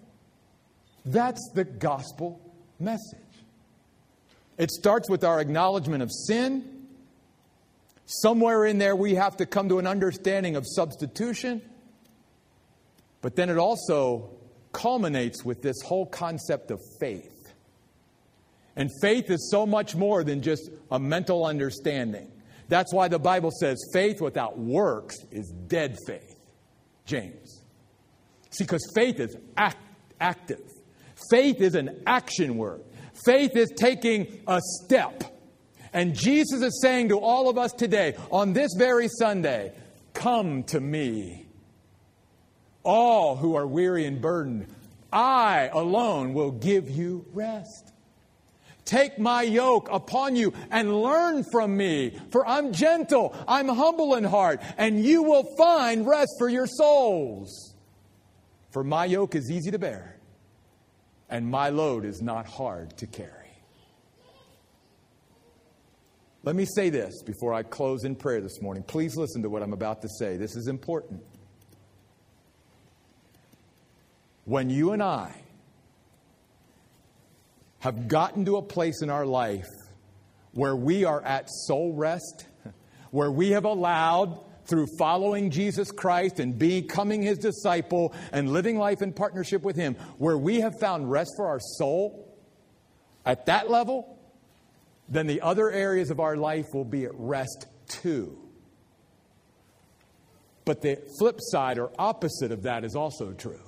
That's 1.05 1.51
the 1.53 1.65
gospel 1.65 2.39
message. 2.79 3.19
It 4.57 4.71
starts 4.71 5.09
with 5.09 5.23
our 5.25 5.41
acknowledgement 5.41 6.01
of 6.01 6.09
sin. 6.11 6.87
Somewhere 8.05 8.65
in 8.65 8.77
there, 8.77 8.95
we 8.95 9.15
have 9.15 9.37
to 9.37 9.45
come 9.45 9.67
to 9.69 9.79
an 9.79 9.87
understanding 9.87 10.55
of 10.55 10.65
substitution. 10.65 11.61
But 13.21 13.35
then 13.35 13.49
it 13.49 13.57
also 13.57 14.29
culminates 14.71 15.43
with 15.43 15.61
this 15.61 15.81
whole 15.81 16.05
concept 16.05 16.71
of 16.71 16.79
faith. 16.99 17.34
And 18.75 18.89
faith 19.01 19.29
is 19.29 19.49
so 19.51 19.65
much 19.65 19.95
more 19.95 20.23
than 20.23 20.41
just 20.41 20.69
a 20.91 20.99
mental 20.99 21.45
understanding. 21.45 22.31
That's 22.67 22.93
why 22.93 23.07
the 23.07 23.19
Bible 23.19 23.51
says 23.51 23.77
faith 23.93 24.21
without 24.21 24.57
works 24.57 25.17
is 25.31 25.53
dead 25.67 25.97
faith. 26.07 26.35
James. 27.05 27.63
See, 28.49 28.63
because 28.63 28.85
faith 28.95 29.19
is 29.19 29.35
act, 29.55 29.77
active, 30.19 30.61
faith 31.29 31.61
is 31.61 31.75
an 31.75 32.03
action 32.07 32.57
word. 32.57 32.83
Faith 33.25 33.55
is 33.55 33.71
taking 33.77 34.41
a 34.47 34.59
step. 34.83 35.23
And 35.93 36.13
Jesus 36.13 36.61
is 36.61 36.81
saying 36.81 37.09
to 37.09 37.19
all 37.19 37.49
of 37.49 37.57
us 37.57 37.71
today, 37.71 38.15
on 38.29 38.51
this 38.51 38.71
very 38.77 39.07
Sunday, 39.07 39.71
come 40.13 40.63
to 40.63 40.79
me. 40.79 41.45
All 42.83 43.35
who 43.35 43.55
are 43.55 43.65
weary 43.65 44.05
and 44.05 44.21
burdened, 44.21 44.67
I 45.11 45.69
alone 45.71 46.33
will 46.33 46.51
give 46.51 46.89
you 46.89 47.25
rest. 47.33 47.84
Take 48.85 49.17
my 49.17 49.41
yoke 49.41 49.89
upon 49.91 50.35
you 50.35 50.53
and 50.69 51.01
learn 51.01 51.43
from 51.51 51.75
me, 51.75 52.19
for 52.29 52.47
I'm 52.47 52.71
gentle, 52.71 53.35
I'm 53.47 53.67
humble 53.67 54.13
in 54.13 54.23
heart, 54.23 54.61
and 54.77 55.03
you 55.03 55.23
will 55.23 55.55
find 55.57 56.07
rest 56.07 56.35
for 56.37 56.47
your 56.47 56.67
souls. 56.67 57.73
For 58.69 58.83
my 58.83 59.05
yoke 59.05 59.33
is 59.33 59.49
easy 59.49 59.71
to 59.71 59.79
bear, 59.79 60.19
and 61.29 61.49
my 61.49 61.69
load 61.69 62.05
is 62.05 62.21
not 62.21 62.45
hard 62.45 62.95
to 62.97 63.07
carry. 63.07 63.31
Let 66.43 66.55
me 66.55 66.65
say 66.65 66.91
this 66.91 67.23
before 67.23 67.55
I 67.55 67.63
close 67.63 68.03
in 68.03 68.15
prayer 68.15 68.39
this 68.39 68.61
morning. 68.61 68.83
Please 68.83 69.17
listen 69.17 69.41
to 69.41 69.49
what 69.49 69.63
I'm 69.63 69.73
about 69.73 70.03
to 70.03 70.09
say. 70.19 70.37
This 70.37 70.55
is 70.55 70.67
important. 70.67 71.23
When 74.43 74.69
you 74.69 74.91
and 74.91 75.01
I 75.01 75.33
have 77.85 78.07
gotten 78.07 78.45
to 78.45 78.57
a 78.57 78.63
place 78.63 79.03
in 79.03 79.11
our 79.11 79.27
life 79.27 79.69
where 80.53 80.75
we 80.75 81.05
are 81.05 81.23
at 81.23 81.47
soul 81.47 81.93
rest, 81.93 82.47
where 83.11 83.29
we 83.31 83.51
have 83.51 83.63
allowed, 83.63 84.39
through 84.65 84.87
following 84.97 85.51
Jesus 85.51 85.91
Christ 85.91 86.39
and 86.39 86.57
becoming 86.57 87.21
his 87.21 87.37
disciple 87.37 88.11
and 88.31 88.51
living 88.51 88.79
life 88.79 89.03
in 89.03 89.13
partnership 89.13 89.61
with 89.61 89.75
him, 89.75 89.93
where 90.17 90.35
we 90.35 90.61
have 90.61 90.79
found 90.79 91.11
rest 91.11 91.33
for 91.37 91.45
our 91.45 91.59
soul, 91.59 92.35
at 93.23 93.45
that 93.45 93.69
level, 93.69 94.17
then 95.07 95.27
the 95.27 95.41
other 95.41 95.69
areas 95.69 96.09
of 96.09 96.19
our 96.19 96.35
life 96.35 96.65
will 96.73 96.85
be 96.85 97.05
at 97.05 97.11
rest 97.13 97.67
too. 97.87 98.35
But 100.65 100.81
the 100.81 100.97
flip 101.19 101.37
side 101.39 101.77
or 101.77 101.91
opposite 101.99 102.51
of 102.51 102.63
that 102.63 102.83
is 102.83 102.95
also 102.95 103.33
true. 103.33 103.61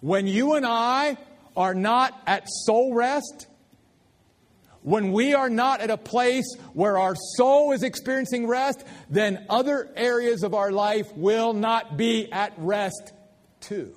When 0.00 0.28
you 0.28 0.54
and 0.54 0.64
I 0.64 1.16
are 1.56 1.74
not 1.74 2.20
at 2.26 2.44
soul 2.48 2.94
rest, 2.94 3.46
when 4.82 5.12
we 5.12 5.32
are 5.32 5.48
not 5.48 5.80
at 5.80 5.90
a 5.90 5.96
place 5.96 6.44
where 6.74 6.98
our 6.98 7.14
soul 7.36 7.72
is 7.72 7.82
experiencing 7.82 8.46
rest, 8.46 8.84
then 9.08 9.46
other 9.48 9.90
areas 9.96 10.42
of 10.42 10.52
our 10.52 10.70
life 10.70 11.10
will 11.16 11.54
not 11.54 11.96
be 11.96 12.30
at 12.30 12.52
rest 12.58 13.14
too. 13.60 13.94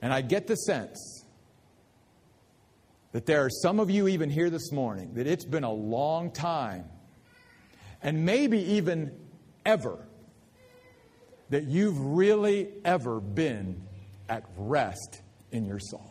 And 0.00 0.12
I 0.12 0.20
get 0.20 0.46
the 0.46 0.54
sense 0.54 1.24
that 3.10 3.26
there 3.26 3.44
are 3.44 3.50
some 3.50 3.80
of 3.80 3.90
you 3.90 4.06
even 4.06 4.30
here 4.30 4.48
this 4.48 4.70
morning 4.70 5.14
that 5.14 5.26
it's 5.26 5.44
been 5.44 5.64
a 5.64 5.72
long 5.72 6.30
time, 6.30 6.84
and 8.00 8.24
maybe 8.24 8.58
even 8.74 9.12
ever 9.66 9.98
that 11.52 11.64
you've 11.64 12.00
really 12.00 12.66
ever 12.82 13.20
been 13.20 13.82
at 14.26 14.42
rest 14.56 15.20
in 15.50 15.66
your 15.66 15.78
soul. 15.78 16.10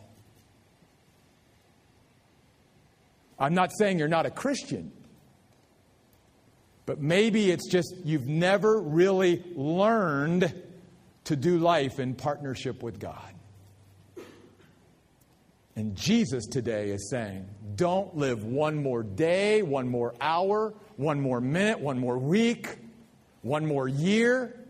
I'm 3.40 3.52
not 3.52 3.72
saying 3.76 3.98
you're 3.98 4.06
not 4.06 4.24
a 4.24 4.30
Christian, 4.30 4.92
but 6.86 7.00
maybe 7.00 7.50
it's 7.50 7.68
just 7.68 7.92
you've 8.04 8.28
never 8.28 8.80
really 8.80 9.42
learned 9.56 10.62
to 11.24 11.34
do 11.34 11.58
life 11.58 11.98
in 11.98 12.14
partnership 12.14 12.80
with 12.80 13.00
God. 13.00 13.34
And 15.74 15.96
Jesus 15.96 16.46
today 16.46 16.90
is 16.90 17.10
saying, 17.10 17.48
don't 17.74 18.16
live 18.16 18.44
one 18.44 18.80
more 18.80 19.02
day, 19.02 19.62
one 19.62 19.88
more 19.88 20.14
hour, 20.20 20.72
one 20.96 21.20
more 21.20 21.40
minute, 21.40 21.80
one 21.80 21.98
more 21.98 22.16
week, 22.16 22.68
one 23.40 23.66
more 23.66 23.88
year 23.88 24.61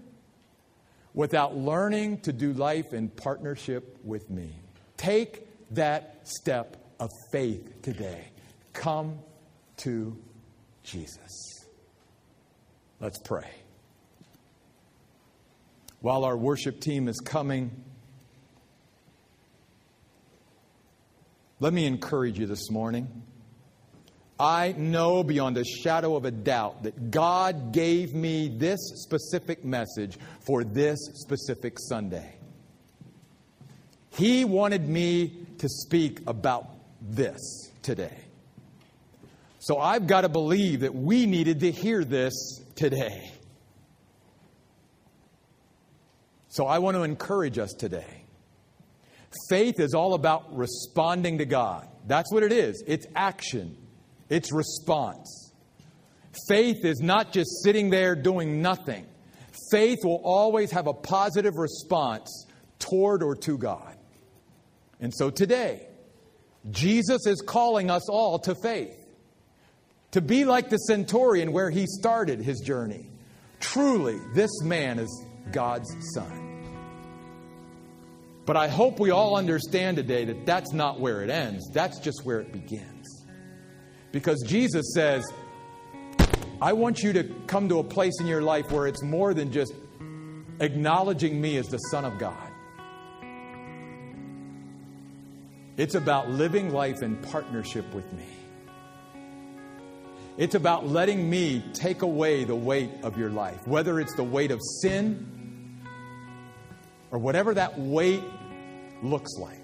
without 1.15 1.57
learning 1.57 2.21
to 2.21 2.33
do 2.33 2.53
life 2.53 2.93
in 2.93 3.09
partnership 3.09 3.99
with 4.05 4.31
me. 4.31 4.55
Take 4.97 5.47
that 5.73 6.21
step 6.25 6.77
of 6.99 7.11
faith 7.31 7.83
today. 7.83 8.31
Come 8.73 9.19
to 9.79 10.17
Jesus. 10.83 11.67
Let's 13.01 13.19
pray. 13.19 13.51
While 16.01 16.25
our 16.25 16.37
worship 16.37 16.81
team 16.81 17.09
is 17.09 17.21
coming, 17.21 17.71
let 21.61 21.73
me 21.73 21.87
encourage 21.87 22.39
you 22.39 22.47
this 22.47 22.71
morning. 22.71 23.23
I 24.43 24.75
know 24.77 25.23
beyond 25.23 25.57
a 25.57 25.65
shadow 25.65 26.17
of 26.17 26.25
a 26.25 26.33
doubt 26.33 26.83
that 26.83 27.13
God 27.13 27.73
gave 27.73 28.13
me 28.13 28.49
this 28.49 28.81
specific 28.97 29.65
message 29.65 30.19
for 30.41 30.65
this 30.65 30.99
specific 31.15 31.79
Sunday. 31.79 32.35
He 34.11 34.45
wanted 34.45 34.89
me 34.89 35.47
to 35.59 35.69
speak 35.69 36.23
about 36.27 36.67
this 37.01 37.71
today. 37.83 38.19
So 39.61 39.79
I've 39.79 40.09
got 40.09 40.23
to 40.23 40.29
believe 40.29 40.81
that 40.81 40.93
we 40.93 41.27
needed 41.27 41.61
to 41.61 41.71
hear 41.71 42.05
this 42.05 42.65
today. 42.75 43.31
So 46.49 46.67
I 46.67 46.81
want 46.81 46.97
to 46.97 47.05
encourage 47.05 47.59
us 47.59 47.73
today. 47.75 48.25
Faith 49.49 49.79
is 49.79 49.95
all 49.95 50.15
about 50.15 50.57
responding 50.57 51.39
to 51.39 51.45
God. 51.45 51.87
That's 52.09 52.33
what 52.33 52.43
it 52.43 52.51
is. 52.51 52.83
It's 52.89 53.07
action, 53.15 53.77
it's 54.33 54.51
response. 54.51 55.53
Faith 56.49 56.87
is 56.87 57.01
not 57.01 57.33
just 57.33 57.63
sitting 57.63 57.91
there 57.91 58.17
doing 58.17 58.63
nothing. 58.63 59.07
Faith 59.71 59.99
will 60.05 60.23
always 60.25 60.71
have 60.71 60.87
a 60.87 60.95
positive 60.95 61.57
response 61.57 62.47
toward 62.79 63.23
or 63.23 63.37
to 63.37 63.59
God. 63.59 63.95
And 65.01 65.13
so 65.15 65.29
today, 65.29 65.87
Jesus 66.71 67.27
is 67.27 67.43
calling 67.43 67.91
us 67.91 68.09
all 68.09 68.39
to 68.41 68.55
faith 68.63 68.97
to 70.13 70.23
be 70.23 70.47
like 70.47 70.71
the 70.71 70.79
centurion 70.79 71.53
where 71.53 71.69
he 71.69 71.87
started 71.87 72.41
his 72.41 72.61
journey. 72.61 73.11
Truly, 73.61 74.19
this 74.35 74.63
man 74.63 74.99
is 74.99 75.25
God's 75.51 75.95
son. 76.15 76.65
But 78.47 78.57
I 78.57 78.69
hope 78.69 78.99
we 78.99 79.11
all 79.11 79.37
understand 79.37 79.99
today 79.99 80.25
that 80.25 80.47
that's 80.47 80.73
not 80.73 81.01
where 81.01 81.23
it 81.23 81.29
ends, 81.29 81.71
that's 81.73 81.99
just 81.99 82.25
where 82.25 82.41
it 82.41 82.51
begins. 82.51 83.22
Because 84.13 84.43
Jesus 84.47 84.93
says, 84.95 85.25
I 86.61 86.75
want 86.75 87.03
you 87.03 87.13
to 87.15 87.25
come 87.47 87.69
to 87.71 87.81
a 87.81 87.85
place 87.85 88.15
in 88.21 88.27
your 88.27 88.43
life 88.43 88.71
where 88.71 88.87
it's 88.87 89.03
more 89.03 89.35
than 89.35 89.51
just 89.51 89.75
acknowledging 90.61 91.41
me 91.41 91.57
as 91.57 91.67
the 91.69 91.79
Son 91.79 92.05
of 92.05 92.19
God. 92.19 92.53
It's 95.77 95.95
about 95.95 96.31
living 96.31 96.73
life 96.73 97.03
in 97.03 97.17
partnership 97.17 97.93
with 97.95 98.13
me. 98.13 98.27
It's 100.37 100.55
about 100.55 100.87
letting 100.87 101.29
me 101.29 101.65
take 101.73 102.03
away 102.03 102.45
the 102.45 102.55
weight 102.55 102.91
of 103.03 103.19
your 103.19 103.31
life, 103.31 103.67
whether 103.67 103.99
it's 103.99 104.15
the 104.15 104.25
weight 104.25 104.51
of 104.51 104.61
sin 104.83 105.81
or 107.11 107.19
whatever 107.19 107.55
that 107.55 107.79
weight 107.79 108.23
looks 109.03 109.33
like. 109.39 109.62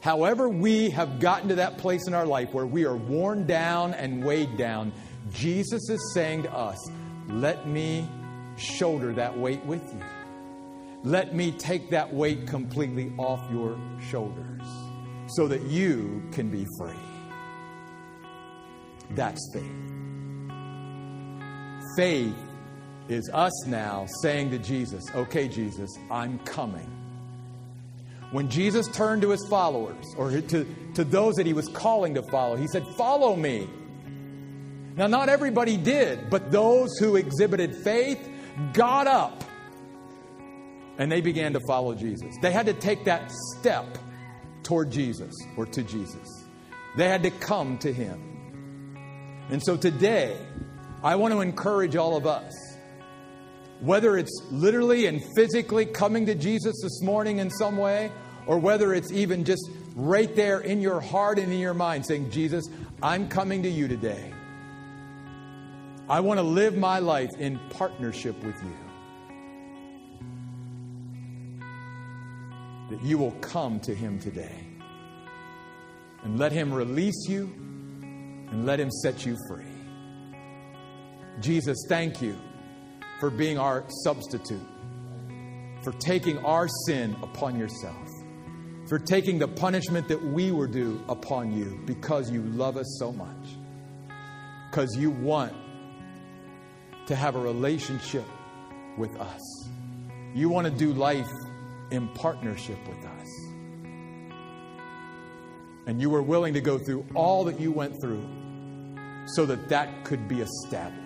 However, 0.00 0.48
we 0.48 0.90
have 0.90 1.20
gotten 1.20 1.48
to 1.50 1.56
that 1.56 1.76
place 1.78 2.06
in 2.06 2.14
our 2.14 2.26
life 2.26 2.54
where 2.54 2.66
we 2.66 2.84
are 2.86 2.96
worn 2.96 3.46
down 3.46 3.92
and 3.94 4.24
weighed 4.24 4.56
down, 4.56 4.92
Jesus 5.32 5.90
is 5.90 6.12
saying 6.14 6.44
to 6.44 6.52
us, 6.52 6.78
let 7.28 7.66
me 7.66 8.08
shoulder 8.56 9.12
that 9.12 9.38
weight 9.38 9.64
with 9.66 9.82
you. 9.92 10.00
Let 11.02 11.34
me 11.34 11.52
take 11.52 11.90
that 11.90 12.12
weight 12.12 12.46
completely 12.46 13.12
off 13.18 13.40
your 13.50 13.78
shoulders 14.10 14.66
so 15.28 15.46
that 15.48 15.62
you 15.62 16.22
can 16.32 16.50
be 16.50 16.66
free. 16.78 16.94
That's 19.10 19.40
faith. 19.52 19.64
Faith 21.96 22.36
is 23.08 23.28
us 23.30 23.66
now 23.66 24.06
saying 24.22 24.50
to 24.50 24.58
Jesus, 24.58 25.04
okay, 25.14 25.48
Jesus, 25.48 25.90
I'm 26.10 26.38
coming. 26.40 26.99
When 28.32 28.48
Jesus 28.48 28.86
turned 28.88 29.22
to 29.22 29.30
his 29.30 29.46
followers, 29.48 30.06
or 30.16 30.30
to, 30.30 30.66
to 30.94 31.04
those 31.04 31.34
that 31.34 31.46
he 31.46 31.52
was 31.52 31.68
calling 31.68 32.14
to 32.14 32.22
follow, 32.22 32.56
he 32.56 32.68
said, 32.68 32.86
Follow 32.96 33.34
me. 33.34 33.68
Now, 34.96 35.06
not 35.06 35.28
everybody 35.28 35.76
did, 35.76 36.30
but 36.30 36.50
those 36.50 36.96
who 36.98 37.16
exhibited 37.16 37.74
faith 37.74 38.20
got 38.72 39.06
up 39.06 39.44
and 41.00 41.10
they 41.10 41.22
began 41.22 41.54
to 41.54 41.60
follow 41.60 41.94
Jesus. 41.94 42.36
They 42.42 42.52
had 42.52 42.66
to 42.66 42.74
take 42.74 43.06
that 43.06 43.32
step 43.32 43.96
toward 44.62 44.90
Jesus 44.90 45.34
or 45.56 45.64
to 45.66 45.82
Jesus, 45.82 46.44
they 46.96 47.08
had 47.08 47.22
to 47.22 47.30
come 47.30 47.78
to 47.78 47.92
him. 47.92 48.26
And 49.48 49.62
so 49.62 49.76
today, 49.76 50.36
I 51.02 51.16
want 51.16 51.32
to 51.32 51.40
encourage 51.40 51.96
all 51.96 52.16
of 52.16 52.26
us, 52.26 52.54
whether 53.80 54.16
it's 54.16 54.42
literally 54.50 55.06
and 55.06 55.22
physically 55.34 55.86
coming 55.86 56.26
to 56.26 56.34
Jesus 56.34 56.80
this 56.82 57.02
morning 57.02 57.38
in 57.38 57.50
some 57.50 57.76
way, 57.76 58.12
or 58.46 58.58
whether 58.58 58.94
it's 58.94 59.10
even 59.12 59.44
just 59.44 59.70
right 59.94 60.34
there 60.36 60.60
in 60.60 60.80
your 60.80 61.00
heart 61.00 61.38
and 61.38 61.52
in 61.52 61.58
your 61.58 61.74
mind 61.74 62.06
saying, 62.06 62.30
Jesus, 62.30 62.68
I'm 63.02 63.28
coming 63.28 63.62
to 63.62 63.68
you 63.68 63.88
today. 63.88 64.32
I 66.08 66.20
want 66.20 66.38
to 66.38 66.42
live 66.42 66.76
my 66.76 66.98
life 66.98 67.30
in 67.38 67.58
partnership 67.70 68.42
with 68.42 68.56
you. 68.62 68.76
That 72.90 73.02
you 73.04 73.16
will 73.18 73.32
come 73.40 73.78
to 73.80 73.94
him 73.94 74.18
today 74.18 74.66
and 76.24 76.38
let 76.38 76.52
him 76.52 76.74
release 76.74 77.28
you 77.28 77.44
and 78.50 78.66
let 78.66 78.80
him 78.80 78.90
set 78.90 79.24
you 79.24 79.36
free. 79.48 79.64
Jesus, 81.40 81.78
thank 81.88 82.20
you 82.20 82.36
for 83.20 83.30
being 83.30 83.58
our 83.58 83.84
substitute, 84.02 84.66
for 85.82 85.92
taking 85.92 86.38
our 86.38 86.66
sin 86.86 87.14
upon 87.22 87.58
yourself, 87.58 88.08
for 88.88 88.98
taking 88.98 89.38
the 89.38 89.46
punishment 89.46 90.08
that 90.08 90.24
we 90.24 90.50
were 90.50 90.66
due 90.66 91.00
upon 91.08 91.52
you 91.52 91.80
because 91.84 92.30
you 92.30 92.42
love 92.42 92.76
us 92.76 92.96
so 92.98 93.12
much, 93.12 93.46
because 94.70 94.96
you 94.96 95.10
want 95.10 95.52
to 97.06 97.14
have 97.14 97.36
a 97.36 97.40
relationship 97.40 98.24
with 98.96 99.14
us. 99.16 99.40
You 100.34 100.48
want 100.48 100.66
to 100.66 100.72
do 100.72 100.92
life 100.92 101.30
in 101.90 102.08
partnership 102.08 102.78
with 102.88 103.04
us. 103.04 103.26
And 105.86 106.00
you 106.00 106.08
were 106.08 106.22
willing 106.22 106.54
to 106.54 106.60
go 106.60 106.78
through 106.78 107.04
all 107.14 107.44
that 107.44 107.60
you 107.60 107.72
went 107.72 108.00
through 108.00 108.24
so 109.26 109.44
that 109.46 109.68
that 109.68 110.04
could 110.04 110.28
be 110.28 110.40
established. 110.40 110.99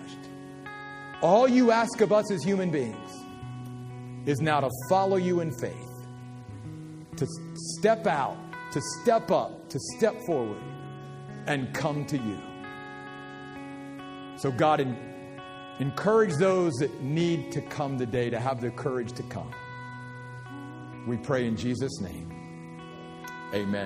All 1.21 1.47
you 1.47 1.71
ask 1.71 2.01
of 2.01 2.11
us 2.11 2.31
as 2.31 2.43
human 2.43 2.71
beings 2.71 3.11
is 4.25 4.39
now 4.41 4.59
to 4.59 4.69
follow 4.89 5.17
you 5.17 5.39
in 5.39 5.51
faith, 5.51 6.07
to 7.17 7.27
step 7.53 8.05
out, 8.05 8.37
to 8.71 8.81
step 9.01 9.31
up, 9.31 9.69
to 9.69 9.79
step 9.97 10.15
forward, 10.25 10.61
and 11.47 11.73
come 11.73 12.05
to 12.05 12.17
you. 12.17 12.39
So, 14.37 14.51
God, 14.51 14.85
encourage 15.79 16.33
those 16.35 16.73
that 16.75 17.01
need 17.01 17.51
to 17.53 17.61
come 17.61 17.97
today 17.97 18.29
to 18.29 18.39
have 18.39 18.59
the 18.61 18.71
courage 18.71 19.13
to 19.13 19.23
come. 19.23 19.51
We 21.07 21.17
pray 21.17 21.47
in 21.47 21.55
Jesus' 21.55 22.01
name. 22.01 22.31
Amen. 23.53 23.83